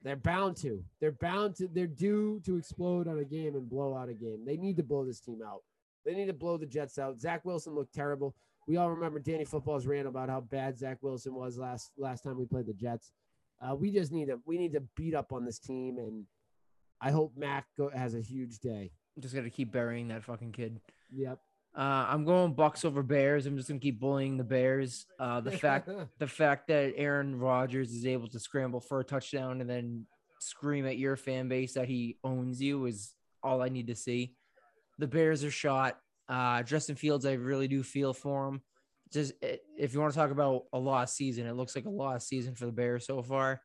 they're 0.04 0.16
bound 0.16 0.56
to. 0.58 0.84
They're 1.02 1.12
bound 1.12 1.56
to. 1.58 1.68
They're 1.68 1.88
due 1.88 2.42
to 2.46 2.58
explode 2.58 3.08
on 3.08 3.20
a 3.20 3.26
game 3.26 3.56
and 3.56 3.70
blow 3.70 3.96
out 3.96 4.10
a 4.10 4.14
game. 4.14 4.44
They 4.46 4.58
need 4.58 4.78
to 4.78 4.84
blow 4.84 5.06
this 5.06 5.20
team 5.20 5.40
out. 5.46 5.62
They 6.06 6.14
need 6.14 6.28
to 6.28 6.34
blow 6.34 6.58
the 6.58 6.66
Jets 6.66 6.98
out. 6.98 7.20
Zach 7.20 7.44
Wilson 7.44 7.76
looked 7.76 7.94
terrible. 7.94 8.36
We 8.68 8.78
all 8.78 8.90
remember 8.92 9.20
Danny 9.20 9.46
Football's 9.46 9.86
rant 9.86 10.08
about 10.08 10.30
how 10.30 10.42
bad 10.42 10.78
Zach 10.78 11.00
Wilson 11.02 11.34
was 11.34 11.58
last 11.58 11.92
last 11.98 12.24
time 12.24 12.38
we 12.38 12.46
played 12.46 12.68
the 12.68 12.74
Jets. 12.74 13.12
Uh, 13.62 13.76
we 13.76 13.92
just 13.92 14.12
need 14.12 14.28
to 14.28 14.40
we 14.46 14.58
need 14.58 14.74
to 14.74 14.82
beat 14.96 15.14
up 15.14 15.34
on 15.34 15.44
this 15.44 15.60
team, 15.60 15.98
and 15.98 16.26
I 17.02 17.12
hope 17.12 17.34
Mac 17.36 17.66
go, 17.78 17.90
has 17.90 18.16
a 18.16 18.22
huge 18.22 18.60
day. 18.60 18.92
Just 19.20 19.36
gotta 19.36 19.50
keep 19.50 19.72
burying 19.72 20.08
that 20.10 20.24
fucking 20.24 20.54
kid. 20.54 20.80
Yep. 21.12 21.40
Uh, 21.80 22.06
I'm 22.10 22.26
going 22.26 22.52
Bucks 22.52 22.84
over 22.84 23.02
Bears. 23.02 23.46
I'm 23.46 23.56
just 23.56 23.70
gonna 23.70 23.80
keep 23.80 24.02
bullying 24.02 24.36
the 24.36 24.44
Bears. 24.44 25.06
Uh, 25.18 25.40
the 25.40 25.52
fact 25.52 25.90
the 26.20 26.28
fact 26.28 26.68
that 26.68 26.94
Aaron 26.98 27.40
Rodgers 27.40 27.94
is 27.94 28.06
able 28.06 28.28
to 28.28 28.40
scramble 28.40 28.82
for 28.82 29.00
a 29.00 29.04
touchdown 29.04 29.62
and 29.62 29.70
then 29.70 30.06
scream 30.42 30.86
at 30.86 30.98
your 30.98 31.16
fan 31.16 31.48
base 31.48 31.76
that 31.76 31.88
he 31.88 32.18
owns 32.22 32.62
you 32.62 32.86
is 32.86 33.14
all 33.42 33.62
I 33.62 33.70
need 33.70 33.88
to 33.88 33.96
see. 33.96 34.36
The 34.98 35.08
Bears 35.08 35.46
are 35.46 35.52
shot. 35.52 35.98
Uh, 36.28 36.64
Justin 36.64 36.98
Fields, 36.98 37.26
I 37.26 37.34
really 37.34 37.70
do 37.70 37.82
feel 37.82 38.14
for 38.14 38.50
him. 38.50 38.62
Just 39.14 39.32
if 39.42 39.94
you 39.94 40.02
want 40.02 40.12
to 40.12 40.20
talk 40.20 40.32
about 40.32 40.66
a 40.74 40.78
lost 40.78 41.16
season, 41.16 41.48
it 41.48 41.56
looks 41.56 41.78
like 41.78 41.86
a 41.86 41.90
lost 41.90 42.28
season 42.28 42.56
for 42.56 42.66
the 42.66 42.74
Bears 42.74 43.06
so 43.06 43.24
far. 43.24 43.62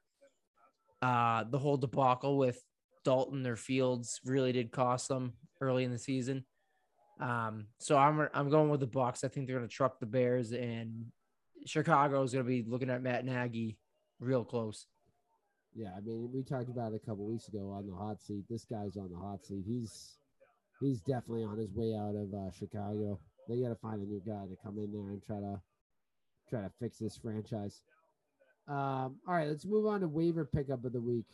Uh, 1.03 1.43
the 1.51 1.59
whole 1.59 1.77
debacle 1.77 2.39
with 2.39 2.63
Dalton 3.05 3.45
or 3.45 3.57
Fields 3.57 4.21
really 4.25 4.53
did 4.53 4.71
cost 4.71 5.09
them 5.09 5.33
early 5.61 5.83
in 5.83 5.91
the 5.91 5.99
season. 5.99 6.45
Um, 7.21 7.67
so 7.79 7.97
I'm 7.97 8.29
I'm 8.35 8.51
going 8.51 8.71
with 8.71 8.81
the 8.81 8.87
Bucks. 8.87 9.25
I 9.25 9.29
think 9.29 9.47
they're 9.47 9.57
going 9.57 9.69
to 9.69 9.75
truck 9.75 10.01
the 10.01 10.07
Bears, 10.07 10.53
and 10.53 11.07
Chicago 11.67 12.23
is 12.23 12.33
going 12.33 12.45
to 12.45 12.49
be 12.49 12.65
looking 12.69 12.91
at 12.91 13.03
Matt 13.03 13.25
Nagy 13.25 13.79
real 14.21 14.45
close. 14.45 14.87
Yeah, 15.75 15.91
I 15.97 16.01
mean, 16.01 16.31
we 16.33 16.43
talked 16.43 16.69
about 16.69 16.93
it 16.93 17.01
a 17.03 17.07
couple 17.07 17.27
weeks 17.27 17.49
ago 17.49 17.73
on 17.77 17.87
the 17.87 17.95
hot 17.95 18.23
seat. 18.23 18.45
This 18.49 18.65
guy's 18.65 18.97
on 18.97 19.11
the 19.11 19.19
hot 19.19 19.45
seat. 19.45 19.65
He's 19.67 20.19
he's 20.81 21.01
definitely 21.01 21.45
on 21.45 21.59
his 21.59 21.73
way 21.75 21.95
out 21.95 22.15
of 22.15 22.33
uh, 22.33 22.51
Chicago. 22.53 23.19
They 23.49 23.61
got 23.61 23.69
to 23.69 23.77
find 23.77 24.01
a 24.01 24.07
new 24.07 24.23
guy 24.27 24.47
to 24.47 24.57
come 24.63 24.79
in 24.79 24.93
there 24.93 25.11
and 25.11 25.23
try 25.23 25.37
to 25.37 25.61
try 26.49 26.61
to 26.61 26.71
fix 26.81 26.99
this 26.99 27.17
franchise. 27.17 27.83
Um, 28.69 29.17
all 29.27 29.35
right, 29.35 29.49
let's 29.49 29.67
move 29.67 29.87
on 29.87 30.01
to 30.01 30.09
waiver 30.09 30.45
pickup 30.45 30.85
of 30.85 30.93
the 30.93 31.01
week. 31.01 31.27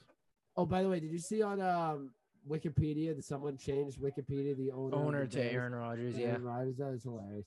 Oh, 0.56 0.66
by 0.66 0.82
the 0.82 0.88
way, 0.88 1.00
did 1.00 1.12
you 1.12 1.18
see 1.18 1.42
on 1.42 1.60
um, 1.60 2.10
Wikipedia 2.48 3.14
that 3.14 3.24
someone 3.24 3.57
changed 3.57 4.00
Wikipedia 4.00 4.57
the 4.57 4.70
owner 4.72 4.96
Owner 4.96 5.26
the 5.26 5.37
to? 5.37 5.53
Aaron 5.53 5.74
Rodgers, 5.74 6.16
yeah. 6.16 6.29
Aaron 6.29 6.44
Rodgers. 6.44 6.76
That 6.76 6.92
is 6.92 7.03
hilarious. 7.03 7.46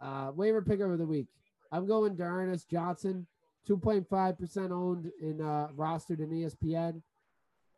Uh, 0.00 0.32
waiver 0.34 0.62
pickup 0.62 0.90
of 0.90 0.98
the 0.98 1.06
week. 1.06 1.26
I'm 1.72 1.86
going 1.86 2.16
D'Ernest 2.16 2.70
Johnson, 2.70 3.26
2.5% 3.68 4.70
owned 4.70 5.10
in 5.20 5.40
uh, 5.40 5.68
rostered 5.76 6.20
in 6.20 6.30
ESPN. 6.30 7.02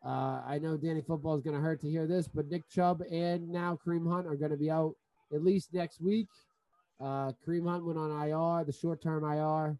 Uh, 0.05 0.43
I 0.47 0.59
know 0.61 0.77
Danny 0.77 1.01
Football 1.01 1.37
is 1.37 1.43
going 1.43 1.57
to 1.57 1.63
hurt 1.63 1.81
to 1.81 1.91
hear 1.91 2.07
this, 2.07 2.29
but 2.29 2.49
Nick 2.49 2.69
Chubb 2.69 3.03
and 3.11 3.49
now 3.49 3.79
Kareem 3.85 4.11
Hunt 4.11 4.27
are 4.27 4.37
going 4.37 4.53
to 4.53 4.57
be 4.57 4.71
out 4.71 4.95
at 5.33 5.43
least 5.43 5.73
next 5.73 6.01
week. 6.01 6.29
Uh, 7.01 7.33
Kareem 7.47 7.69
Hunt 7.69 7.85
went 7.85 7.99
on 7.99 8.11
IR, 8.11 8.65
the 8.65 8.73
short 8.73 9.03
term 9.03 9.25
IR, 9.25 9.77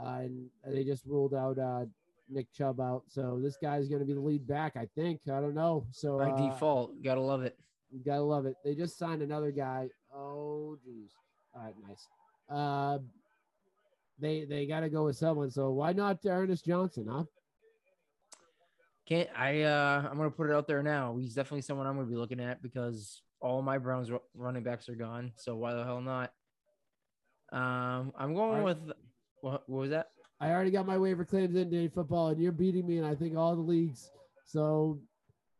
uh, 0.00 0.20
and 0.20 0.48
they 0.66 0.84
just 0.84 1.04
ruled 1.04 1.34
out 1.34 1.58
uh, 1.58 1.84
Nick 2.28 2.52
Chubb 2.52 2.80
out. 2.80 3.02
So 3.08 3.38
this 3.42 3.56
guy's 3.60 3.88
going 3.88 4.00
to 4.00 4.06
be 4.06 4.14
the 4.14 4.20
lead 4.20 4.46
back, 4.46 4.76
I 4.76 4.86
think. 4.94 5.20
I 5.26 5.40
don't 5.40 5.54
know. 5.54 5.86
So 5.90 6.18
By 6.18 6.30
uh, 6.30 6.50
default, 6.50 7.02
gotta 7.02 7.20
love 7.20 7.42
it. 7.42 7.58
gotta 8.04 8.22
love 8.22 8.46
it. 8.46 8.56
They 8.64 8.74
just 8.74 8.98
signed 8.98 9.22
another 9.22 9.50
guy. 9.50 9.88
Oh, 10.14 10.76
geez. 10.84 11.10
All 11.54 11.62
right, 11.62 11.74
nice. 11.86 12.08
Uh, 12.48 12.98
they 14.18 14.44
they 14.44 14.66
got 14.66 14.80
to 14.80 14.88
go 14.88 15.04
with 15.04 15.16
someone. 15.16 15.50
So 15.50 15.70
why 15.70 15.92
not 15.92 16.18
Ernest 16.24 16.64
Johnson, 16.64 17.06
huh? 17.10 17.24
Can't 19.06 19.28
I? 19.36 19.62
Uh, 19.62 20.08
I'm 20.10 20.16
gonna 20.16 20.30
put 20.30 20.48
it 20.48 20.54
out 20.54 20.66
there 20.66 20.82
now. 20.82 21.16
He's 21.18 21.34
definitely 21.34 21.62
someone 21.62 21.86
I'm 21.86 21.96
gonna 21.96 22.06
be 22.06 22.16
looking 22.16 22.40
at 22.40 22.62
because 22.62 23.22
all 23.40 23.60
my 23.60 23.76
Browns 23.78 24.10
running 24.34 24.62
backs 24.62 24.88
are 24.88 24.94
gone. 24.94 25.32
So 25.36 25.56
why 25.56 25.74
the 25.74 25.84
hell 25.84 26.00
not? 26.00 26.32
Um, 27.52 28.12
I'm 28.16 28.34
going 28.34 28.60
Alright. 28.60 28.64
with 28.64 28.92
what, 29.40 29.68
what 29.68 29.80
was 29.80 29.90
that? 29.90 30.11
I 30.42 30.50
already 30.50 30.72
got 30.72 30.86
my 30.86 30.98
waiver 30.98 31.24
claims 31.24 31.54
in 31.54 31.70
day 31.70 31.86
football, 31.86 32.28
and 32.28 32.42
you're 32.42 32.50
beating 32.50 32.84
me, 32.84 32.98
and 32.98 33.06
I 33.06 33.14
think 33.14 33.36
all 33.36 33.54
the 33.54 33.62
leagues. 33.62 34.10
So 34.44 34.98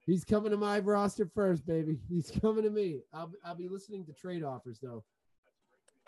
he's 0.05 0.25
coming 0.25 0.51
to 0.51 0.57
my 0.57 0.81
roster 0.81 1.31
first, 1.37 1.65
baby. 1.65 2.01
He's 2.09 2.33
coming 2.43 2.65
to 2.65 2.71
me. 2.71 3.03
I'll 3.15 3.31
I'll 3.45 3.55
be 3.55 3.69
listening 3.69 4.05
to 4.07 4.13
trade 4.13 4.43
offers 4.43 4.81
though. 4.83 5.05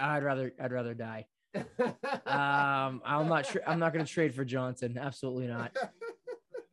I'd 0.00 0.24
rather 0.24 0.52
I'd 0.60 0.72
rather 0.72 0.92
die. 0.92 1.26
Um, 2.26 3.00
I'm 3.04 3.28
not 3.28 3.46
sure. 3.46 3.62
I'm 3.64 3.78
not 3.78 3.92
gonna 3.92 4.06
trade 4.06 4.34
for 4.34 4.44
Johnson. 4.44 4.98
Absolutely 4.98 5.46
not. 5.46 5.76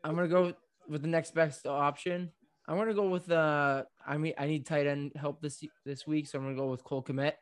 I'm 0.04 0.16
gonna 0.16 0.28
go 0.28 0.54
with 0.90 1.04
the 1.04 1.08
next 1.08 1.36
best 1.36 1.68
option. 1.68 2.32
I'm 2.68 2.78
gonna 2.78 2.96
go 2.96 3.10
with 3.10 3.30
uh 3.30 3.84
I 4.08 4.18
mean 4.18 4.34
I 4.40 4.48
need 4.48 4.66
tight 4.66 4.88
end 4.88 5.12
help 5.16 5.40
this 5.40 5.64
this 5.86 6.08
week, 6.08 6.26
so 6.26 6.40
I'm 6.40 6.46
gonna 6.46 6.56
go 6.56 6.72
with 6.72 6.84
Cole 6.84 7.04
Kmet. 7.04 7.34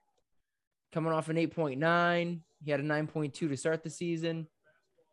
Coming 0.91 1.13
off 1.13 1.29
an 1.29 1.37
8.9, 1.37 2.41
he 2.63 2.71
had 2.71 2.79
a 2.79 2.83
9.2 2.83 3.33
to 3.33 3.57
start 3.57 3.83
the 3.83 3.89
season. 3.89 4.47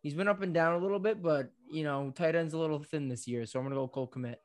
He's 0.03 0.15
been 0.15 0.29
up 0.29 0.43
and 0.43 0.55
down 0.55 0.75
a 0.75 0.79
little 0.79 0.99
bit, 0.99 1.23
but 1.23 1.51
you 1.71 1.85
know, 1.85 2.13
tight 2.15 2.35
end's 2.35 2.55
a 2.55 2.59
little 2.59 2.83
thin 2.83 3.09
this 3.09 3.27
year, 3.27 3.47
so 3.47 3.59
I'm 3.59 3.65
gonna 3.65 3.75
go 3.75 3.89
Cole 3.89 4.11
Kmet. 4.15 4.37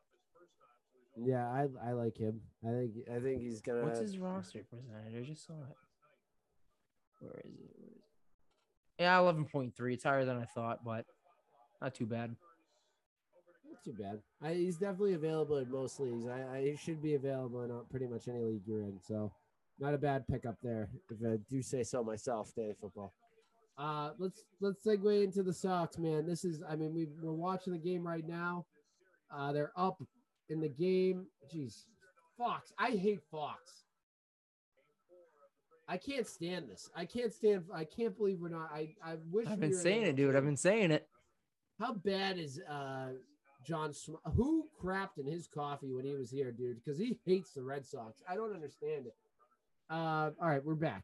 yeah, 1.17 1.47
I 1.47 1.67
I 1.89 1.91
like 1.91 2.17
him. 2.17 2.41
I 2.65 2.69
think 2.71 2.91
I 3.09 3.19
think 3.19 3.41
he's 3.41 3.61
gonna. 3.61 3.83
What's 3.83 3.99
his 3.99 4.17
roster 4.17 4.63
percentage? 4.69 5.15
I 5.15 5.25
just 5.25 5.45
saw 5.45 5.53
it. 5.53 5.77
Where 7.19 7.41
is 7.45 7.53
it? 7.53 7.69
Where 7.77 7.89
is 7.89 7.97
it? 7.97 8.01
Yeah, 8.99 9.17
11.3. 9.17 9.93
It's 9.93 10.03
higher 10.03 10.25
than 10.25 10.37
I 10.37 10.45
thought, 10.45 10.83
but 10.83 11.05
not 11.81 11.95
too 11.95 12.05
bad. 12.05 12.35
Not 13.67 13.83
too 13.83 13.93
bad. 13.93 14.19
I, 14.41 14.53
he's 14.53 14.77
definitely 14.77 15.13
available 15.13 15.57
in 15.57 15.71
most 15.71 15.99
leagues. 15.99 16.27
I, 16.27 16.57
I 16.57 16.61
he 16.61 16.75
should 16.75 17.01
be 17.01 17.15
available 17.15 17.63
in 17.63 17.71
uh, 17.71 17.79
pretty 17.89 18.07
much 18.07 18.27
any 18.27 18.43
league 18.43 18.61
you're 18.65 18.81
in. 18.81 18.99
So, 19.07 19.31
not 19.81 19.93
a 19.93 19.97
bad 19.97 20.27
pickup 20.27 20.55
there, 20.63 20.89
if 21.09 21.17
I 21.25 21.37
do 21.49 21.61
say 21.61 21.83
so 21.83 22.03
myself. 22.03 22.53
Day 22.55 22.73
football. 22.79 23.13
Uh, 23.77 24.11
let's 24.19 24.43
let's 24.59 24.85
segue 24.85 25.23
into 25.23 25.41
the 25.43 25.53
Sox, 25.53 25.97
man. 25.97 26.25
This 26.27 26.45
is, 26.45 26.61
I 26.69 26.75
mean, 26.75 26.93
we 26.93 27.07
we're 27.21 27.31
watching 27.33 27.73
the 27.73 27.79
game 27.79 28.05
right 28.07 28.27
now. 28.27 28.65
Uh, 29.35 29.51
they're 29.51 29.71
up 29.75 30.01
in 30.49 30.59
the 30.61 30.69
game. 30.69 31.25
Jeez, 31.53 31.85
Fox. 32.37 32.71
I 32.77 32.91
hate 32.91 33.21
Fox. 33.31 33.85
I 35.87 35.97
can't 35.97 36.27
stand 36.27 36.69
this. 36.69 36.89
I 36.95 37.05
can't 37.05 37.33
stand. 37.33 37.63
I 37.73 37.83
can't 37.85 38.15
believe 38.17 38.39
we're 38.39 38.49
not. 38.49 38.69
I 38.73 38.93
I 39.03 39.15
wish 39.31 39.47
I've 39.47 39.55
we 39.55 39.61
been 39.61 39.71
were 39.71 39.77
saying 39.77 40.03
it, 40.03 40.15
dude. 40.15 40.35
I've 40.35 40.45
been 40.45 40.57
saying 40.57 40.91
it. 40.91 41.07
how 41.79 41.93
bad 41.93 42.37
is 42.37 42.59
uh 42.69 43.09
John 43.65 43.93
Sm- 43.93 44.15
who 44.35 44.67
crapped 44.81 45.17
in 45.17 45.25
his 45.25 45.47
coffee 45.47 45.91
when 45.91 46.05
he 46.05 46.13
was 46.15 46.29
here, 46.31 46.51
dude? 46.51 46.77
Because 46.83 46.99
he 46.99 47.17
hates 47.25 47.53
the 47.53 47.63
Red 47.63 47.85
Sox. 47.85 48.21
I 48.29 48.35
don't 48.35 48.53
understand 48.53 49.07
it. 49.07 49.15
Uh, 49.91 50.31
all 50.41 50.47
right, 50.47 50.63
we're 50.63 50.73
back. 50.73 51.03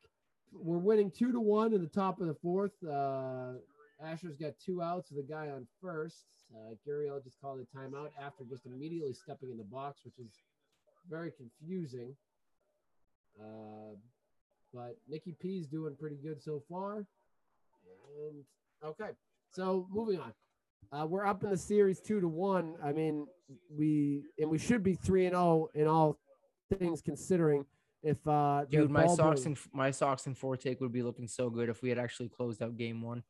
We're 0.53 0.77
winning 0.77 1.11
two 1.11 1.33
to 1.33 1.41
one 1.41 1.73
in 1.73 1.81
the 1.81 1.89
top 1.89 2.21
of 2.21 2.27
the 2.27 2.35
fourth. 2.35 2.71
Uh, 2.81 3.55
Astros 4.01 4.39
got 4.39 4.53
two 4.65 4.81
outs 4.81 5.11
with 5.11 5.25
a 5.25 5.27
guy 5.27 5.49
on 5.49 5.67
first. 5.81 6.23
Uh, 6.55 6.75
Gurriel 6.87 7.21
just 7.21 7.41
called 7.41 7.59
a 7.59 7.77
timeout 7.77 8.11
after 8.17 8.45
just 8.45 8.65
immediately 8.65 9.11
stepping 9.11 9.49
in 9.51 9.57
the 9.57 9.65
box, 9.65 9.99
which 10.05 10.17
is 10.25 10.31
very 11.09 11.31
confusing. 11.31 12.15
Uh, 13.37 13.95
but 14.73 14.95
Nicky 15.09 15.35
P's 15.37 15.67
doing 15.67 15.93
pretty 15.99 16.17
good 16.23 16.41
so 16.41 16.63
far. 16.69 17.05
And 18.17 18.43
okay, 18.85 19.11
so 19.51 19.85
moving 19.91 20.21
on. 20.21 20.31
Uh, 20.93 21.05
we're 21.05 21.25
up 21.25 21.43
in 21.43 21.49
the 21.49 21.57
series 21.57 21.99
two 21.99 22.21
to 22.21 22.27
one. 22.29 22.75
I 22.81 22.93
mean, 22.93 23.27
we 23.77 24.23
and 24.39 24.49
we 24.49 24.57
should 24.57 24.81
be 24.81 24.95
three 24.95 25.25
and 25.25 25.33
zero 25.33 25.67
in 25.73 25.87
all 25.87 26.17
things 26.79 27.01
considering. 27.01 27.65
If 28.03 28.25
uh, 28.27 28.65
Dude, 28.69 28.91
my 28.91 29.07
Sox 29.07 29.41
boy- 29.41 29.47
and 29.47 29.57
my 29.73 29.91
Sox 29.91 30.27
and 30.27 30.37
four 30.37 30.55
take 30.55 30.79
would 30.81 30.93
be 30.93 31.03
looking 31.03 31.27
so 31.27 31.49
good 31.49 31.69
if 31.69 31.81
we 31.81 31.89
had 31.89 31.97
actually 31.97 32.29
closed 32.29 32.61
out 32.61 32.77
game 32.77 33.01
one. 33.01 33.23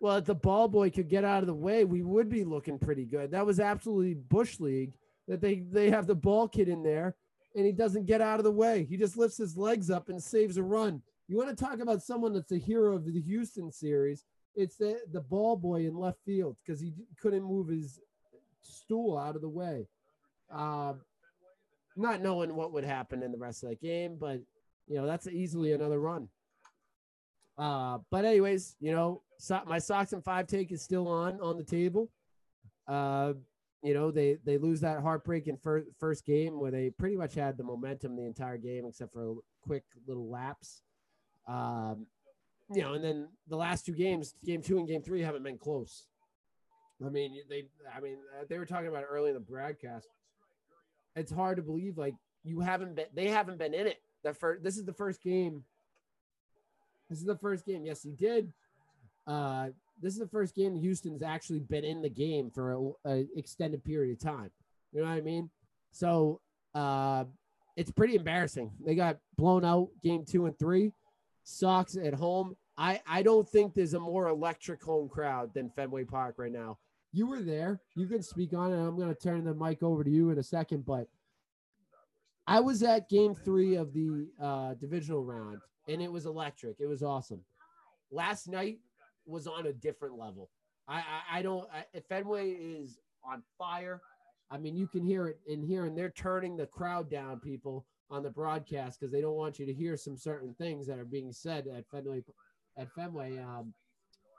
well, 0.00 0.16
if 0.16 0.24
the 0.24 0.34
ball 0.34 0.68
boy 0.68 0.90
could 0.90 1.08
get 1.08 1.24
out 1.24 1.42
of 1.42 1.46
the 1.46 1.54
way, 1.54 1.84
we 1.84 2.02
would 2.02 2.28
be 2.28 2.44
looking 2.44 2.78
pretty 2.78 3.04
good. 3.04 3.30
That 3.30 3.46
was 3.46 3.60
absolutely 3.60 4.14
bush 4.14 4.60
league 4.60 4.94
that 5.28 5.40
they 5.40 5.60
they 5.70 5.90
have 5.90 6.06
the 6.06 6.14
ball 6.14 6.48
kid 6.48 6.68
in 6.68 6.82
there 6.82 7.16
and 7.54 7.64
he 7.64 7.72
doesn't 7.72 8.06
get 8.06 8.20
out 8.20 8.40
of 8.40 8.44
the 8.44 8.50
way. 8.50 8.84
He 8.84 8.96
just 8.96 9.16
lifts 9.16 9.36
his 9.38 9.56
legs 9.56 9.90
up 9.90 10.08
and 10.08 10.22
saves 10.22 10.56
a 10.56 10.62
run. 10.62 11.02
You 11.28 11.36
want 11.36 11.56
to 11.56 11.64
talk 11.64 11.80
about 11.80 12.02
someone 12.02 12.32
that's 12.32 12.52
a 12.52 12.58
hero 12.58 12.96
of 12.96 13.04
the 13.06 13.20
Houston 13.20 13.70
series? 13.70 14.24
It's 14.56 14.76
the 14.76 14.98
the 15.12 15.20
ball 15.20 15.56
boy 15.56 15.86
in 15.86 15.96
left 15.96 16.18
field 16.24 16.56
because 16.64 16.80
he 16.80 16.92
couldn't 17.20 17.42
move 17.42 17.68
his 17.68 17.98
stool 18.62 19.16
out 19.16 19.36
of 19.36 19.42
the 19.42 19.48
way. 19.48 19.88
Uh, 20.52 20.94
not 21.96 22.20
knowing 22.20 22.54
what 22.54 22.72
would 22.72 22.84
happen 22.84 23.22
in 23.22 23.32
the 23.32 23.38
rest 23.38 23.62
of 23.62 23.70
that 23.70 23.80
game, 23.80 24.16
but 24.18 24.40
you 24.86 24.96
know 24.96 25.06
that's 25.06 25.26
easily 25.26 25.72
another 25.72 26.00
run. 26.00 26.28
Uh, 27.56 27.98
but 28.10 28.24
anyways, 28.24 28.76
you 28.80 28.92
know, 28.92 29.22
so, 29.38 29.60
my 29.66 29.78
Sox 29.78 30.12
and 30.12 30.24
five 30.24 30.46
take 30.46 30.72
is 30.72 30.82
still 30.82 31.08
on 31.08 31.40
on 31.40 31.56
the 31.56 31.64
table. 31.64 32.10
Uh, 32.88 33.34
you 33.82 33.94
know, 33.94 34.10
they 34.10 34.38
they 34.44 34.58
lose 34.58 34.80
that 34.80 35.00
heartbreaking 35.00 35.58
first 35.62 35.88
first 35.98 36.24
game 36.24 36.58
where 36.58 36.70
they 36.70 36.90
pretty 36.90 37.16
much 37.16 37.34
had 37.34 37.56
the 37.56 37.64
momentum 37.64 38.16
the 38.16 38.24
entire 38.24 38.56
game 38.56 38.86
except 38.86 39.12
for 39.12 39.30
a 39.30 39.34
quick 39.62 39.84
little 40.06 40.28
lapse. 40.28 40.82
Um, 41.46 42.06
you 42.70 42.82
know, 42.82 42.94
and 42.94 43.04
then 43.04 43.28
the 43.48 43.56
last 43.56 43.84
two 43.84 43.92
games, 43.92 44.34
game 44.44 44.62
two 44.62 44.78
and 44.78 44.88
game 44.88 45.02
three, 45.02 45.20
haven't 45.20 45.42
been 45.42 45.58
close. 45.58 46.06
I 47.04 47.10
mean, 47.10 47.36
they, 47.50 47.64
I 47.94 48.00
mean, 48.00 48.16
uh, 48.40 48.44
they 48.48 48.58
were 48.58 48.64
talking 48.64 48.88
about 48.88 49.04
early 49.08 49.28
in 49.28 49.34
the 49.34 49.40
broadcast. 49.40 50.08
It's 51.16 51.32
hard 51.32 51.56
to 51.56 51.62
believe, 51.62 51.98
like 51.98 52.14
you 52.44 52.60
haven't 52.60 52.96
been, 52.96 53.06
they 53.14 53.28
haven't 53.28 53.58
been 53.58 53.74
in 53.74 53.86
it. 53.86 54.00
The 54.22 54.34
first, 54.34 54.62
this 54.62 54.76
is 54.76 54.84
the 54.84 54.92
first 54.92 55.22
game. 55.22 55.64
This 57.08 57.18
is 57.18 57.26
the 57.26 57.36
first 57.36 57.66
game. 57.66 57.84
Yes, 57.84 58.02
he 58.02 58.12
did. 58.12 58.52
Uh, 59.26 59.68
this 60.00 60.14
is 60.14 60.18
the 60.18 60.28
first 60.28 60.54
game 60.54 60.74
Houston's 60.74 61.22
actually 61.22 61.60
been 61.60 61.84
in 61.84 62.02
the 62.02 62.08
game 62.08 62.50
for 62.50 62.72
a, 62.72 63.10
a 63.10 63.26
extended 63.36 63.84
period 63.84 64.12
of 64.12 64.18
time. 64.18 64.50
You 64.92 65.02
know 65.02 65.08
what 65.08 65.14
I 65.14 65.20
mean? 65.20 65.50
So 65.92 66.40
uh, 66.74 67.24
it's 67.76 67.90
pretty 67.90 68.16
embarrassing. 68.16 68.70
They 68.84 68.94
got 68.94 69.18
blown 69.36 69.64
out 69.64 69.88
game 70.02 70.24
two 70.24 70.46
and 70.46 70.58
three. 70.58 70.92
Sox 71.44 71.96
at 71.96 72.14
home. 72.14 72.56
I, 72.76 73.00
I 73.06 73.22
don't 73.22 73.48
think 73.48 73.74
there's 73.74 73.94
a 73.94 74.00
more 74.00 74.28
electric 74.28 74.82
home 74.82 75.08
crowd 75.08 75.54
than 75.54 75.70
Fenway 75.70 76.04
Park 76.04 76.34
right 76.38 76.50
now. 76.50 76.78
You 77.14 77.28
were 77.28 77.42
there. 77.42 77.80
You 77.94 78.08
can 78.08 78.24
speak 78.24 78.54
on 78.54 78.72
it. 78.72 78.76
I'm 78.76 78.96
going 78.96 79.08
to 79.08 79.14
turn 79.14 79.44
the 79.44 79.54
mic 79.54 79.84
over 79.84 80.02
to 80.02 80.10
you 80.10 80.30
in 80.30 80.38
a 80.38 80.42
second, 80.42 80.84
but 80.84 81.06
I 82.44 82.58
was 82.58 82.82
at 82.82 83.08
game 83.08 83.36
three 83.36 83.76
of 83.76 83.94
the 83.94 84.26
uh, 84.42 84.74
divisional 84.74 85.24
round, 85.24 85.60
and 85.88 86.02
it 86.02 86.10
was 86.10 86.26
electric. 86.26 86.80
It 86.80 86.88
was 86.88 87.04
awesome. 87.04 87.44
Last 88.10 88.48
night 88.48 88.80
was 89.26 89.46
on 89.46 89.68
a 89.68 89.72
different 89.72 90.18
level. 90.18 90.50
I 90.88 90.96
I, 90.96 91.38
I 91.38 91.42
don't. 91.42 91.68
I, 91.72 92.00
Fenway 92.08 92.50
is 92.50 92.98
on 93.24 93.44
fire. 93.56 94.02
I 94.50 94.58
mean, 94.58 94.74
you 94.74 94.88
can 94.88 95.04
hear 95.04 95.28
it 95.28 95.38
in 95.46 95.62
here, 95.62 95.84
and 95.84 95.96
they're 95.96 96.10
turning 96.10 96.56
the 96.56 96.66
crowd 96.66 97.08
down, 97.08 97.38
people, 97.38 97.86
on 98.10 98.24
the 98.24 98.30
broadcast 98.30 98.98
because 98.98 99.12
they 99.12 99.20
don't 99.20 99.36
want 99.36 99.60
you 99.60 99.66
to 99.66 99.72
hear 99.72 99.96
some 99.96 100.16
certain 100.16 100.52
things 100.58 100.88
that 100.88 100.98
are 100.98 101.04
being 101.04 101.32
said 101.32 101.68
at 101.68 101.88
Fenway. 101.92 102.24
At 102.76 102.90
Fenway, 102.90 103.38
um, 103.38 103.72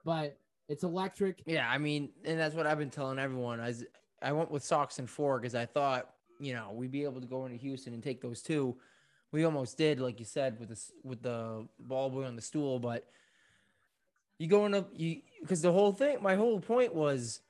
but 0.03 0.37
it's 0.67 0.83
electric. 0.83 1.43
Yeah, 1.45 1.69
I 1.69 1.77
mean, 1.77 2.09
and 2.23 2.39
that's 2.39 2.55
what 2.55 2.65
I've 2.65 2.79
been 2.79 2.89
telling 2.89 3.19
everyone. 3.19 3.59
I, 3.59 3.73
I 4.21 4.31
went 4.31 4.51
with 4.51 4.63
Sox 4.63 4.99
and 4.99 5.09
four 5.09 5.39
because 5.39 5.55
I 5.55 5.65
thought 5.65 6.09
you 6.39 6.53
know 6.53 6.71
we'd 6.73 6.91
be 6.91 7.03
able 7.03 7.21
to 7.21 7.27
go 7.27 7.45
into 7.45 7.57
Houston 7.57 7.93
and 7.93 8.03
take 8.03 8.21
those 8.21 8.41
two. 8.41 8.75
We 9.31 9.43
almost 9.43 9.77
did, 9.77 9.99
like 9.99 10.19
you 10.19 10.25
said, 10.25 10.59
with 10.59 10.69
this 10.69 10.91
with 11.03 11.21
the 11.21 11.67
ball 11.79 12.09
boy 12.09 12.25
on 12.25 12.35
the 12.35 12.41
stool, 12.41 12.79
but 12.79 13.07
you 14.37 14.47
go 14.47 14.65
into 14.65 14.85
you 14.93 15.21
because 15.41 15.61
the 15.61 15.71
whole 15.71 15.91
thing, 15.91 16.17
my 16.21 16.35
whole 16.35 16.59
point 16.59 16.93
was 16.93 17.41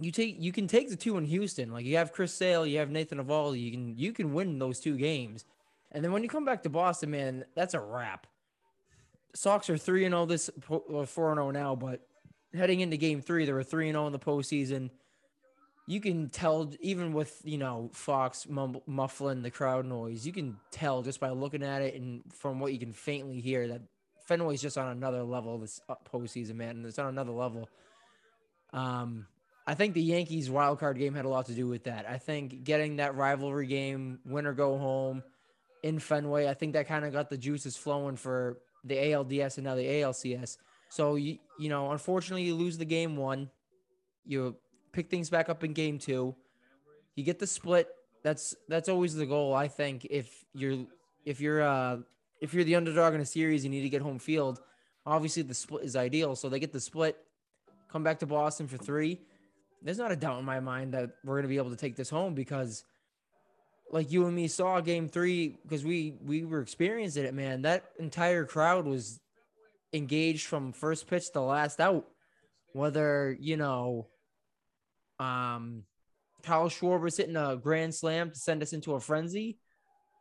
you 0.00 0.12
take 0.12 0.36
you 0.38 0.52
can 0.52 0.66
take 0.66 0.90
the 0.90 0.96
two 0.96 1.16
in 1.16 1.24
Houston. 1.24 1.72
Like 1.72 1.84
you 1.84 1.96
have 1.96 2.12
Chris 2.12 2.32
Sale, 2.32 2.66
you 2.66 2.78
have 2.78 2.90
Nathan 2.90 3.24
Eovaldi, 3.24 3.60
you 3.62 3.70
can 3.70 3.96
you 3.96 4.12
can 4.12 4.32
win 4.34 4.58
those 4.58 4.80
two 4.80 4.96
games, 4.96 5.44
and 5.92 6.04
then 6.04 6.12
when 6.12 6.22
you 6.22 6.28
come 6.28 6.44
back 6.44 6.62
to 6.64 6.68
Boston, 6.68 7.10
man, 7.10 7.44
that's 7.54 7.74
a 7.74 7.80
wrap. 7.80 8.26
Sox 9.34 9.70
are 9.70 9.78
three 9.78 10.04
and 10.04 10.12
zero 10.12 10.26
this 10.26 10.50
four 10.60 10.82
and 10.98 11.06
zero 11.08 11.50
now, 11.50 11.74
but 11.74 12.00
heading 12.54 12.80
into 12.80 12.96
Game 12.96 13.20
Three, 13.20 13.44
they 13.44 13.52
were 13.52 13.62
three 13.62 13.88
and 13.88 13.94
zero 13.94 14.06
in 14.06 14.12
the 14.12 14.18
postseason. 14.18 14.90
You 15.86 16.00
can 16.00 16.28
tell, 16.28 16.70
even 16.80 17.12
with 17.12 17.40
you 17.44 17.58
know 17.58 17.90
Fox 17.92 18.46
mumble, 18.48 18.82
muffling 18.86 19.42
the 19.42 19.50
crowd 19.50 19.86
noise, 19.86 20.26
you 20.26 20.32
can 20.32 20.56
tell 20.70 21.02
just 21.02 21.20
by 21.20 21.30
looking 21.30 21.62
at 21.62 21.82
it 21.82 21.94
and 21.94 22.22
from 22.32 22.60
what 22.60 22.72
you 22.72 22.78
can 22.78 22.92
faintly 22.92 23.40
hear 23.40 23.68
that 23.68 23.82
Fenway's 24.28 24.60
just 24.60 24.76
on 24.76 24.88
another 24.88 25.22
level 25.22 25.58
this 25.58 25.80
uh, 25.88 25.94
postseason, 26.10 26.56
man. 26.56 26.76
And 26.76 26.86
it's 26.86 26.98
on 26.98 27.08
another 27.08 27.32
level. 27.32 27.68
Um, 28.72 29.26
I 29.66 29.74
think 29.74 29.94
the 29.94 30.02
Yankees 30.02 30.50
wild 30.50 30.78
card 30.78 30.98
game 30.98 31.14
had 31.14 31.24
a 31.24 31.28
lot 31.28 31.46
to 31.46 31.52
do 31.52 31.66
with 31.66 31.84
that. 31.84 32.06
I 32.08 32.18
think 32.18 32.64
getting 32.64 32.96
that 32.96 33.14
rivalry 33.16 33.66
game, 33.66 34.18
win 34.24 34.46
or 34.46 34.52
go 34.52 34.78
home 34.78 35.22
in 35.82 35.98
Fenway, 35.98 36.46
I 36.46 36.54
think 36.54 36.74
that 36.74 36.88
kind 36.88 37.04
of 37.04 37.12
got 37.12 37.30
the 37.30 37.38
juices 37.38 37.76
flowing 37.76 38.16
for 38.16 38.58
the 38.84 38.94
ALDS 38.94 39.56
and 39.58 39.64
now 39.64 39.74
the 39.74 39.86
ALCS. 39.86 40.58
So 40.88 41.16
you 41.16 41.38
you 41.58 41.68
know, 41.68 41.92
unfortunately, 41.92 42.44
you 42.44 42.54
lose 42.54 42.78
the 42.78 42.84
game 42.84 43.16
one. 43.16 43.50
You 44.24 44.56
pick 44.92 45.10
things 45.10 45.30
back 45.30 45.48
up 45.48 45.64
in 45.64 45.72
game 45.72 45.98
two. 45.98 46.34
You 47.14 47.24
get 47.24 47.38
the 47.38 47.46
split. 47.46 47.88
That's 48.22 48.54
that's 48.68 48.88
always 48.88 49.14
the 49.14 49.26
goal. 49.26 49.54
I 49.54 49.68
think 49.68 50.06
if 50.10 50.44
you're 50.54 50.86
if 51.24 51.40
you're 51.40 51.62
uh 51.62 51.98
if 52.40 52.54
you're 52.54 52.64
the 52.64 52.76
underdog 52.76 53.14
in 53.14 53.20
a 53.20 53.26
series, 53.26 53.64
you 53.64 53.70
need 53.70 53.82
to 53.82 53.88
get 53.88 54.02
home 54.02 54.18
field. 54.18 54.60
Obviously, 55.04 55.42
the 55.42 55.54
split 55.54 55.84
is 55.84 55.96
ideal. 55.96 56.36
So 56.36 56.48
they 56.48 56.60
get 56.60 56.72
the 56.72 56.80
split, 56.80 57.16
come 57.90 58.02
back 58.02 58.18
to 58.20 58.26
Boston 58.26 58.68
for 58.68 58.76
three. 58.76 59.20
There's 59.82 59.98
not 59.98 60.12
a 60.12 60.16
doubt 60.16 60.38
in 60.38 60.44
my 60.44 60.60
mind 60.60 60.94
that 60.94 61.10
we're 61.24 61.36
gonna 61.36 61.48
be 61.48 61.56
able 61.56 61.70
to 61.70 61.76
take 61.76 61.96
this 61.96 62.10
home 62.10 62.34
because 62.34 62.84
like 63.90 64.12
you 64.12 64.26
and 64.26 64.34
me 64.34 64.48
saw 64.48 64.80
game 64.80 65.08
three 65.08 65.56
because 65.62 65.84
we 65.84 66.14
we 66.24 66.44
were 66.44 66.60
experiencing 66.60 67.24
it, 67.24 67.34
man. 67.34 67.62
That 67.62 67.84
entire 67.98 68.44
crowd 68.44 68.86
was 68.86 69.20
engaged 69.92 70.46
from 70.46 70.72
first 70.72 71.06
pitch 71.06 71.32
to 71.32 71.40
last 71.40 71.80
out. 71.80 72.06
Whether 72.72 73.36
you 73.40 73.56
know, 73.56 74.08
um, 75.18 75.84
Kyle 76.42 76.68
Schwarber's 76.68 77.16
hitting 77.16 77.36
a 77.36 77.56
grand 77.56 77.94
slam 77.94 78.30
to 78.30 78.38
send 78.38 78.62
us 78.62 78.72
into 78.72 78.94
a 78.94 79.00
frenzy, 79.00 79.58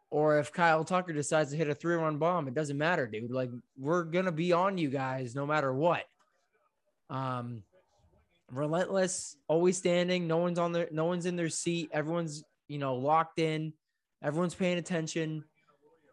or 0.10 0.40
if 0.40 0.54
Kyle 0.54 0.86
Tucker 0.86 1.14
decides 1.14 1.52
to 1.52 1.58
hit 1.58 1.70
a 1.70 1.76
three-run 1.76 2.18
bomb, 2.18 2.48
it 2.48 2.54
doesn't 2.54 2.78
matter, 2.78 3.06
dude. 3.06 3.32
Like 3.32 3.52
we're 3.78 4.04
gonna 4.04 4.32
be 4.32 4.54
on 4.54 4.78
you 4.78 4.90
guys 4.90 5.36
no 5.36 5.46
matter 5.46 5.74
what. 5.74 6.04
Um, 7.10 7.64
relentless, 8.52 9.36
always 9.50 9.78
standing. 9.78 10.28
No 10.28 10.38
one's 10.38 10.60
on 10.60 10.72
their, 10.72 10.88
no 10.92 11.06
one's 11.06 11.26
in 11.26 11.36
their 11.36 11.50
seat. 11.50 11.90
Everyone's 11.92 12.44
you 12.68 12.78
know 12.78 12.96
locked 12.96 13.40
in. 13.40 13.74
Everyone's 14.24 14.56
paying 14.56 14.78
attention. 14.78 15.44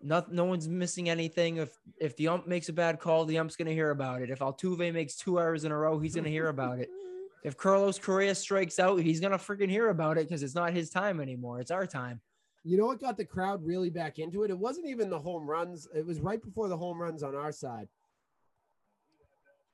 No, 0.02 0.22
no 0.30 0.44
one's 0.44 0.68
missing 0.68 1.08
anything. 1.08 1.56
If 1.56 1.76
if 1.98 2.16
the 2.16 2.28
ump 2.28 2.46
makes 2.46 2.68
a 2.68 2.72
bad 2.72 3.00
call, 3.00 3.24
the 3.24 3.38
ump's 3.38 3.56
gonna 3.56 3.72
hear 3.72 3.90
about 3.90 4.22
it. 4.22 4.30
If 4.30 4.40
Altuve 4.40 4.92
makes 4.92 5.16
two 5.16 5.38
errors 5.40 5.64
in 5.64 5.72
a 5.72 5.78
row, 5.78 5.98
he's 5.98 6.14
gonna 6.14 6.28
hear 6.28 6.48
about 6.48 6.78
it. 6.78 6.88
If 7.44 7.58
Carlos 7.58 7.98
Correa 7.98 8.34
strikes 8.34 8.78
out, 8.78 9.02
he's 9.02 9.20
gonna 9.20 9.36
freaking 9.36 9.68
hear 9.68 9.90
about 9.90 10.16
it 10.16 10.26
because 10.26 10.42
it's 10.42 10.54
not 10.54 10.72
his 10.72 10.88
time 10.88 11.20
anymore. 11.20 11.60
It's 11.60 11.70
our 11.70 11.86
time. 11.86 12.22
You 12.64 12.78
know 12.78 12.86
what 12.86 13.02
got 13.02 13.18
the 13.18 13.24
crowd 13.26 13.62
really 13.62 13.90
back 13.90 14.18
into 14.18 14.42
it? 14.44 14.50
It 14.50 14.58
wasn't 14.58 14.88
even 14.88 15.10
the 15.10 15.18
home 15.18 15.46
runs. 15.46 15.86
It 15.94 16.06
was 16.06 16.20
right 16.20 16.42
before 16.42 16.68
the 16.68 16.76
home 16.76 16.98
runs 16.98 17.22
on 17.22 17.34
our 17.34 17.52
side. 17.52 17.86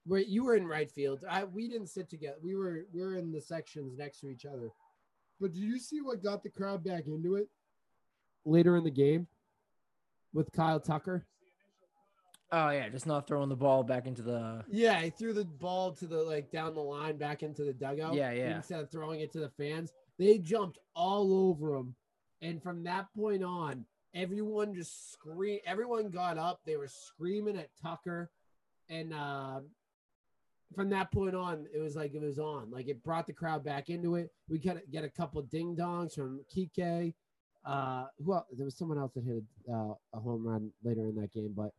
Where 0.05 0.21
you 0.21 0.43
were 0.43 0.57
in 0.57 0.67
right 0.67 0.91
field. 0.91 1.21
I 1.31 1.45
we 1.45 1.69
didn't 1.69 1.87
sit 1.87 2.11
together. 2.11 2.39
We 2.43 2.57
were 2.57 2.87
we 2.93 3.03
were 3.03 3.15
in 3.15 3.31
the 3.31 3.41
sections 3.41 3.97
next 3.97 4.19
to 4.21 4.29
each 4.29 4.45
other. 4.45 4.71
But 5.41 5.53
did 5.53 5.63
you 5.63 5.79
see 5.79 6.01
what 6.01 6.23
got 6.23 6.43
the 6.43 6.51
crowd 6.51 6.85
back 6.85 7.07
into 7.07 7.37
it 7.37 7.49
later 8.45 8.77
in 8.77 8.85
the 8.85 8.91
game 8.91 9.27
with 10.33 10.53
Kyle 10.53 10.81
Tucker? 10.81 11.27
Oh 12.53 12.71
yeah, 12.71 12.89
just 12.89 13.07
not 13.07 13.29
throwing 13.29 13.49
the 13.49 13.57
ball 13.57 13.85
back 13.85 14.07
into 14.07 14.23
the. 14.23 14.65
Yeah, 14.71 15.01
he 15.01 15.11
threw 15.11 15.33
the 15.33 15.45
ball 15.45 15.93
to 15.93 16.07
the 16.07 16.19
like 16.19 16.51
down 16.51 16.75
the 16.75 16.81
line 16.81 17.17
back 17.17 17.43
into 17.43 17.65
the 17.65 17.73
dugout. 17.73 18.15
Yeah, 18.15 18.33
yeah. 18.33 18.57
Instead 18.57 18.81
of 18.81 18.91
throwing 18.91 19.21
it 19.21 19.33
to 19.33 19.41
the 19.41 19.51
fans, 19.51 19.93
they 20.19 20.39
jumped 20.39 20.79
all 20.95 21.33
over 21.49 21.77
him, 21.77 21.95
and 22.43 22.61
from 22.61 22.83
that 22.85 23.07
point 23.17 23.45
on, 23.45 23.87
everyone 24.15 24.75
just 24.75 25.13
screamed. 25.13 25.61
Everyone 25.65 26.11
got 26.11 26.39
up. 26.39 26.61
They 26.67 26.77
were 26.77 26.89
screaming 26.89 27.57
at 27.57 27.71
Tucker, 27.81 28.31
and 28.89 29.15
uh, 29.15 29.61
from 30.75 30.91
that 30.91 31.11
point 31.11 31.35
on, 31.35 31.67
it 31.75 31.81
was 31.81 31.97
like 31.97 32.15
it 32.15 32.23
was 32.23 32.39
on. 32.39 32.71
Like 32.71 32.89
it 32.89 33.03
brought 33.03 33.27
the 33.27 33.33
crowd 33.33 33.65
back 33.65 33.91
into 33.91 34.17
it. 34.17 34.31
We 34.49 34.59
could 34.59 34.83
get 34.91 35.05
a 35.05 35.09
couple 35.09 35.43
ding 35.43 35.77
dongs 35.77 36.15
from 36.15 36.41
Kike. 36.55 37.15
Uh, 37.65 38.07
well, 38.19 38.47
there 38.57 38.65
was 38.65 38.77
someone 38.77 38.99
else 38.99 39.13
that 39.15 39.25
hit 39.25 39.43
a, 39.69 39.73
uh, 39.73 39.95
a 40.15 40.21
home 40.21 40.47
run 40.47 40.71
later 40.83 41.09
in 41.09 41.15
that 41.17 41.33
game, 41.33 41.53
but 41.55 41.73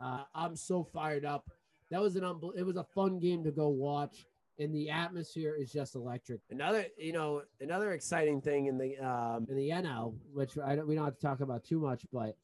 uh, 0.00 0.22
I'm 0.34 0.54
so 0.56 0.84
fired 0.84 1.24
up. 1.24 1.50
That 1.90 2.00
was 2.00 2.16
an 2.16 2.22
unbel- 2.22 2.56
it 2.56 2.64
was 2.64 2.76
a 2.76 2.84
fun 2.84 3.18
game 3.18 3.42
to 3.44 3.50
go 3.50 3.68
watch, 3.68 4.26
and 4.58 4.74
the 4.74 4.90
atmosphere 4.90 5.56
is 5.58 5.72
just 5.72 5.94
electric. 5.94 6.40
Another, 6.50 6.86
you 6.96 7.12
know, 7.12 7.42
another 7.60 7.92
exciting 7.92 8.40
thing 8.40 8.66
in 8.66 8.78
the 8.78 8.96
um, 8.98 9.46
in 9.48 9.56
the 9.56 9.70
NL, 9.70 10.14
which 10.32 10.56
I 10.58 10.76
don't, 10.76 10.86
we 10.86 10.94
don't 10.94 11.04
have 11.04 11.16
to 11.16 11.20
talk 11.20 11.40
about 11.40 11.64
too 11.64 11.80
much, 11.80 12.06
but 12.12 12.36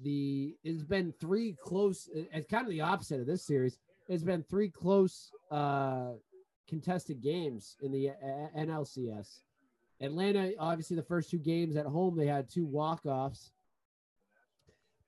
the 0.00 0.56
it's 0.64 0.82
been 0.82 1.12
three 1.20 1.56
close. 1.62 2.08
It's 2.14 2.50
kind 2.50 2.64
of 2.64 2.70
the 2.70 2.80
opposite 2.80 3.20
of 3.20 3.26
this 3.26 3.46
series. 3.46 3.78
It's 4.08 4.22
been 4.22 4.44
three 4.44 4.68
close 4.68 5.32
uh, 5.50 6.12
contested 6.68 7.22
games 7.22 7.76
in 7.82 7.90
the 7.90 8.10
uh, 8.10 8.58
NLCS. 8.58 9.40
Atlanta, 10.00 10.52
obviously, 10.58 10.96
the 10.96 11.02
first 11.02 11.30
two 11.30 11.38
games 11.38 11.76
at 11.76 11.86
home, 11.86 12.16
they 12.16 12.26
had 12.26 12.48
two 12.48 12.66
walk 12.66 13.04
offs. 13.06 13.50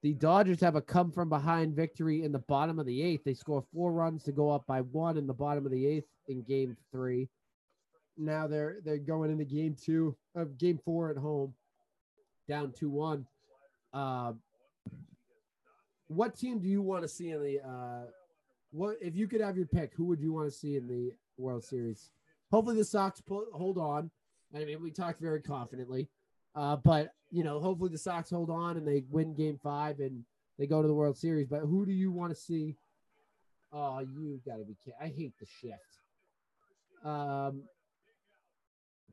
The 0.03 0.15
Dodgers 0.15 0.61
have 0.61 0.77
a 0.77 0.81
come 0.81 1.11
from 1.11 1.29
behind 1.29 1.75
victory 1.75 2.23
in 2.23 2.33
the 2.33 2.39
bottom 2.39 2.79
of 2.79 2.87
the 2.87 3.03
eighth. 3.03 3.25
They 3.25 3.35
score 3.35 3.65
four 3.73 3.93
runs 3.93 4.23
to 4.25 4.33
go 4.33 4.51
up 4.51 4.67
by 4.67 4.81
one 4.81 5.17
in 5.17 5.27
the 5.27 5.35
bottom 5.35 5.67
of 5.67 5.73
the 5.73 5.87
eighth 5.87 6.09
in 6.29 6.43
game 6.43 6.77
three. 6.93 7.29
Now 8.17 8.47
they're 8.47 8.79
they're 8.85 8.99
going 8.99 9.31
into 9.31 9.45
game 9.45 9.77
two 9.81 10.17
of 10.35 10.57
game 10.59 10.79
four 10.85 11.11
at 11.11 11.17
home, 11.17 11.55
down 12.49 12.73
two 12.73 12.91
one. 12.91 13.27
Uh, 13.93 14.33
what 16.07 16.37
team 16.37 16.61
do 16.61 16.69
you 16.69 16.81
want 16.81 17.03
to 17.03 17.09
see 17.09 17.31
in 17.31 17.43
the 17.43 17.61
uh, 17.61 18.07
what 18.71 18.97
if 19.01 19.17
you 19.17 19.27
could 19.27 19.41
have 19.41 19.57
your 19.57 19.67
pick? 19.67 19.93
Who 19.95 20.05
would 20.07 20.21
you 20.21 20.33
want 20.33 20.51
to 20.51 20.57
see 20.57 20.77
in 20.77 20.87
the 20.87 21.13
World 21.37 21.65
Series? 21.65 22.11
Hopefully 22.51 22.77
the 22.77 22.85
Sox 22.85 23.21
pull, 23.21 23.47
hold 23.53 23.79
on. 23.79 24.11
I 24.55 24.65
mean, 24.65 24.83
we 24.83 24.91
talked 24.91 25.21
very 25.21 25.43
confidently, 25.43 26.09
uh, 26.55 26.77
but 26.77 27.13
you 27.31 27.45
know, 27.45 27.61
hopefully 27.61 27.91
the 27.91 27.99
Sox 27.99 28.31
hold 28.31 28.51
on 28.51 28.77
and 28.77 28.87
they 28.87 29.05
win 29.11 29.35
Game 29.35 29.59
Five 29.63 30.01
and 30.01 30.25
they 30.59 30.67
go 30.67 30.83
to 30.83 30.89
the 30.89 30.95
World 30.95 31.17
Series. 31.17 31.47
But 31.47 31.61
who 31.61 31.87
do 31.87 31.93
you 31.93 32.11
want 32.11 32.31
to 32.31 32.41
see? 32.41 32.77
Oh, 33.73 34.01
you 34.01 34.41
got 34.47 34.57
to 34.57 34.65
be 34.65 34.77
kidding! 34.83 34.99
I 35.01 35.09
hate 35.09 35.35
the 35.39 35.47
shift. 35.47 35.99
Um, 37.05 37.65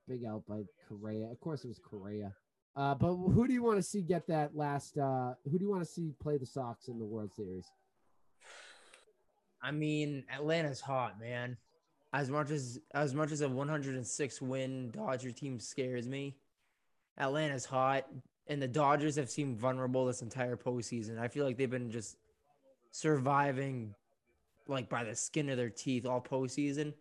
big 0.07 0.25
out 0.25 0.43
by 0.47 0.63
Correa. 0.87 1.29
Of 1.29 1.39
course, 1.39 1.63
it 1.65 1.67
was 1.67 1.79
Correa. 1.79 2.33
Uh, 2.75 2.93
but 2.93 3.15
who 3.15 3.47
do 3.47 3.53
you 3.53 3.63
want 3.63 3.77
to 3.77 3.83
see 3.83 4.01
get 4.01 4.27
that 4.27 4.55
last? 4.55 4.97
Uh, 4.97 5.33
who 5.45 5.57
do 5.57 5.63
you 5.63 5.69
want 5.69 5.83
to 5.83 5.89
see 5.89 6.13
play 6.21 6.37
the 6.37 6.45
Sox 6.45 6.87
in 6.87 6.99
the 6.99 7.05
World 7.05 7.33
Series? 7.33 7.65
I 9.65 9.71
mean, 9.71 10.23
Atlanta's 10.31 10.79
hot, 10.79 11.19
man. 11.19 11.57
As 12.13 12.29
much 12.29 12.51
as 12.51 12.79
as 12.93 13.13
much 13.13 13.31
as 13.31 13.41
a 13.41 13.49
106 13.49 14.41
win 14.41 14.91
Dodger 14.91 15.31
team 15.31 15.59
scares 15.59 16.07
me, 16.07 16.35
Atlanta's 17.17 17.65
hot, 17.65 18.05
and 18.47 18.61
the 18.61 18.67
Dodgers 18.67 19.15
have 19.15 19.29
seemed 19.29 19.57
vulnerable 19.57 20.05
this 20.05 20.21
entire 20.21 20.55
postseason. 20.55 21.19
I 21.19 21.27
feel 21.27 21.45
like 21.45 21.57
they've 21.57 21.69
been 21.69 21.89
just 21.89 22.17
surviving, 22.91 23.95
like 24.67 24.87
by 24.87 25.03
the 25.03 25.15
skin 25.15 25.49
of 25.49 25.57
their 25.57 25.71
teeth 25.71 26.05
all 26.05 26.21
postseason. 26.21 26.93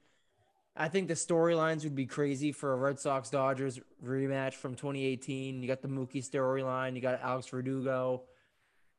I 0.75 0.89
think 0.89 1.07
the 1.07 1.15
storylines 1.15 1.85
would 1.85 1.95
be 1.95 2.07
crazy 2.07 2.51
for 2.51 2.73
a 2.73 2.77
Red 2.77 2.99
Sox 2.99 3.31
Dodgers 3.31 3.79
rematch 4.05 4.55
from 4.55 4.75
2018. 4.75 5.62
You 5.62 5.69
got 5.69 5.83
the 5.83 5.89
Mookie 5.89 6.29
storyline, 6.29 6.97
you 6.97 7.01
got 7.01 7.21
Alex 7.23 7.47
Verdugo. 7.47 8.23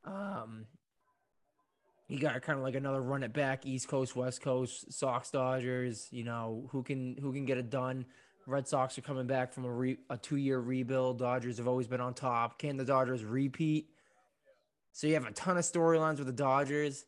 Um, 0.06 0.68
you 2.08 2.20
got 2.20 2.40
kind 2.42 2.58
of 2.58 2.64
like 2.64 2.76
another 2.76 3.02
run 3.02 3.24
it 3.24 3.34
back, 3.34 3.66
East 3.66 3.88
Coast, 3.88 4.16
West 4.16 4.42
Coast, 4.42 4.94
Sox 4.94 5.32
Dodgers. 5.32 6.08
You 6.12 6.24
know 6.24 6.68
who 6.72 6.84
can 6.84 7.18
who 7.18 7.34
can 7.34 7.46
get 7.46 7.58
it 7.58 7.70
done. 7.70 8.06
Red 8.48 8.68
Sox 8.68 8.96
are 8.98 9.02
coming 9.02 9.26
back 9.26 9.52
from 9.52 9.66
a 9.66 9.72
re, 9.72 9.98
a 10.10 10.18
two 10.18 10.36
year 10.36 10.60
rebuild. 10.60 11.18
Dodgers 11.18 11.58
have 11.58 11.68
always 11.68 11.88
been 11.88 12.02
on 12.02 12.14
top. 12.14 12.60
Can 12.60 12.78
the 12.78 12.86
Dodgers 12.86 13.24
repeat? 13.24 13.90
So 14.92 15.08
you 15.08 15.16
have 15.16 15.26
a 15.26 15.32
ton 15.32 15.58
of 15.58 15.64
storylines 15.64 16.18
with 16.18 16.28
the 16.28 16.34
Dodgers. 16.34 17.06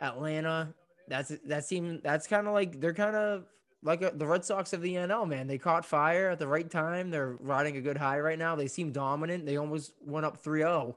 Atlanta, 0.00 0.74
that's 1.06 1.32
that 1.46 1.64
seems 1.64 2.02
that's 2.02 2.26
kind 2.26 2.48
of 2.48 2.54
like 2.54 2.80
they're 2.80 2.92
kind 2.92 3.14
of 3.14 3.44
like 3.84 4.02
a, 4.02 4.10
the 4.10 4.26
Red 4.26 4.44
Sox 4.44 4.72
of 4.72 4.82
the 4.82 4.94
NL, 4.94 5.28
man. 5.28 5.46
They 5.46 5.58
caught 5.58 5.86
fire 5.86 6.30
at 6.30 6.40
the 6.40 6.48
right 6.48 6.68
time. 6.68 7.10
They're 7.10 7.36
riding 7.38 7.76
a 7.76 7.80
good 7.80 7.98
high 7.98 8.18
right 8.18 8.38
now. 8.38 8.56
They 8.56 8.66
seem 8.66 8.90
dominant. 8.90 9.46
They 9.46 9.58
almost 9.58 9.92
went 10.04 10.26
up 10.26 10.42
3-0 10.42 10.96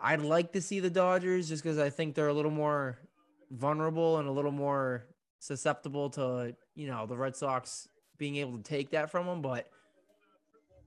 I'd 0.00 0.22
like 0.22 0.52
to 0.52 0.60
see 0.60 0.80
the 0.80 0.90
Dodgers 0.90 1.48
just 1.48 1.62
because 1.62 1.78
I 1.78 1.90
think 1.90 2.14
they're 2.14 2.28
a 2.28 2.34
little 2.34 2.50
more 2.50 2.98
vulnerable 3.50 4.18
and 4.18 4.28
a 4.28 4.32
little 4.32 4.52
more 4.52 5.06
susceptible 5.40 6.10
to 6.10 6.54
you 6.74 6.86
know 6.86 7.06
the 7.06 7.16
Red 7.16 7.36
Sox 7.36 7.88
being 8.16 8.36
able 8.36 8.58
to 8.58 8.62
take 8.62 8.90
that 8.90 9.10
from 9.10 9.26
them. 9.26 9.42
But 9.42 9.68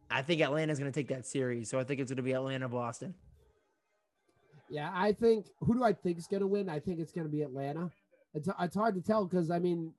I 0.09 0.21
think 0.21 0.41
Atlanta's 0.41 0.79
going 0.79 0.91
to 0.91 0.97
take 0.97 1.09
that 1.09 1.25
series, 1.25 1.69
so 1.69 1.79
I 1.79 1.83
think 1.83 1.99
it's 1.99 2.11
going 2.11 2.17
to 2.17 2.23
be 2.23 2.33
Atlanta 2.33 2.69
Boston. 2.69 3.13
Yeah, 4.69 4.89
I 4.93 5.11
think 5.11 5.47
who 5.59 5.73
do 5.73 5.83
I 5.83 5.93
think 5.93 6.17
is 6.17 6.27
going 6.27 6.41
to 6.41 6.47
win? 6.47 6.69
I 6.69 6.79
think 6.79 6.99
it's 6.99 7.11
going 7.11 7.27
to 7.27 7.31
be 7.31 7.41
Atlanta. 7.41 7.91
It's 8.33 8.47
it's 8.59 8.75
hard 8.75 8.95
to 8.95 9.01
tell 9.01 9.25
because 9.25 9.51
I 9.51 9.59
mean 9.59 9.93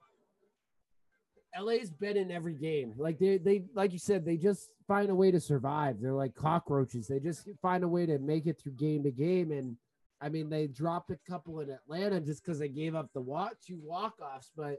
LA's 1.60 1.90
been 1.90 2.16
in 2.16 2.30
every 2.30 2.54
game. 2.54 2.94
Like 2.96 3.18
they 3.18 3.38
they 3.38 3.64
like 3.74 3.92
you 3.92 3.98
said, 3.98 4.24
they 4.24 4.36
just 4.36 4.72
find 4.86 5.10
a 5.10 5.14
way 5.14 5.30
to 5.30 5.40
survive. 5.40 6.00
They're 6.00 6.14
like 6.14 6.34
cockroaches. 6.34 7.08
They 7.08 7.20
just 7.20 7.48
find 7.60 7.84
a 7.84 7.88
way 7.88 8.06
to 8.06 8.18
make 8.18 8.46
it 8.46 8.60
through 8.60 8.72
game 8.72 9.02
to 9.02 9.10
game. 9.10 9.52
And 9.52 9.76
I 10.20 10.28
mean, 10.28 10.48
they 10.48 10.66
dropped 10.66 11.10
a 11.10 11.18
couple 11.28 11.60
in 11.60 11.70
Atlanta 11.70 12.20
just 12.20 12.44
because 12.44 12.58
they 12.58 12.68
gave 12.68 12.94
up 12.94 13.10
the 13.12 13.20
walk 13.20 13.54
two 13.66 13.80
walk 13.82 14.14
offs, 14.20 14.50
but 14.56 14.78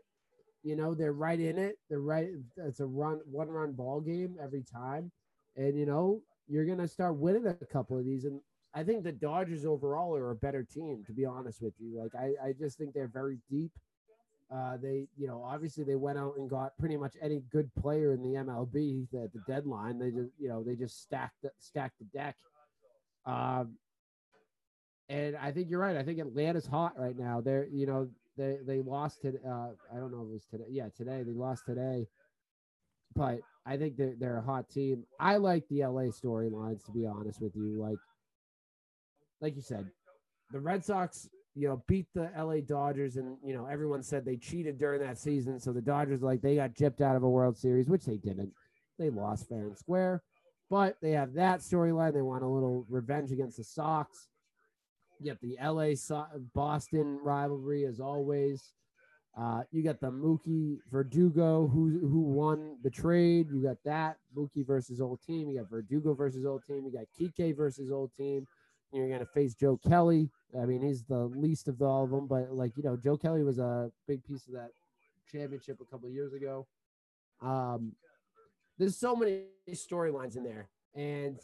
you 0.64 0.76
know 0.76 0.94
they're 0.96 1.14
right 1.14 1.40
in 1.40 1.58
it. 1.58 1.78
They're 1.90 2.00
right. 2.00 2.30
It's 2.58 2.80
a 2.80 2.86
run 2.86 3.20
one 3.30 3.50
run 3.50 3.74
ball 3.74 4.00
game 4.00 4.38
every 4.42 4.64
time, 4.64 5.12
and 5.56 5.78
you 5.78 5.86
know 5.86 6.22
you're 6.48 6.66
gonna 6.66 6.88
start 6.88 7.18
winning 7.18 7.46
a 7.48 7.66
couple 7.66 7.98
of 7.98 8.06
these. 8.06 8.26
And 8.26 8.40
I 8.74 8.84
think 8.84 9.04
the 9.04 9.12
Dodgers 9.12 9.66
overall 9.66 10.16
are 10.16 10.32
a 10.32 10.36
better 10.36 10.64
team, 10.64 11.04
to 11.06 11.14
be 11.14 11.26
honest 11.26 11.62
with 11.62 11.74
you. 11.80 12.02
Like 12.02 12.16
I, 12.16 12.50
I 12.50 12.54
just 12.54 12.78
think 12.78 12.94
they're 12.94 13.08
very 13.08 13.38
deep. 13.50 13.72
Uh, 14.54 14.78
they, 14.78 15.08
you 15.18 15.26
know, 15.28 15.44
obviously 15.44 15.84
they 15.84 15.96
went 15.96 16.20
out 16.20 16.36
and 16.38 16.50
got 16.50 16.78
pretty 16.78 16.96
much 16.96 17.16
any 17.22 17.42
good 17.52 17.74
player 17.74 18.14
in 18.14 18.22
the 18.22 18.38
MLB 18.40 19.08
at 19.16 19.34
the 19.34 19.42
deadline. 19.48 19.98
They 19.98 20.12
just, 20.12 20.30
you 20.38 20.48
know, 20.48 20.64
they 20.64 20.76
just 20.76 21.02
stacked 21.02 21.42
the, 21.42 21.50
stacked 21.58 21.98
the 21.98 22.06
deck. 22.18 22.36
Um, 23.26 23.78
and 25.10 25.36
I 25.36 25.52
think 25.52 25.70
you're 25.70 25.80
right. 25.80 25.98
I 25.98 26.04
think 26.04 26.20
Atlanta's 26.20 26.68
hot 26.68 26.94
right 26.98 27.18
now. 27.18 27.42
They're, 27.42 27.68
you 27.72 27.88
know, 27.88 28.10
they 28.38 28.58
they 28.66 28.82
lost 28.82 29.22
to. 29.22 29.30
Uh, 29.46 29.70
I 29.92 30.00
don't 30.00 30.12
know 30.12 30.22
if 30.22 30.28
it 30.28 30.34
was 30.34 30.46
today. 30.46 30.66
Yeah, 30.70 30.90
today 30.96 31.24
they 31.24 31.34
lost 31.34 31.66
today. 31.66 32.08
But 33.16 33.40
I 33.66 33.78
think 33.78 33.98
they're 33.98 34.16
they're 34.18 34.38
a 34.38 34.42
hot 34.42 34.70
team. 34.70 35.04
I 35.20 35.38
like 35.38 35.68
the 35.70 35.82
LA 35.86 36.10
storylines 36.10 36.86
to 36.86 36.92
be 36.92 37.06
honest 37.06 37.42
with 37.42 37.56
you. 37.56 37.80
Like, 37.80 37.98
like 39.42 39.56
you 39.56 39.62
said, 39.62 39.90
the 40.52 40.60
Red 40.60 40.84
Sox 40.84 41.30
you 41.56 41.68
know, 41.68 41.84
beat 41.88 42.08
the 42.14 42.32
LA 42.38 42.62
Dodgers, 42.66 43.18
and 43.18 43.38
you 43.44 43.54
know, 43.54 43.66
everyone 43.66 44.04
said 44.04 44.26
they 44.26 44.38
cheated 44.38 44.78
during 44.80 45.02
that 45.02 45.18
season. 45.18 45.60
So 45.60 45.72
the 45.72 45.82
Dodgers, 45.82 46.22
like, 46.22 46.42
they 46.42 46.56
got 46.56 46.74
gypped 46.74 47.02
out 47.02 47.16
of 47.16 47.24
a 47.24 47.30
World 47.30 47.58
Series, 47.58 47.90
which 47.90 48.06
they 48.06 48.18
didn't. 48.18 48.52
They 48.98 49.10
lost 49.10 49.50
fair 49.50 49.64
and 49.68 49.78
square, 49.78 50.24
but 50.70 50.98
they 51.02 51.12
have 51.12 51.34
that 51.34 51.60
storyline. 51.60 52.14
They 52.14 52.22
want 52.22 52.44
a 52.44 52.48
little 52.48 52.86
revenge 52.90 53.32
against 53.32 53.58
the 53.58 53.64
Sox. 53.64 54.28
You 55.20 55.36
the 55.42 55.58
LA 55.64 55.94
Boston 56.54 57.20
rivalry 57.24 57.86
as 57.86 58.00
always. 58.00 58.74
Uh, 59.36 59.64
you 59.72 59.84
got 59.84 60.00
the 60.00 60.12
Mookie 60.12 60.78
Verdugo 60.92 61.68
who 61.68 62.00
who 62.00 62.22
won 62.22 62.78
the 62.84 62.90
trade. 62.90 63.48
You 63.52 63.64
got 63.64 63.78
that 63.86 64.18
Mookie 64.38 64.66
versus 64.66 65.02
old 65.02 65.22
team. 65.26 65.50
You 65.50 65.60
got 65.60 65.70
Verdugo 65.70 66.14
versus 66.14 66.46
old 66.46 66.64
team. 66.68 66.86
You 66.86 66.92
got 66.92 67.08
Kike 67.20 67.56
versus 67.56 67.92
old 67.92 68.12
team. 68.16 68.46
You're 68.94 69.08
going 69.08 69.20
to 69.20 69.26
face 69.26 69.56
Joe 69.56 69.80
Kelly. 69.88 70.30
I 70.60 70.66
mean, 70.66 70.82
he's 70.82 71.04
the 71.04 71.26
least 71.36 71.68
of 71.68 71.82
all 71.82 72.04
of 72.04 72.12
them, 72.12 72.28
but 72.28 72.54
like 72.54 72.78
you 72.78 72.84
know, 72.84 72.96
Joe 72.96 73.18
Kelly 73.18 73.44
was 73.44 73.58
a 73.58 73.92
big 74.08 74.24
piece 74.24 74.48
of 74.48 74.54
that 74.54 74.70
championship 75.32 75.80
a 75.82 75.86
couple 75.86 76.10
years 76.10 76.34
ago. 76.34 76.68
Um, 77.42 77.94
there's 78.78 78.98
so 78.98 79.16
many 79.16 79.46
storylines 79.72 80.38
in 80.38 80.44
there, 80.44 80.70
and 80.96 81.40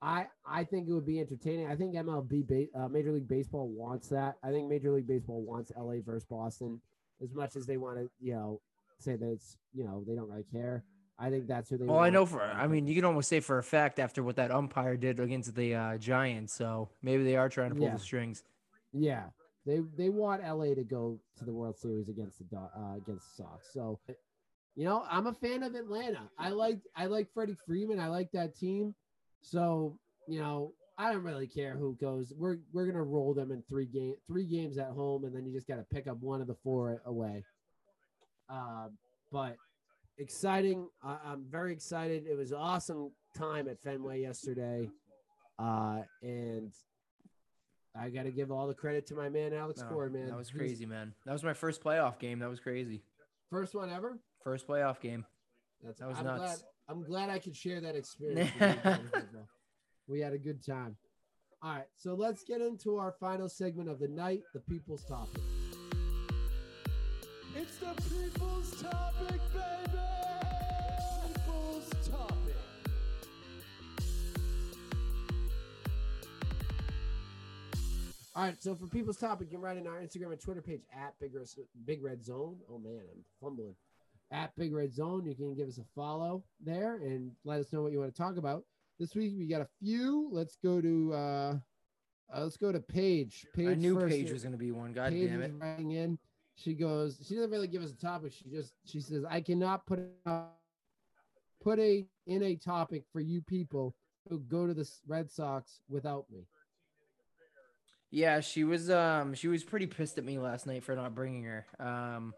I 0.00 0.26
I 0.46 0.64
think 0.64 0.88
it 0.88 0.92
would 0.92 1.06
be 1.06 1.20
entertaining. 1.20 1.66
I 1.66 1.74
think 1.74 1.94
MLB 1.94 2.68
uh, 2.74 2.88
Major 2.88 3.12
League 3.12 3.28
Baseball 3.28 3.68
wants 3.68 4.08
that. 4.08 4.36
I 4.42 4.50
think 4.50 4.68
Major 4.68 4.92
League 4.92 5.08
Baseball 5.08 5.42
wants 5.42 5.72
LA 5.76 5.96
versus 6.04 6.24
Boston 6.24 6.80
as 7.22 7.34
much 7.34 7.56
as 7.56 7.66
they 7.66 7.76
want 7.76 7.98
to, 7.98 8.08
you 8.20 8.32
know, 8.32 8.60
say 8.98 9.16
that 9.16 9.28
it's 9.28 9.56
you 9.74 9.84
know 9.84 10.04
they 10.06 10.14
don't 10.14 10.30
really 10.30 10.44
care. 10.52 10.84
I 11.18 11.30
think 11.30 11.48
that's 11.48 11.68
who 11.68 11.78
they. 11.78 11.84
Well. 11.84 11.98
I 11.98 12.10
know 12.10 12.24
for. 12.26 12.42
I 12.42 12.68
mean, 12.68 12.86
you 12.86 12.94
can 12.94 13.04
almost 13.04 13.28
say 13.28 13.40
for 13.40 13.58
a 13.58 13.62
fact 13.62 13.98
after 13.98 14.22
what 14.22 14.36
that 14.36 14.50
umpire 14.50 14.96
did 14.96 15.18
against 15.18 15.54
the 15.54 15.74
uh, 15.74 15.98
Giants. 15.98 16.54
So 16.54 16.88
maybe 17.02 17.24
they 17.24 17.36
are 17.36 17.48
trying 17.48 17.70
to 17.70 17.74
pull 17.74 17.86
yeah. 17.86 17.94
the 17.94 17.98
strings. 17.98 18.44
Yeah, 18.92 19.24
they 19.66 19.80
they 19.96 20.10
want 20.10 20.42
LA 20.42 20.74
to 20.74 20.84
go 20.84 21.18
to 21.38 21.44
the 21.44 21.52
World 21.52 21.76
Series 21.76 22.08
against 22.08 22.38
the 22.38 22.56
uh, 22.56 22.96
against 22.96 23.36
the 23.36 23.42
Sox. 23.42 23.66
So, 23.72 23.98
you 24.76 24.84
know, 24.84 25.04
I'm 25.10 25.26
a 25.26 25.34
fan 25.34 25.64
of 25.64 25.74
Atlanta. 25.74 26.30
I 26.38 26.50
like 26.50 26.78
I 26.96 27.06
like 27.06 27.28
Freddie 27.34 27.56
Freeman. 27.66 27.98
I 27.98 28.06
like 28.06 28.30
that 28.32 28.56
team. 28.56 28.94
So, 29.42 29.98
you 30.28 30.38
know, 30.38 30.72
I 30.98 31.12
don't 31.12 31.24
really 31.24 31.48
care 31.48 31.76
who 31.76 31.96
goes. 32.00 32.32
We're 32.36 32.58
we're 32.72 32.86
gonna 32.86 33.02
roll 33.02 33.34
them 33.34 33.50
in 33.50 33.62
three 33.68 33.86
game 33.86 34.14
three 34.28 34.46
games 34.46 34.78
at 34.78 34.90
home, 34.90 35.24
and 35.24 35.34
then 35.34 35.44
you 35.44 35.52
just 35.52 35.66
got 35.66 35.76
to 35.76 35.86
pick 35.92 36.06
up 36.06 36.18
one 36.20 36.40
of 36.40 36.46
the 36.46 36.56
four 36.62 37.02
away. 37.04 37.44
Uh, 38.48 38.88
but 39.30 39.56
exciting. 40.18 40.88
I, 41.02 41.16
I'm 41.26 41.44
very 41.48 41.72
excited. 41.72 42.24
It 42.30 42.36
was 42.36 42.50
an 42.52 42.58
awesome 42.58 43.10
time 43.36 43.68
at 43.68 43.80
Fenway 43.82 44.20
yesterday, 44.20 44.90
uh, 45.58 46.02
and 46.22 46.72
I 47.96 48.10
got 48.10 48.24
to 48.24 48.30
give 48.30 48.50
all 48.50 48.66
the 48.68 48.74
credit 48.74 49.06
to 49.08 49.14
my 49.14 49.28
man 49.28 49.52
Alex 49.52 49.82
Cora. 49.82 50.10
Man, 50.10 50.26
that 50.28 50.36
was 50.36 50.48
He's- 50.50 50.58
crazy, 50.58 50.86
man. 50.86 51.14
That 51.26 51.32
was 51.32 51.42
my 51.42 51.54
first 51.54 51.82
playoff 51.82 52.18
game. 52.18 52.38
That 52.40 52.48
was 52.50 52.60
crazy. 52.60 53.02
First 53.50 53.74
one 53.74 53.90
ever. 53.90 54.18
First 54.44 54.66
playoff 54.68 55.00
game. 55.00 55.24
That's 55.82 55.98
That 56.00 56.08
was 56.08 56.18
I'm 56.18 56.24
nuts. 56.24 56.38
Glad, 56.38 56.58
I'm 56.88 57.02
glad 57.04 57.30
I 57.30 57.38
could 57.38 57.56
share 57.56 57.80
that 57.80 57.96
experience. 57.96 58.50
with 58.58 58.70
you 58.76 58.82
guys 58.82 58.98
as 59.14 59.22
well. 59.32 59.48
we 60.06 60.20
had 60.20 60.32
a 60.32 60.38
good 60.38 60.64
time. 60.64 60.96
All 61.62 61.72
right, 61.72 61.86
so 61.96 62.14
let's 62.14 62.44
get 62.44 62.60
into 62.60 62.98
our 62.98 63.12
final 63.18 63.48
segment 63.48 63.88
of 63.88 63.98
the 63.98 64.06
night, 64.08 64.42
the 64.54 64.60
people's 64.60 65.04
topic. 65.04 65.42
It's 67.56 67.76
the 67.78 67.94
people's 68.08 68.82
topic, 68.82 69.40
baby! 69.52 69.98
People's 71.34 72.08
topic. 72.08 72.56
All 78.36 78.44
right, 78.44 78.62
so 78.62 78.74
for 78.74 78.86
people's 78.86 79.16
topic, 79.16 79.48
you 79.50 79.56
can 79.56 79.62
write 79.62 79.76
in 79.76 79.86
our 79.86 80.00
Instagram 80.00 80.30
and 80.32 80.40
Twitter 80.40 80.62
page 80.62 80.82
at 80.92 81.18
Big 81.20 81.34
Red, 81.34 81.46
Big 81.84 82.04
Red 82.04 82.24
Zone. 82.24 82.56
Oh 82.70 82.78
man, 82.78 83.00
I'm 83.12 83.24
fumbling. 83.42 83.74
At 84.30 84.54
Big 84.56 84.72
Red 84.74 84.94
Zone, 84.94 85.24
you 85.26 85.34
can 85.34 85.54
give 85.54 85.68
us 85.68 85.78
a 85.78 85.84
follow 85.94 86.44
there 86.64 86.96
and 86.96 87.32
let 87.44 87.60
us 87.60 87.72
know 87.72 87.82
what 87.82 87.92
you 87.92 87.98
want 87.98 88.14
to 88.14 88.22
talk 88.22 88.36
about. 88.36 88.62
This 89.00 89.14
week 89.14 89.32
we 89.36 89.46
got 89.48 89.62
a 89.62 89.68
few. 89.80 90.28
Let's 90.30 90.56
go 90.62 90.80
to 90.80 91.12
uh, 91.14 91.16
uh 92.32 92.42
let's 92.42 92.56
go 92.56 92.70
to 92.70 92.80
Paige. 92.80 93.46
Paige 93.54 93.68
I 93.68 93.74
knew 93.74 93.98
first 93.98 94.14
Paige 94.14 94.30
was 94.30 94.44
gonna 94.44 94.56
be 94.56 94.70
one. 94.70 94.92
God 94.92 95.10
Paige 95.12 95.30
damn 95.30 95.42
is 95.42 95.50
it. 95.50 95.54
writing 95.58 95.90
in. 95.92 96.18
She 96.62 96.74
goes. 96.74 97.18
She 97.26 97.34
doesn't 97.34 97.50
really 97.50 97.68
give 97.68 97.82
us 97.82 97.92
a 97.92 97.96
topic. 97.96 98.32
She 98.32 98.48
just 98.50 98.72
she 98.84 99.00
says, 99.00 99.24
"I 99.28 99.40
cannot 99.40 99.86
put 99.86 100.00
a, 100.26 100.44
put 101.62 101.78
a 101.78 102.04
in 102.26 102.42
a 102.42 102.56
topic 102.56 103.04
for 103.12 103.20
you 103.20 103.40
people 103.42 103.94
who 104.28 104.40
go 104.40 104.66
to 104.66 104.74
the 104.74 104.88
Red 105.06 105.30
Sox 105.30 105.80
without 105.88 106.26
me." 106.30 106.46
Yeah, 108.10 108.40
she 108.40 108.64
was 108.64 108.90
um 108.90 109.34
she 109.34 109.48
was 109.48 109.62
pretty 109.62 109.86
pissed 109.86 110.18
at 110.18 110.24
me 110.24 110.38
last 110.38 110.66
night 110.66 110.82
for 110.82 110.96
not 110.96 111.14
bringing 111.14 111.44
her. 111.44 111.66
Um 111.78 112.34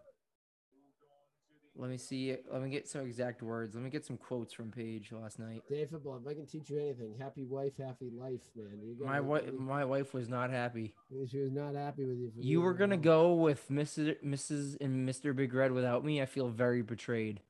let 1.81 1.89
me 1.91 1.97
see 1.97 2.37
let 2.53 2.63
me 2.63 2.69
get 2.71 2.87
some 2.87 3.01
exact 3.03 3.43
words. 3.43 3.75
Let 3.75 3.83
me 3.83 3.91
get 3.91 4.05
some 4.05 4.17
quotes 4.19 4.53
from 4.53 4.71
Paige 4.71 5.13
last 5.13 5.39
night. 5.39 5.63
Dave 5.69 5.91
football. 5.91 6.19
If 6.23 6.29
I 6.29 6.35
can 6.35 6.47
teach 6.47 6.69
you 6.71 6.79
anything, 6.79 7.15
happy 7.19 7.45
wife, 7.45 7.79
happy 7.79 8.11
life, 8.11 8.43
man. 8.55 8.79
You 8.83 8.97
My 9.05 9.21
wife 9.21 9.53
my 9.55 9.85
wife 9.85 10.13
was 10.13 10.29
not 10.29 10.51
happy. 10.51 10.95
She 11.31 11.39
was 11.39 11.53
not 11.53 11.75
happy 11.75 12.05
with 12.05 12.19
you. 12.19 12.33
You 12.37 12.61
were 12.61 12.75
gonna 12.75 12.97
her 12.97 13.03
go 13.03 13.33
with 13.35 13.67
Mrs. 13.71 14.23
Mrs. 14.23 14.77
and 14.81 15.09
Mr. 15.09 15.35
Big 15.35 15.55
Red 15.55 15.73
without 15.73 16.05
me. 16.05 16.21
I 16.21 16.27
feel 16.27 16.49
very 16.49 16.83
betrayed. 16.83 17.41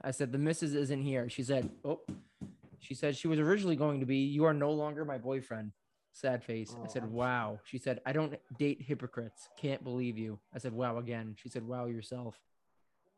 I 0.00 0.10
said 0.12 0.32
the 0.32 0.38
Mrs. 0.38 0.74
isn't 0.74 1.02
here. 1.02 1.28
She 1.28 1.42
said, 1.42 1.70
"Oh." 1.84 2.00
She 2.78 2.94
said 2.94 3.16
she 3.16 3.28
was 3.28 3.38
originally 3.38 3.76
going 3.76 4.00
to 4.00 4.06
be. 4.06 4.18
You 4.18 4.44
are 4.44 4.54
no 4.54 4.72
longer 4.72 5.04
my 5.04 5.18
boyfriend. 5.18 5.72
Sad 6.10 6.42
face. 6.44 6.74
I 6.76 6.84
Oh, 6.84 6.86
said, 6.88 7.02
I'm- 7.04 7.12
"Wow." 7.12 7.60
She 7.64 7.78
said, 7.78 8.00
"I 8.04 8.12
don't 8.12 8.34
date 8.58 8.82
hypocrites. 8.82 9.48
Can't 9.56 9.82
believe 9.84 10.18
you." 10.18 10.40
I 10.54 10.58
said, 10.58 10.72
"Wow." 10.72 10.98
Again. 10.98 11.34
She 11.38 11.48
said, 11.48 11.66
"Wow 11.66 11.86
yourself." 11.86 12.38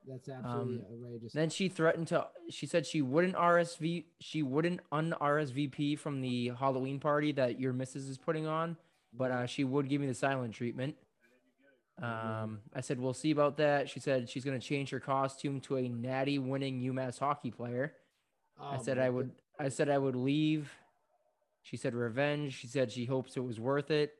That's 0.06 0.28
absolutely 0.28 0.78
Um, 0.78 0.84
outrageous. 1.04 1.32
Then 1.32 1.48
she 1.50 1.68
threatened 1.68 2.08
to. 2.08 2.26
She 2.50 2.66
said 2.66 2.86
she 2.86 3.00
wouldn't 3.02 3.34
RSV. 3.36 4.04
She 4.20 4.42
wouldn't 4.42 4.80
un 4.92 5.14
RSVP 5.20 5.98
from 5.98 6.20
the 6.20 6.48
Halloween 6.58 7.00
party 7.00 7.32
that 7.32 7.58
your 7.58 7.72
missus 7.72 8.08
is 8.08 8.18
putting 8.18 8.46
on, 8.46 8.76
but 9.12 9.30
uh, 9.30 9.46
she 9.46 9.64
would 9.64 9.88
give 9.88 10.00
me 10.00 10.06
the 10.06 10.14
silent 10.14 10.54
treatment. 10.54 10.96
Um, 12.02 12.60
I 12.74 12.80
said 12.80 13.00
we'll 13.00 13.14
see 13.14 13.30
about 13.30 13.56
that. 13.58 13.88
She 13.88 14.00
said 14.00 14.28
she's 14.28 14.44
gonna 14.44 14.58
change 14.58 14.90
her 14.90 15.00
costume 15.00 15.60
to 15.62 15.76
a 15.76 15.88
natty 15.88 16.38
winning 16.38 16.80
UMass 16.80 17.18
hockey 17.18 17.50
player. 17.50 17.94
I 18.60 18.76
Oh, 18.76 18.82
said 18.82 18.98
my 18.98 19.04
I 19.06 19.10
would. 19.10 19.30
I 19.58 19.68
said 19.68 19.88
I 19.88 19.98
would 19.98 20.16
leave. 20.16 20.70
She 21.62 21.76
said 21.76 21.94
revenge. 21.94 22.52
She 22.52 22.66
said 22.66 22.90
she 22.92 23.04
hopes 23.06 23.36
it 23.36 23.44
was 23.44 23.58
worth 23.60 23.90
it. 23.90 24.12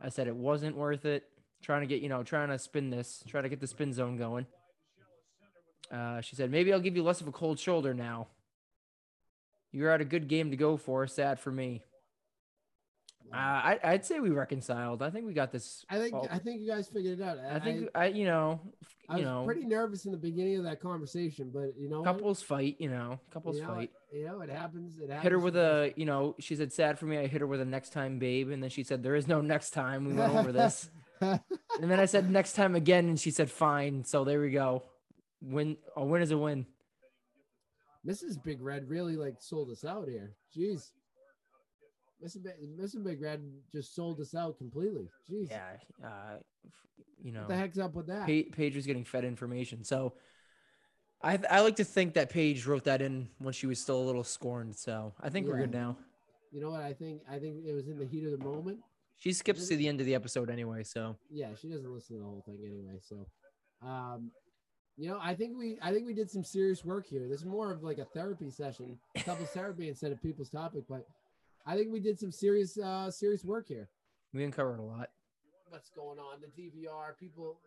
I 0.00 0.08
said 0.08 0.26
it 0.26 0.34
wasn't 0.34 0.76
worth 0.76 1.04
it. 1.04 1.24
Trying 1.62 1.82
to 1.82 1.86
get 1.86 2.00
you 2.00 2.08
know, 2.08 2.22
trying 2.22 2.48
to 2.48 2.58
spin 2.58 2.88
this, 2.90 3.22
try 3.28 3.42
to 3.42 3.48
get 3.50 3.60
the 3.60 3.66
spin 3.66 3.92
zone 3.92 4.16
going. 4.16 4.46
Uh, 5.90 6.20
she 6.20 6.36
said 6.36 6.50
maybe 6.50 6.72
I'll 6.72 6.80
give 6.80 6.96
you 6.96 7.02
less 7.02 7.20
of 7.20 7.28
a 7.28 7.32
cold 7.32 7.58
shoulder 7.58 7.94
now. 7.94 8.28
You're 9.72 9.90
at 9.90 10.00
a 10.00 10.04
good 10.04 10.28
game 10.28 10.50
to 10.50 10.56
go 10.56 10.76
for. 10.76 11.06
Sad 11.06 11.38
for 11.38 11.50
me. 11.52 11.82
Uh, 13.32 13.36
I, 13.36 13.78
I'd 13.84 14.04
say 14.04 14.18
we 14.18 14.30
reconciled. 14.30 15.02
I 15.02 15.10
think 15.10 15.24
we 15.24 15.32
got 15.34 15.52
this. 15.52 15.84
I 15.88 15.98
think 15.98 16.14
all- 16.14 16.26
I 16.28 16.38
think 16.38 16.60
you 16.62 16.66
guys 16.68 16.88
figured 16.88 17.20
it 17.20 17.22
out. 17.22 17.38
I 17.38 17.60
think 17.60 17.88
I, 17.94 18.06
you 18.06 18.24
know, 18.24 18.60
I 19.08 19.18
you 19.18 19.24
was 19.24 19.24
know, 19.26 19.44
pretty 19.44 19.66
nervous 19.66 20.04
in 20.04 20.10
the 20.10 20.18
beginning 20.18 20.56
of 20.58 20.64
that 20.64 20.80
conversation, 20.80 21.50
but 21.54 21.74
you 21.78 21.88
know, 21.88 22.02
couples 22.02 22.42
fight. 22.42 22.74
You 22.80 22.90
know, 22.90 23.20
couples 23.32 23.56
you 23.58 23.62
know, 23.62 23.68
fight. 23.68 23.92
You 24.12 24.26
know, 24.26 24.40
it 24.40 24.50
happens. 24.50 24.96
It 24.98 25.10
happens. 25.10 25.22
hit 25.22 25.30
her 25.30 25.38
with 25.38 25.54
a 25.56 25.92
you 25.96 26.06
know 26.06 26.34
she 26.40 26.56
said 26.56 26.72
sad 26.72 26.98
for 26.98 27.06
me 27.06 27.18
i 27.18 27.28
hit 27.28 27.40
her 27.40 27.46
with 27.46 27.60
a 27.60 27.64
next 27.64 27.92
time 27.92 28.18
babe 28.18 28.50
and 28.50 28.60
then 28.60 28.70
she 28.70 28.82
said 28.82 29.04
there 29.04 29.14
is 29.14 29.28
no 29.28 29.40
next 29.40 29.70
time 29.70 30.04
we 30.04 30.12
went 30.12 30.34
over 30.34 30.50
this 30.50 30.90
and 31.20 31.38
then 31.80 32.00
i 32.00 32.06
said 32.06 32.28
next 32.28 32.54
time 32.54 32.74
again 32.74 33.08
and 33.08 33.20
she 33.20 33.30
said 33.30 33.48
fine 33.48 34.02
so 34.04 34.24
there 34.24 34.40
we 34.40 34.50
go 34.50 34.82
win 35.42 35.76
a 35.96 36.04
win 36.04 36.22
is 36.22 36.30
a 36.30 36.38
win 36.38 36.66
Mrs. 38.06 38.42
Big 38.42 38.62
Red 38.62 38.88
really 38.88 39.16
like 39.16 39.34
sold 39.40 39.70
us 39.70 39.84
out 39.84 40.08
here. 40.08 40.34
Jeez. 40.56 40.90
Mrs. 42.24 42.42
Big, 42.42 42.54
Mrs. 42.78 43.04
Big 43.04 43.20
Red 43.20 43.42
just 43.70 43.94
sold 43.94 44.20
us 44.20 44.34
out 44.34 44.56
completely. 44.58 45.08
Jeez. 45.30 45.50
yeah 45.50 45.76
uh 46.04 46.38
you 47.22 47.32
know 47.32 47.40
What 47.40 47.48
the 47.48 47.56
heck's 47.56 47.78
up 47.78 47.94
with 47.94 48.06
that? 48.06 48.26
Pa- 48.26 48.54
paige 48.56 48.74
was 48.76 48.86
getting 48.86 49.04
fed 49.04 49.24
information 49.24 49.84
so 49.84 50.14
I, 51.22 51.38
I 51.50 51.60
like 51.60 51.76
to 51.76 51.84
think 51.84 52.14
that 52.14 52.30
Paige 52.30 52.66
wrote 52.66 52.84
that 52.84 53.02
in 53.02 53.28
when 53.38 53.52
she 53.52 53.66
was 53.66 53.78
still 53.78 54.00
a 54.00 54.06
little 54.06 54.24
scorned, 54.24 54.74
so 54.74 55.12
I 55.20 55.28
think 55.28 55.46
we're 55.46 55.58
good 55.58 55.70
now. 55.70 55.98
You 56.50 56.62
know 56.62 56.70
what? 56.70 56.80
I 56.80 56.94
think 56.94 57.20
I 57.30 57.38
think 57.38 57.64
it 57.66 57.74
was 57.74 57.88
in 57.88 57.98
the 57.98 58.06
heat 58.06 58.24
of 58.24 58.32
the 58.32 58.42
moment. 58.42 58.78
She 59.18 59.34
skips 59.34 59.68
to 59.68 59.76
the 59.76 59.86
end 59.86 60.00
of 60.00 60.06
the 60.06 60.14
episode 60.14 60.48
anyway, 60.48 60.82
so 60.82 61.16
Yeah, 61.28 61.48
she 61.60 61.68
doesn't 61.68 61.92
listen 61.92 62.16
to 62.16 62.22
the 62.22 62.26
whole 62.26 62.42
thing 62.46 62.60
anyway. 62.64 62.98
So, 63.02 63.26
um, 63.86 64.30
you 65.00 65.08
know, 65.08 65.18
I 65.22 65.34
think 65.34 65.56
we 65.56 65.78
I 65.80 65.92
think 65.92 66.06
we 66.06 66.12
did 66.12 66.30
some 66.30 66.44
serious 66.44 66.84
work 66.84 67.06
here. 67.06 67.26
This 67.26 67.40
is 67.40 67.46
more 67.46 67.72
of 67.72 67.82
like 67.82 67.96
a 67.96 68.04
therapy 68.04 68.50
session, 68.50 68.98
couples 69.24 69.48
therapy 69.54 69.88
instead 69.88 70.12
of 70.12 70.20
people's 70.20 70.50
topic. 70.50 70.84
But 70.90 71.06
I 71.64 71.74
think 71.74 71.90
we 71.90 72.00
did 72.00 72.18
some 72.18 72.30
serious 72.30 72.76
uh 72.78 73.10
serious 73.10 73.42
work 73.42 73.66
here. 73.66 73.88
we 74.34 74.44
uncovered 74.44 74.78
a 74.78 74.82
lot. 74.82 75.08
What's 75.70 75.88
going 75.88 76.18
on? 76.18 76.40
The 76.42 76.48
DVR 76.62 77.16
people. 77.18 77.60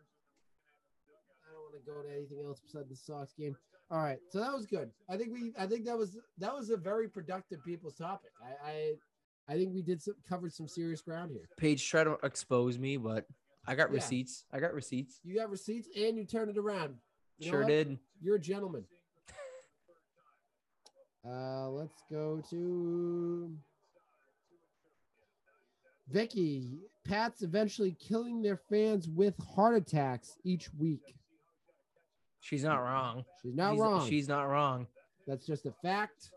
I 1.50 1.54
don't 1.54 1.64
want 1.64 1.74
to 1.84 1.92
go 1.92 2.04
to 2.04 2.16
anything 2.16 2.46
else 2.46 2.60
besides 2.64 2.90
the 2.90 2.96
Sox 2.96 3.34
game. 3.34 3.56
All 3.90 3.98
right, 4.04 4.20
so 4.30 4.40
that 4.40 4.54
was 4.54 4.66
good. 4.68 4.92
I 5.10 5.18
think 5.18 5.34
we 5.34 5.54
I 5.58 5.66
think 5.66 5.86
that 5.86 5.98
was 5.98 6.18
that 6.38 6.54
was 6.54 6.70
a 6.70 6.78
very 6.78 7.10
productive 7.10 7.64
people's 7.66 7.96
topic. 7.96 8.30
I 8.44 8.70
I, 8.70 8.94
I 9.50 9.58
think 9.58 9.74
we 9.74 9.82
did 9.82 10.04
some 10.04 10.16
covered 10.30 10.54
some 10.54 10.68
serious 10.68 11.02
ground 11.02 11.32
here. 11.32 11.50
Paige 11.58 11.84
tried 11.90 12.04
to 12.04 12.18
expose 12.24 12.78
me, 12.78 12.98
but 12.98 13.26
I 13.66 13.74
got 13.74 13.90
Yeah. 13.90 13.96
receipts. 13.96 14.46
I 14.52 14.60
got 14.60 14.74
receipts. 14.76 15.20
You 15.24 15.36
got 15.36 15.50
receipts 15.50 15.88
and 15.98 16.16
you 16.16 16.26
turned 16.26 16.52
it 16.52 16.58
around. 16.60 16.96
You 17.44 17.52
know 17.52 17.58
sure 17.58 17.62
what? 17.62 17.70
did. 17.70 18.00
You're 18.22 18.36
a 18.36 18.42
gentleman. 18.42 18.86
Uh, 21.26 21.70
let's 21.70 22.04
go 22.12 22.44
to 22.50 23.50
Vicky. 26.10 26.80
Pats 27.06 27.44
eventually 27.44 27.96
killing 27.98 28.42
their 28.42 28.58
fans 28.58 29.08
with 29.08 29.34
heart 29.56 29.78
attacks 29.78 30.36
each 30.44 30.68
week. 30.74 31.16
She's 32.42 32.66
not 32.66 32.80
wrong. 32.80 33.24
She's 33.42 33.56
not 33.56 33.72
she's, 33.72 33.80
wrong. 33.80 34.10
She's 34.10 34.28
not 34.28 34.44
wrong. 34.44 34.88
That's 35.26 35.46
just 35.46 35.66
a 35.66 35.72
fact. 35.82 36.30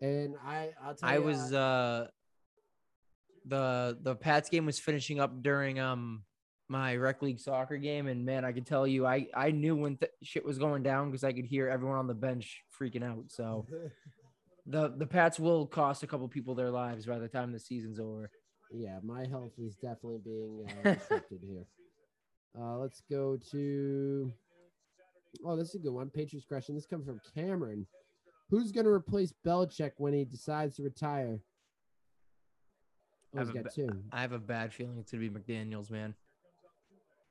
And 0.00 0.34
I, 0.44 0.70
I'll 0.84 0.94
tell 0.96 1.08
I 1.08 1.14
you, 1.18 1.22
was 1.22 1.52
uh, 1.52 1.56
uh 1.56 2.06
the 3.46 3.98
the 4.02 4.16
Pats 4.16 4.48
game 4.48 4.66
was 4.66 4.78
finishing 4.78 5.20
up 5.20 5.42
during 5.42 5.78
um 5.78 6.24
my 6.68 6.96
rec 6.96 7.22
league 7.22 7.40
soccer 7.40 7.76
game, 7.76 8.06
and 8.06 8.24
man, 8.24 8.44
I 8.44 8.52
could 8.52 8.66
tell 8.66 8.86
you, 8.86 9.06
I 9.06 9.28
I 9.34 9.50
knew 9.50 9.76
when 9.76 9.96
th- 9.96 10.12
shit 10.22 10.44
was 10.44 10.58
going 10.58 10.82
down 10.82 11.10
because 11.10 11.24
I 11.24 11.32
could 11.32 11.44
hear 11.44 11.68
everyone 11.68 11.98
on 11.98 12.06
the 12.06 12.14
bench 12.14 12.62
freaking 12.78 13.04
out. 13.04 13.24
So 13.28 13.66
the 14.66 14.92
the 14.96 15.06
Pats 15.06 15.38
will 15.38 15.66
cost 15.66 16.02
a 16.02 16.06
couple 16.06 16.28
people 16.28 16.54
their 16.54 16.70
lives 16.70 17.06
by 17.06 17.18
the 17.18 17.28
time 17.28 17.52
the 17.52 17.58
season's 17.60 18.00
over. 18.00 18.30
yeah, 18.72 18.98
my 19.02 19.26
health 19.26 19.52
is 19.58 19.76
definitely 19.76 20.20
being 20.24 20.66
uh, 20.84 20.90
restricted 20.90 21.40
here. 21.42 21.66
Uh, 22.58 22.78
let's 22.78 23.02
go 23.10 23.38
to. 23.50 24.32
Oh, 25.44 25.56
this 25.56 25.68
is 25.68 25.74
a 25.74 25.78
good 25.78 25.92
one. 25.92 26.08
Patriots 26.08 26.46
question. 26.46 26.74
This 26.74 26.86
comes 26.86 27.04
from 27.04 27.20
Cameron. 27.34 27.86
Who's 28.48 28.72
going 28.72 28.86
to 28.86 28.90
replace 28.92 29.34
Belichick 29.44 29.90
when 29.98 30.14
he 30.14 30.24
decides 30.24 30.76
to 30.76 30.82
retire? 30.82 31.38
Oh, 33.36 33.42
a 33.42 33.44
got 33.44 33.74
two. 33.74 33.88
I 34.12 34.22
have 34.22 34.32
a 34.32 34.38
bad 34.38 34.72
feeling 34.72 34.96
it's 34.98 35.12
gonna 35.12 35.28
be 35.28 35.30
McDaniels, 35.30 35.90
man. 35.90 36.14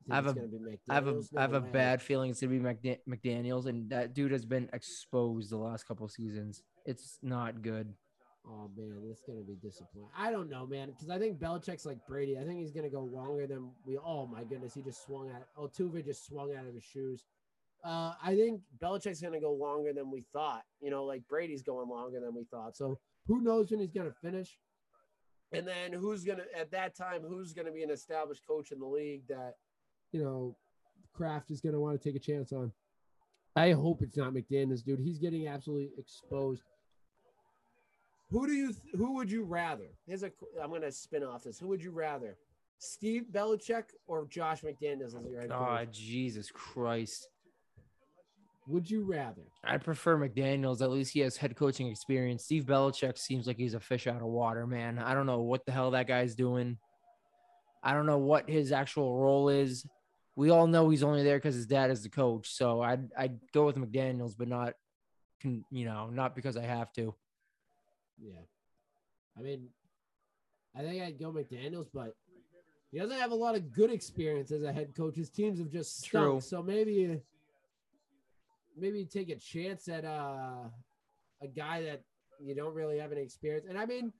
I 0.09 0.15
have 0.15 0.27
a- 0.27 0.49
I 0.89 0.93
have 0.93 1.07
a? 1.07 1.21
I 1.35 1.41
have 1.41 1.53
a 1.53 1.61
way. 1.61 1.69
bad 1.71 2.01
feeling 2.01 2.31
it's 2.31 2.41
gonna 2.41 2.51
be 2.53 2.59
McDa- 2.59 2.99
McDaniels, 3.07 3.65
and 3.65 3.89
that 3.89 4.13
dude 4.13 4.31
has 4.31 4.45
been 4.45 4.69
exposed 4.73 5.49
the 5.51 5.57
last 5.57 5.83
couple 5.87 6.07
seasons. 6.07 6.61
It's 6.85 7.17
not 7.23 7.61
good. 7.61 7.93
Oh 8.47 8.69
man, 8.77 9.01
this 9.07 9.17
is 9.17 9.23
gonna 9.27 9.41
be 9.41 9.55
disappointing. 9.55 10.11
I 10.15 10.31
don't 10.31 10.49
know, 10.49 10.67
man, 10.67 10.89
because 10.91 11.09
I 11.09 11.17
think 11.17 11.39
Belichick's 11.39 11.85
like 11.85 12.05
Brady. 12.07 12.37
I 12.37 12.43
think 12.43 12.59
he's 12.59 12.71
gonna 12.71 12.89
go 12.91 13.01
longer 13.03 13.47
than 13.47 13.71
we. 13.85 13.97
Oh 13.97 14.27
my 14.27 14.43
goodness, 14.43 14.75
he 14.75 14.83
just 14.83 15.03
swung 15.03 15.29
at. 15.31 15.47
Oh, 15.57 15.67
Tuva 15.67 16.05
just 16.05 16.25
swung 16.27 16.53
out 16.55 16.67
of 16.67 16.75
his 16.75 16.83
shoes. 16.83 17.25
Uh, 17.83 18.13
I 18.21 18.35
think 18.35 18.61
Belichick's 18.79 19.21
gonna 19.21 19.39
go 19.39 19.53
longer 19.53 19.93
than 19.93 20.11
we 20.11 20.21
thought. 20.31 20.63
You 20.81 20.91
know, 20.91 21.05
like 21.05 21.27
Brady's 21.27 21.63
going 21.63 21.89
longer 21.89 22.19
than 22.19 22.35
we 22.35 22.43
thought. 22.45 22.77
So 22.77 22.99
who 23.25 23.41
knows 23.41 23.71
when 23.71 23.79
he's 23.79 23.91
gonna 23.93 24.13
finish? 24.21 24.59
And 25.51 25.67
then 25.67 25.93
who's 25.93 26.23
gonna 26.23 26.45
at 26.55 26.69
that 26.71 26.95
time? 26.95 27.21
Who's 27.23 27.53
gonna 27.53 27.71
be 27.71 27.81
an 27.83 27.89
established 27.91 28.45
coach 28.47 28.71
in 28.71 28.79
the 28.79 28.85
league 28.85 29.27
that 29.29 29.55
you 30.11 30.23
know 30.23 30.55
Kraft 31.13 31.51
is 31.51 31.61
gonna 31.61 31.79
want 31.79 31.99
to 32.01 32.09
take 32.09 32.15
a 32.15 32.23
chance 32.23 32.51
on? 32.51 32.71
I 33.55 33.71
hope 33.71 34.01
it's 34.01 34.17
not 34.17 34.33
McDaniels, 34.33 34.83
dude. 34.83 34.99
He's 34.99 35.17
getting 35.17 35.47
absolutely 35.47 35.91
exposed. 35.97 36.63
Who 38.31 38.47
do 38.47 38.53
you? 38.53 38.67
th- 38.67 38.79
Who 38.95 39.13
would 39.15 39.31
you 39.31 39.43
rather? 39.43 39.87
Here's 40.07 40.23
a. 40.23 40.31
I'm 40.61 40.71
gonna 40.71 40.91
spin 40.91 41.23
off 41.23 41.43
this. 41.43 41.59
Who 41.59 41.67
would 41.67 41.81
you 41.83 41.91
rather? 41.91 42.35
Steve 42.77 43.27
Belichick 43.31 43.85
or 44.07 44.25
Josh 44.27 44.61
McDaniels 44.61 45.17
as 45.17 45.25
your 45.29 45.39
head 45.41 45.51
Oh, 45.51 45.57
coach? 45.57 45.67
Ah, 45.69 45.85
Jesus 45.91 46.51
Christ. 46.51 47.29
Would 48.67 48.89
you 48.89 49.03
rather? 49.05 49.43
I 49.63 49.77
prefer 49.77 50.17
McDaniels. 50.17 50.81
At 50.81 50.89
least 50.89 51.13
he 51.13 51.19
has 51.21 51.37
head 51.37 51.55
coaching 51.55 51.87
experience. 51.87 52.43
Steve 52.43 52.65
Belichick 52.65 53.17
seems 53.17 53.45
like 53.47 53.57
he's 53.57 53.75
a 53.75 53.79
fish 53.79 54.07
out 54.07 54.17
of 54.21 54.27
water, 54.27 54.65
man. 54.67 54.97
I 54.99 55.13
don't 55.13 55.27
know 55.27 55.41
what 55.41 55.65
the 55.65 55.71
hell 55.71 55.91
that 55.91 56.07
guy's 56.07 56.35
doing. 56.35 56.77
I 57.83 57.93
don't 57.93 58.07
know 58.07 58.17
what 58.17 58.49
his 58.49 58.71
actual 58.71 59.17
role 59.19 59.49
is. 59.49 59.85
We 60.35 60.49
all 60.49 60.67
know 60.67 60.89
he's 60.89 61.03
only 61.03 61.23
there 61.23 61.37
because 61.37 61.55
his 61.55 61.65
dad 61.65 61.91
is 61.91 62.03
the 62.03 62.09
coach. 62.09 62.49
So 62.51 62.81
I'd 62.81 63.09
I'd 63.17 63.39
go 63.53 63.65
with 63.65 63.77
McDaniels, 63.77 64.35
but 64.37 64.47
not, 64.47 64.73
you 65.43 65.85
know, 65.85 66.09
not 66.09 66.35
because 66.35 66.57
I 66.57 66.63
have 66.63 66.91
to. 66.93 67.15
Yeah. 68.21 68.41
I 69.37 69.41
mean, 69.41 69.67
I 70.75 70.81
think 70.81 71.01
I'd 71.01 71.19
go 71.19 71.31
McDaniels, 71.31 71.87
but 71.93 72.15
he 72.91 72.99
doesn't 72.99 73.19
have 73.19 73.31
a 73.31 73.35
lot 73.35 73.55
of 73.55 73.73
good 73.73 73.91
experience 73.91 74.51
as 74.51 74.63
a 74.63 74.71
head 74.71 74.95
coach. 74.95 75.15
His 75.15 75.29
teams 75.29 75.59
have 75.59 75.69
just 75.69 75.99
stunk. 75.99 76.25
True. 76.25 76.41
So 76.41 76.61
maybe, 76.61 77.21
maybe 78.77 79.05
take 79.05 79.29
a 79.29 79.35
chance 79.35 79.87
at 79.87 80.05
uh, 80.05 80.69
a 81.41 81.47
guy 81.47 81.81
that 81.83 82.01
you 82.39 82.55
don't 82.55 82.73
really 82.73 82.99
have 82.99 83.11
any 83.11 83.21
experience. 83.21 83.65
And 83.69 83.77
I 83.77 83.85
mean, 83.85 84.13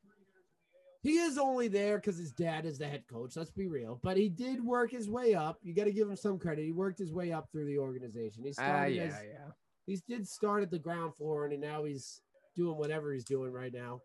he 1.06 1.18
is 1.20 1.38
only 1.38 1.68
there 1.68 1.97
because 1.97 2.18
his 2.18 2.32
dad 2.32 2.66
is 2.66 2.80
the 2.80 2.88
head 2.88 3.03
coach. 3.08 3.36
Let's 3.36 3.51
be 3.51 3.68
real. 3.68 3.99
But 4.01 4.18
he 4.18 4.28
did 4.28 4.64
work 4.64 4.89
his 4.89 5.08
way 5.08 5.36
up. 5.36 5.60
You 5.62 5.74
got 5.76 5.84
to 5.84 5.91
give 5.91 6.10
him 6.10 6.16
some 6.16 6.39
credit. 6.39 6.66
He 6.66 6.72
worked 6.72 6.97
his 6.97 7.14
way 7.14 7.32
up 7.32 7.47
through 7.51 7.66
the 7.66 7.78
organization. 7.78 8.43
He 8.43 8.49
Ah, 8.49 8.53
started 8.53 8.95
yeah, 8.95 9.03
as 9.03 9.14
yeah. 9.24 9.51
he 9.86 9.99
did 10.08 10.28
start 10.28 10.64
at 10.64 10.72
the 10.72 10.80
ground 10.80 11.16
floor 11.16 11.45
and 11.45 11.62
now 11.62 11.84
he's 11.84 12.22
doing 12.56 12.76
whatever 12.78 13.14
he's 13.14 13.24
doing 13.24 13.51
right 13.51 13.72
now. 13.72 14.01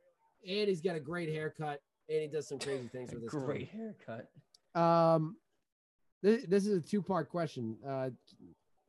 And 0.46 0.68
he's 0.68 0.82
got 0.82 0.94
a 0.94 1.01
great 1.01 1.30
haircut 1.30 1.80
and 2.11 2.20
he 2.20 2.26
does 2.28 2.46
some 2.48 2.59
crazy 2.59 2.88
things 2.92 3.12
with 3.14 3.22
his. 3.22 3.32
Great 3.32 3.68
haircut. 3.70 4.28
Um, 4.74 5.36
this, 6.22 6.44
this 6.44 6.66
is 6.66 6.76
a 6.76 6.80
two 6.82 7.01
part 7.01 7.30
question. 7.30 7.76
Uh, 7.86 8.11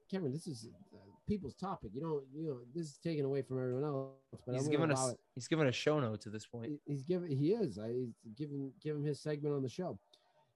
Cameron, 0.09 0.33
this 0.33 0.47
is 0.47 0.67
uh, 0.90 0.90
people's 1.27 1.55
topic. 1.55 1.91
You 1.93 2.01
don't, 2.01 2.23
you 2.33 2.47
know, 2.49 2.57
this 2.73 2.87
is 2.87 2.97
taken 2.97 3.25
away 3.25 3.41
from 3.41 3.57
everyone 3.57 3.83
else. 3.83 4.09
But 4.45 4.55
He's 4.55 4.67
gonna 4.67 4.93
us 4.93 4.99
allow 4.99 5.15
he's 5.35 5.47
given 5.47 5.67
a 5.67 5.71
show 5.71 5.99
note 5.99 6.21
to 6.21 6.29
this 6.29 6.45
point. 6.45 6.73
it. 6.73 6.79
He's 6.85 7.03
giving. 7.03 7.35
He 7.35 7.53
is. 7.53 7.77
I 7.79 7.89
he's 7.89 8.13
giving 8.37 8.71
give 8.83 8.95
him 8.95 9.03
his 9.03 9.19
segment 9.19 9.55
on 9.55 9.61
the 9.61 9.69
show. 9.69 9.97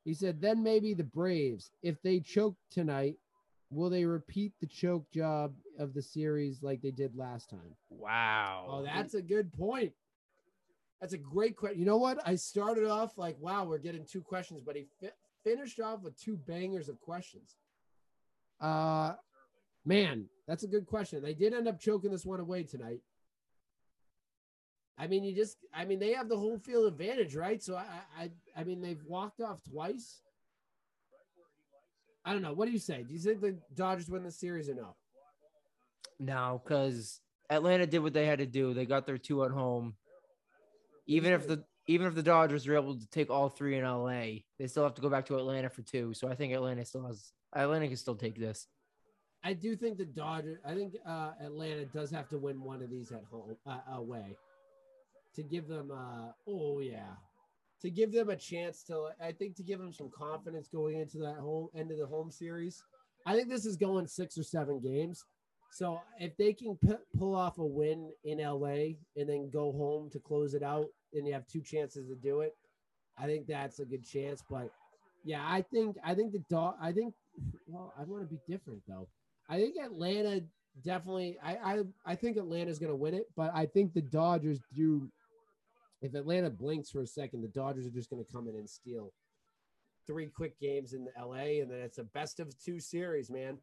He 0.03 0.13
said, 0.13 0.39
then 0.39 0.61
maybe 0.61 0.93
the 0.93 1.03
Braves, 1.03 1.71
if 1.81 1.99
they 2.03 2.19
choke 2.19 2.55
tonight, 2.69 3.15
will 3.71 3.89
they 3.89 4.05
repeat 4.05 4.53
the 4.61 4.67
choke 4.67 5.09
job 5.11 5.55
of 5.79 5.95
the 5.95 6.01
series 6.01 6.61
like 6.61 6.81
they 6.81 6.91
did 6.91 7.15
last 7.15 7.49
time? 7.49 7.75
Wow. 7.89 8.67
Oh, 8.69 8.83
that's 8.83 9.15
a 9.15 9.21
good 9.21 9.51
point. 9.51 9.93
That's 11.01 11.13
a 11.13 11.17
great 11.17 11.57
question. 11.57 11.79
You 11.79 11.85
know 11.85 11.97
what? 11.97 12.19
I 12.25 12.35
started 12.35 12.87
off 12.87 13.17
like, 13.17 13.35
wow, 13.39 13.65
we're 13.65 13.79
getting 13.79 14.05
two 14.05 14.21
questions, 14.21 14.61
but 14.63 14.75
he 14.75 14.85
fi- 15.01 15.09
finished 15.43 15.79
off 15.79 16.01
with 16.03 16.19
two 16.19 16.37
bangers 16.37 16.87
of 16.87 17.01
questions. 17.01 17.55
Uh, 18.61 19.13
man, 19.85 20.25
that's 20.47 20.63
a 20.63 20.67
good 20.67 20.85
question. 20.85 21.21
They 21.21 21.33
did 21.33 21.53
end 21.53 21.67
up 21.67 21.79
choking 21.79 22.11
this 22.11 22.25
one 22.25 22.39
away 22.39 22.63
tonight. 22.63 23.01
I 24.97 25.07
mean, 25.07 25.23
you 25.23 25.35
just, 25.35 25.57
I 25.73 25.85
mean, 25.85 25.99
they 25.99 26.13
have 26.13 26.29
the 26.29 26.37
home 26.37 26.59
field 26.59 26.87
advantage, 26.87 27.35
right? 27.35 27.61
So 27.61 27.75
I, 27.75 27.85
I, 28.17 28.31
I 28.57 28.63
mean, 28.63 28.81
they've 28.81 29.03
walked 29.05 29.41
off 29.41 29.59
twice. 29.69 30.21
I 32.23 32.31
don't 32.31 32.41
know. 32.41 32.53
What 32.53 32.65
do 32.65 32.71
you 32.71 32.79
say? 32.79 33.03
Do 33.03 33.13
you 33.13 33.19
think 33.19 33.41
the 33.41 33.57
Dodgers 33.73 34.09
win 34.09 34.23
the 34.23 34.31
series 34.31 34.69
or 34.69 34.75
no? 34.75 34.95
No, 36.19 36.61
because 36.63 37.19
Atlanta 37.49 37.85
did 37.85 37.99
what 37.99 38.13
they 38.13 38.25
had 38.25 38.39
to 38.39 38.45
do. 38.45 38.73
They 38.73 38.85
got 38.85 39.05
their 39.05 39.17
two 39.17 39.43
at 39.43 39.51
home. 39.51 39.95
Even 41.07 41.33
if 41.33 41.47
the 41.47 41.63
even 41.87 42.07
if 42.07 42.15
the 42.15 42.23
Dodgers 42.23 42.67
are 42.67 42.75
able 42.75 42.97
to 42.97 43.07
take 43.09 43.29
all 43.29 43.47
three 43.47 43.77
in 43.77 43.83
LA, 43.83 44.39
they 44.57 44.65
still 44.65 44.83
have 44.83 44.95
to 44.95 45.01
go 45.01 45.09
back 45.09 45.27
to 45.27 45.37
Atlanta 45.37 45.69
for 45.69 45.83
two. 45.83 46.13
So 46.15 46.27
I 46.27 46.33
think 46.33 46.53
Atlanta 46.53 46.83
still 46.83 47.05
has 47.05 47.31
Atlanta 47.55 47.87
can 47.87 47.97
still 47.97 48.15
take 48.15 48.39
this. 48.39 48.67
I 49.45 49.53
do 49.53 49.75
think 49.75 49.99
the 49.99 50.05
Dodgers. 50.05 50.57
I 50.65 50.73
think 50.73 50.95
uh, 51.07 51.33
Atlanta 51.39 51.85
does 51.85 52.09
have 52.09 52.27
to 52.29 52.37
win 52.39 52.63
one 52.63 52.81
of 52.81 52.89
these 52.89 53.11
at 53.11 53.23
home 53.29 53.55
uh, 53.67 53.77
away 53.93 54.35
to 55.35 55.43
give 55.43 55.67
them. 55.67 55.91
Uh, 55.91 56.31
oh 56.47 56.79
yeah, 56.79 57.13
to 57.83 57.91
give 57.91 58.11
them 58.11 58.29
a 58.29 58.35
chance 58.35 58.81
to. 58.85 59.09
I 59.23 59.31
think 59.31 59.55
to 59.57 59.63
give 59.63 59.77
them 59.77 59.93
some 59.93 60.09
confidence 60.09 60.67
going 60.67 60.97
into 60.97 61.19
that 61.19 61.35
home 61.35 61.69
end 61.75 61.91
of 61.91 61.99
the 61.99 62.07
home 62.07 62.31
series. 62.31 62.83
I 63.27 63.35
think 63.35 63.47
this 63.47 63.67
is 63.67 63.77
going 63.77 64.07
six 64.07 64.35
or 64.35 64.43
seven 64.43 64.79
games. 64.79 65.23
So 65.71 66.01
if 66.19 66.35
they 66.37 66.53
can 66.53 66.75
p- 66.77 66.95
pull 67.15 67.35
off 67.35 67.59
a 67.59 67.65
win 67.65 68.11
in 68.23 68.39
LA 68.39 68.95
and 69.15 69.29
then 69.29 69.51
go 69.51 69.71
home 69.71 70.09
to 70.11 70.19
close 70.19 70.55
it 70.55 70.63
out, 70.63 70.87
and 71.13 71.27
you 71.27 71.33
have 71.33 71.45
two 71.45 71.61
chances 71.61 72.07
to 72.07 72.15
do 72.15 72.41
it, 72.41 72.55
I 73.17 73.25
think 73.27 73.45
that's 73.45 73.77
a 73.77 73.85
good 73.85 74.07
chance. 74.07 74.43
But 74.49 74.71
yeah, 75.23 75.43
I 75.45 75.61
think 75.61 75.97
I 76.03 76.15
think 76.15 76.31
the 76.31 76.43
dog. 76.49 76.77
I 76.81 76.91
think. 76.91 77.13
Well, 77.67 77.93
I 77.99 78.05
want 78.05 78.23
to 78.23 78.27
be 78.27 78.39
different 78.49 78.81
though. 78.87 79.07
I 79.49 79.57
think 79.57 79.75
Atlanta 79.77 80.43
definitely. 80.83 81.37
I 81.43 81.55
I, 81.55 81.83
I 82.05 82.15
think 82.15 82.37
Atlanta's 82.37 82.79
going 82.79 82.91
to 82.91 82.95
win 82.95 83.13
it, 83.13 83.27
but 83.35 83.51
I 83.53 83.65
think 83.65 83.93
the 83.93 84.01
Dodgers 84.01 84.59
do. 84.73 85.09
If 86.01 86.13
Atlanta 86.13 86.49
blinks 86.49 86.91
for 86.91 87.01
a 87.01 87.07
second, 87.07 87.41
the 87.41 87.47
Dodgers 87.47 87.87
are 87.87 87.91
just 87.91 88.09
going 88.09 88.23
to 88.23 88.31
come 88.31 88.47
in 88.47 88.55
and 88.55 88.69
steal 88.69 89.11
three 90.05 90.27
quick 90.27 90.59
games 90.59 90.93
in 90.93 91.07
LA, 91.19 91.61
and 91.61 91.71
then 91.71 91.79
it's 91.79 91.97
a 91.97 92.03
best 92.03 92.39
of 92.39 92.57
two 92.59 92.79
series, 92.79 93.29
man. 93.31 93.57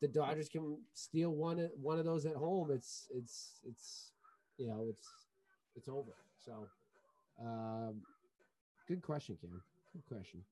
The 0.00 0.08
Dodgers 0.08 0.48
can 0.48 0.78
steal 0.94 1.30
one 1.30 1.68
one 1.80 1.98
of 1.98 2.04
those 2.04 2.26
at 2.26 2.36
home, 2.36 2.70
it's 2.70 3.08
it's 3.10 3.60
it's 3.66 4.12
you 4.56 4.68
know 4.68 4.86
it's 4.88 5.08
it's 5.74 5.88
over. 5.88 6.12
So, 6.44 6.68
um, 7.40 8.02
good 8.86 9.02
question, 9.02 9.36
Cam. 9.40 9.62
Good 9.92 10.16
question. 10.16 10.42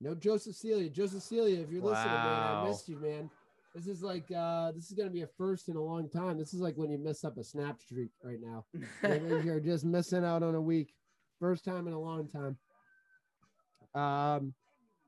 No 0.00 0.14
Joseph 0.14 0.56
Celia. 0.56 0.88
Joseph 0.88 1.22
Celia, 1.22 1.60
if 1.60 1.70
you're 1.70 1.82
listening, 1.82 2.12
man, 2.12 2.56
I 2.56 2.64
missed 2.66 2.88
you, 2.88 2.96
man. 2.98 3.30
This 3.74 3.86
is 3.86 4.02
like 4.02 4.24
uh 4.34 4.72
this 4.72 4.86
is 4.90 4.92
gonna 4.96 5.10
be 5.10 5.22
a 5.22 5.28
first 5.38 5.68
in 5.68 5.76
a 5.76 5.82
long 5.82 6.08
time. 6.08 6.38
This 6.38 6.54
is 6.54 6.60
like 6.60 6.76
when 6.76 6.90
you 6.90 6.98
mess 6.98 7.22
up 7.22 7.36
a 7.38 7.44
snap 7.44 7.80
streak 7.80 8.10
right 8.24 8.38
now. 8.40 8.64
You're 9.44 9.60
just 9.60 9.84
missing 9.84 10.24
out 10.24 10.42
on 10.42 10.54
a 10.54 10.60
week. 10.60 10.94
First 11.38 11.64
time 11.64 11.86
in 11.86 11.92
a 11.92 12.00
long 12.00 12.28
time. 12.28 12.56
Um 13.94 14.54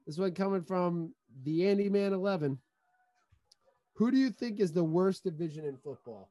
this 0.06 0.18
one 0.18 0.32
coming 0.32 0.62
from 0.62 1.12
the 1.44 1.68
Andy 1.68 1.88
Man 1.88 2.12
11. 2.12 2.58
Who 3.94 4.10
do 4.10 4.16
you 4.16 4.30
think 4.30 4.60
is 4.60 4.72
the 4.72 4.84
worst 4.84 5.24
division 5.24 5.64
in 5.64 5.76
football? 5.76 6.28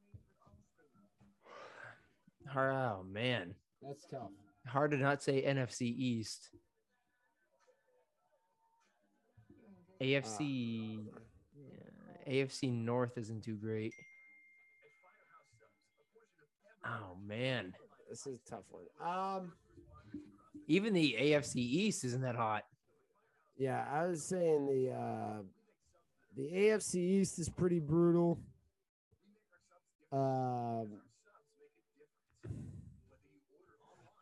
Oh 2.55 3.03
man, 3.09 3.55
That's 3.82 4.05
tough. 4.09 4.30
hard 4.68 4.91
to 4.91 4.97
not 4.97 5.24
say 5.24 5.41
NFC 5.41 5.84
East. 5.84 6.49
AFC, 10.02 10.99
yeah, 11.56 12.34
AFC 12.34 12.72
North 12.74 13.18
isn't 13.18 13.43
too 13.43 13.56
great. 13.56 13.93
Oh 16.86 17.16
man, 17.24 17.74
This 18.10 18.26
is 18.26 18.39
a 18.45 18.49
tough 18.49 18.64
one. 18.70 18.84
Um 19.02 19.54
even 20.68 20.93
the 20.93 21.16
AFC 21.20 21.58
East 21.58 22.04
isn't 22.06 22.22
that 22.22 22.36
hot. 22.36 22.64
Yeah, 23.58 23.86
I 23.91 24.08
was 24.08 24.24
saying 24.24 24.66
the 24.66 24.91
uh, 24.91 25.41
the 26.36 26.43
AFC 26.43 26.95
East 26.95 27.39
is 27.39 27.49
pretty 27.49 27.80
brutal. 27.80 28.39
Um, 30.12 30.88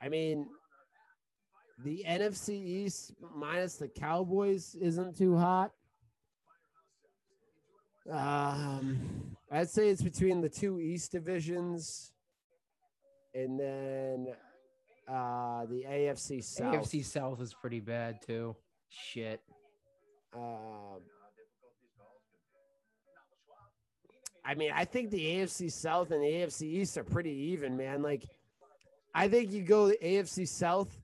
I 0.02 0.10
mean, 0.10 0.48
the 1.84 2.04
NFC 2.08 2.50
East 2.50 3.14
minus 3.36 3.76
the 3.76 3.88
Cowboys 3.88 4.76
isn't 4.76 5.18
too 5.18 5.38
hot. 5.38 5.72
Um, 8.10 9.36
I'd 9.52 9.70
say 9.70 9.90
it's 9.90 10.02
between 10.02 10.42
the 10.42 10.50
two 10.50 10.80
East 10.80 11.12
divisions, 11.12 12.12
and 13.34 13.60
then 13.60 14.28
uh, 15.08 15.66
the 15.66 15.86
AFC 15.88 16.44
South. 16.44 16.76
AFC 16.76 17.06
South 17.06 17.42
is 17.42 17.54
pretty 17.54 17.80
bad 17.80 18.22
too. 18.22 18.56
Shit. 18.90 19.42
Um, 20.36 21.02
I 24.44 24.56
mean, 24.56 24.72
I 24.74 24.86
think 24.86 25.12
the 25.12 25.24
AFC 25.24 25.72
South 25.72 26.12
and 26.12 26.24
the 26.24 26.28
AFC 26.28 26.64
East 26.64 26.98
are 26.98 27.04
pretty 27.04 27.32
even, 27.32 27.78
man. 27.78 28.02
Like, 28.02 28.26
I 29.14 29.28
think 29.28 29.52
you 29.52 29.62
go 29.64 29.88
the 29.88 29.98
AFC 30.04 30.48
South. 30.48 30.99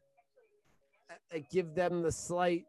Uh, 1.33 1.39
give 1.51 1.75
them 1.75 2.01
the 2.01 2.11
slight. 2.11 2.65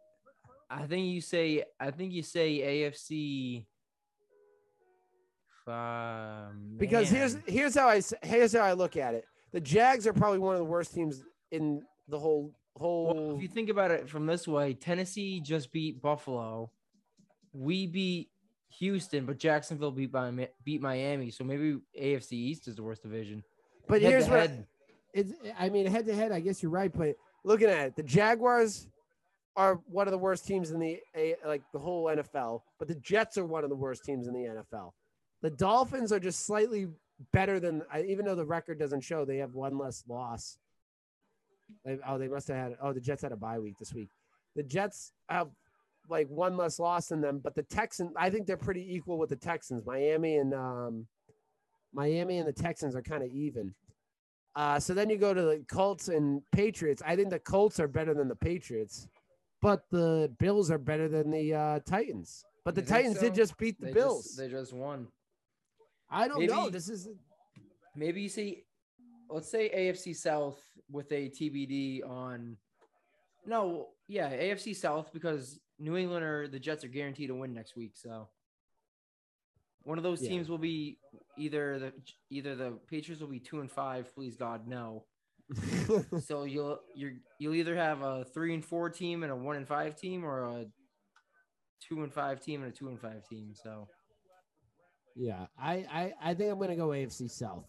I 0.69 0.87
think 0.87 1.07
you 1.07 1.21
say. 1.21 1.65
I 1.79 1.91
think 1.91 2.13
you 2.13 2.23
say 2.23 2.59
AFC. 2.59 3.65
Uh, 5.67 6.51
Because 6.77 7.09
here's 7.11 7.37
here's 7.47 7.75
how 7.75 7.89
I 7.89 8.01
here's 8.23 8.53
how 8.53 8.61
I 8.63 8.73
look 8.73 8.97
at 8.97 9.15
it. 9.15 9.25
The 9.53 9.61
Jags 9.61 10.07
are 10.07 10.13
probably 10.13 10.39
one 10.39 10.55
of 10.55 10.59
the 10.61 10.65
worst 10.65 10.95
teams 10.95 11.23
in 11.51 11.83
the 12.09 12.19
whole 12.19 12.53
whole. 12.77 13.15
Well, 13.15 13.37
if 13.37 13.43
you 13.43 13.49
think 13.49 13.69
about 13.69 13.91
it 13.91 14.09
from 14.09 14.27
this 14.27 14.47
way, 14.47 14.75
Tennessee 14.75 15.41
just 15.41 15.73
beat 15.73 16.01
Buffalo. 16.01 16.71
We 17.53 17.87
beat 17.87 18.29
Houston, 18.79 19.25
but 19.27 19.39
Jacksonville 19.39 19.91
beat 19.91 20.13
by 20.13 20.49
beat 20.63 20.81
Miami. 20.81 21.31
So 21.31 21.43
maybe 21.43 21.79
AFC 22.01 22.33
East 22.33 22.69
is 22.69 22.77
the 22.77 22.83
worst 22.83 23.03
division. 23.03 23.43
but 23.89 24.03
Head 24.03 24.11
here's 24.11 24.29
what 24.29 24.51
it's. 25.15 25.33
I 25.59 25.69
mean, 25.69 25.87
head 25.87 26.07
to 26.07 26.15
head, 26.15 26.31
I 26.31 26.41
guess 26.41 26.63
you're 26.63 26.71
right. 26.71 26.93
But 26.93 27.17
looking 27.47 27.69
at 27.69 27.87
it, 27.87 27.97
the 27.97 28.03
Jaguars 28.03 28.89
are 29.57 29.81
one 29.87 30.07
of 30.07 30.13
the 30.13 30.19
worst 30.19 30.47
teams 30.47 30.71
in 30.71 30.79
the 30.79 31.01
like 31.47 31.63
the 31.73 31.79
whole 31.79 32.05
NFL. 32.05 32.61
But 32.79 32.89
the 32.89 32.97
Jets 32.97 33.39
are 33.39 33.47
one 33.47 33.65
of 33.65 33.71
the 33.71 33.77
worst 33.77 34.05
teams 34.05 34.27
in 34.27 34.35
the 34.35 34.41
NFL. 34.41 34.93
The 35.41 35.51
Dolphins 35.51 36.13
are 36.13 36.21
just 36.21 36.45
slightly 36.45 36.89
better 37.33 37.59
than, 37.59 37.83
even 38.07 38.27
though 38.27 38.35
the 38.35 38.45
record 38.45 38.79
doesn't 38.79 39.01
show, 39.01 39.25
they 39.25 39.39
have 39.39 39.55
one 39.55 39.79
less 39.79 40.05
loss. 40.09 40.59
Oh, 42.07 42.19
they 42.19 42.29
must 42.29 42.49
have 42.49 42.57
had. 42.57 42.77
Oh, 42.83 42.93
the 42.93 43.01
Jets 43.01 43.23
had 43.23 43.33
a 43.33 43.37
bye 43.37 43.59
week 43.59 43.79
this 43.79 43.95
week. 43.95 44.11
The 44.55 44.63
Jets 44.63 45.13
have 45.29 45.49
like 46.09 46.29
one 46.29 46.57
less 46.57 46.79
loss 46.79 47.09
than 47.09 47.21
them, 47.21 47.41
but 47.43 47.55
the 47.55 47.63
Texans, 47.63 48.13
I 48.17 48.31
think 48.31 48.47
they're 48.47 48.57
pretty 48.57 48.95
equal 48.95 49.19
with 49.19 49.31
the 49.31 49.37
Texans. 49.37 49.85
Miami 49.85 50.37
and 50.37 50.55
um, 50.55 51.07
Miami 51.93 52.39
and 52.39 52.47
the 52.47 52.53
Texans 52.53 52.95
are 52.95 53.03
kind 53.03 53.23
of 53.23 53.31
even. 53.31 53.75
Uh, 54.57 54.81
so 54.81 54.95
then 54.95 55.11
you 55.11 55.19
go 55.19 55.35
to 55.35 55.43
the 55.43 55.65
Colts 55.69 56.09
and 56.09 56.41
Patriots. 56.51 57.03
I 57.05 57.15
think 57.15 57.29
the 57.29 57.39
Colts 57.39 57.79
are 57.79 57.87
better 57.89 58.15
than 58.15 58.27
the 58.27 58.37
Patriots, 58.37 59.07
but 59.61 59.83
the 59.91 60.33
Bills 60.39 60.71
are 60.71 60.79
better 60.79 61.09
than 61.09 61.31
the 61.31 61.55
uh, 61.55 61.81
Titans. 61.87 62.43
But 62.65 62.75
the 62.75 62.83
Titans 62.83 63.19
did 63.19 63.35
just 63.35 63.57
beat 63.59 63.79
the 63.79 63.87
they 63.87 63.93
Bills. 63.93 64.25
Just, 64.25 64.39
they 64.39 64.49
just 64.49 64.73
won. 64.73 65.09
I 66.11 66.27
don't 66.27 66.47
know. 66.47 66.71
This 66.71 66.89
is 66.89 67.09
Maybe 67.95 68.21
you 68.21 68.29
see, 68.29 68.65
let's 69.31 69.51
say 69.51 69.71
AFC 69.75 70.15
South 70.15 70.59
with 70.91 71.11
a 71.13 71.31
TBD 71.31 72.09
on. 72.09 72.57
No, 73.47 73.89
yeah, 74.09 74.31
AFC 74.31 74.75
South 74.77 75.13
because 75.13 75.61
New 75.79 75.97
England 75.97 76.25
or 76.25 76.49
the 76.49 76.59
Jets 76.59 76.85
are 76.85 76.89
guaranteed 76.89 77.29
to 77.29 77.35
win 77.35 77.55
next 77.55 77.77
week. 77.77 77.93
So 77.95 78.29
one 79.87 79.99
of 79.99 80.05
those 80.05 80.20
Yeah. 80.22 80.30
teams 80.30 80.49
will 80.49 80.59
be 80.59 80.99
either 81.39 81.78
the 81.78 81.93
either 82.30 82.55
the 82.57 82.72
Patriots 82.89 83.20
will 83.22 83.28
be 83.30 83.39
two 83.41 83.61
and 83.61 83.70
five. 83.70 84.12
Please 84.14 84.37
God, 84.37 84.66
no. 84.66 85.05
so 86.24 86.43
you'll 86.45 86.80
you're 86.95 87.12
you'll 87.39 87.55
either 87.55 87.76
have 87.76 88.03
a 88.03 88.24
three 88.24 88.53
and 88.53 88.64
four 88.64 88.91
team 88.91 89.22
and 89.22 89.30
a 89.30 89.37
one 89.37 89.55
and 89.57 89.66
five 89.68 89.95
team, 89.97 90.24
or 90.24 90.43
a 90.43 90.66
two 91.80 92.03
and 92.03 92.12
five 92.12 92.41
team 92.41 92.62
and 92.64 92.72
a 92.72 92.76
two 92.76 92.89
and 92.89 93.01
five 93.01 93.24
team. 93.28 93.53
So 93.55 93.87
yeah. 95.14 95.47
I, 95.59 95.87
I 95.91 96.30
I 96.30 96.34
think 96.34 96.51
I'm 96.53 96.59
gonna 96.59 96.74
go 96.76 96.89
AFC 96.89 97.30
South, 97.30 97.64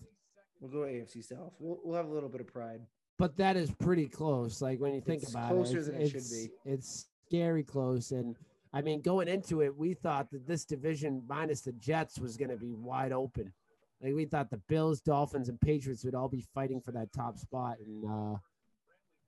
we'll 0.60 0.72
go 0.72 0.80
AFC 0.90 1.24
South. 1.24 1.54
We'll 1.60 1.80
we'll 1.84 1.96
have 1.98 2.08
a 2.08 2.14
little 2.14 2.30
bit 2.30 2.42
of 2.42 2.48
pride. 2.48 2.82
but 3.20 3.38
that 3.38 3.56
is 3.56 3.70
pretty 3.80 4.08
close. 4.08 4.60
Like 4.60 4.80
when 4.80 4.94
you 4.96 5.02
think 5.02 5.22
It's 5.22 5.32
about 5.32 5.52
closer 5.52 5.78
it, 5.78 5.80
it's, 5.82 5.88
than 5.88 6.02
it 6.02 6.10
should 6.10 6.30
be. 6.32 6.50
It's 6.66 7.06
scary 7.28 7.64
close, 7.64 8.10
and 8.12 8.36
I 8.74 8.82
mean 8.82 9.02
going 9.02 9.28
into 9.28 9.62
it, 9.62 9.76
we 9.76 9.94
thought 9.94 10.30
that 10.32 10.48
this 10.48 10.66
division 10.66 11.24
minus 11.28 11.62
the 11.62 11.72
Jets 11.74 12.20
was 12.20 12.38
gonna 12.38 12.58
be 12.58 12.74
wide 12.74 13.12
open. 13.12 13.54
Like 14.02 14.14
we 14.14 14.26
thought 14.26 14.50
the 14.50 14.62
Bills, 14.68 15.02
Dolphins, 15.02 15.50
and 15.50 15.60
Patriots 15.60 16.04
would 16.04 16.16
all 16.16 16.30
be 16.30 16.46
fighting 16.54 16.82
for 16.82 16.92
that 16.92 17.12
top 17.14 17.38
spot, 17.38 17.78
and 17.80 18.06
uh, 18.06 18.38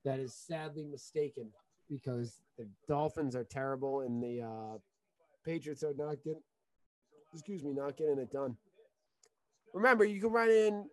that 0.04 0.20
is 0.20 0.34
sadly 0.34 0.84
mistaken 0.84 1.50
because 1.90 2.40
the 2.56 2.68
Dolphins 2.86 3.34
are 3.34 3.44
terrible 3.44 4.02
and 4.02 4.22
the 4.22 4.42
uh, 4.42 4.78
Patriots 5.44 5.82
are 5.82 5.94
not 5.96 6.22
getting, 6.22 6.42
excuse 7.32 7.64
me, 7.64 7.72
not 7.72 7.96
getting 7.96 8.18
it 8.18 8.32
done. 8.32 8.56
Remember, 9.74 10.04
you 10.04 10.20
can 10.20 10.30
write 10.30 10.50
in 10.50 10.84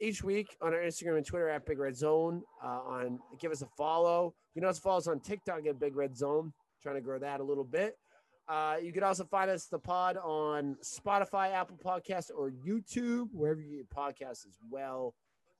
each 0.00 0.22
week 0.22 0.56
on 0.60 0.72
our 0.72 0.80
Instagram 0.80 1.16
and 1.16 1.26
Twitter 1.26 1.48
at 1.48 1.66
Big 1.66 1.78
Red 1.78 1.96
Zone. 1.96 2.42
Uh, 2.62 2.80
on 2.86 3.18
give 3.40 3.52
us 3.52 3.62
a 3.62 3.66
follow. 3.76 4.34
You 4.54 4.60
can 4.60 4.68
also 4.68 4.80
follow 4.80 4.98
us 4.98 5.08
on 5.08 5.20
TikTok 5.20 5.66
at 5.66 5.78
Big 5.78 5.96
Red 5.96 6.16
Zone. 6.16 6.52
Trying 6.84 6.96
to 6.96 7.00
grow 7.00 7.18
that 7.18 7.40
a 7.40 7.42
little 7.42 7.64
bit. 7.64 7.96
Uh, 8.46 8.76
you 8.82 8.92
can 8.92 9.02
also 9.02 9.24
find 9.24 9.50
us 9.50 9.64
the 9.64 9.78
pod 9.78 10.18
on 10.18 10.76
Spotify, 10.84 11.50
Apple 11.54 11.78
Podcast, 11.82 12.30
or 12.36 12.50
YouTube, 12.50 13.28
wherever 13.32 13.58
you 13.58 13.68
get 13.70 13.76
your 13.76 13.84
podcasts 13.86 14.46
as 14.46 14.58
well. 14.70 15.14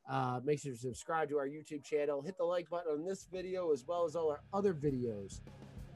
Uh, 0.07 0.41
make 0.45 0.61
sure 0.61 0.73
to 0.73 0.77
subscribe 0.77 1.31
to 1.31 1.39
our 1.39 1.49
YouTube 1.49 1.83
channel. 1.83 2.21
Hit 2.21 2.37
the 2.37 2.45
like 2.45 2.69
button 2.69 2.93
on 2.93 3.07
this 3.07 3.27
video 3.33 3.73
as 3.73 3.87
well 3.89 4.05
as 4.05 4.15
all 4.15 4.29
our 4.31 4.43
other 4.53 4.75
videos. 4.75 5.41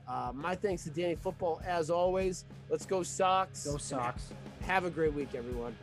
Uh, 0.09 0.33
my 0.35 0.55
thanks 0.55 0.85
to 0.85 0.91
Danny 0.91 1.15
Football 1.15 1.61
as 1.67 1.91
always. 1.91 2.47
Let's 2.71 2.87
go 2.87 3.03
Sox. 3.03 3.67
Go 3.67 3.77
Sox. 3.77 4.33
Have 4.63 4.87
a 4.87 4.91
great 4.91 5.13
week, 5.13 5.35
everyone. 5.35 5.77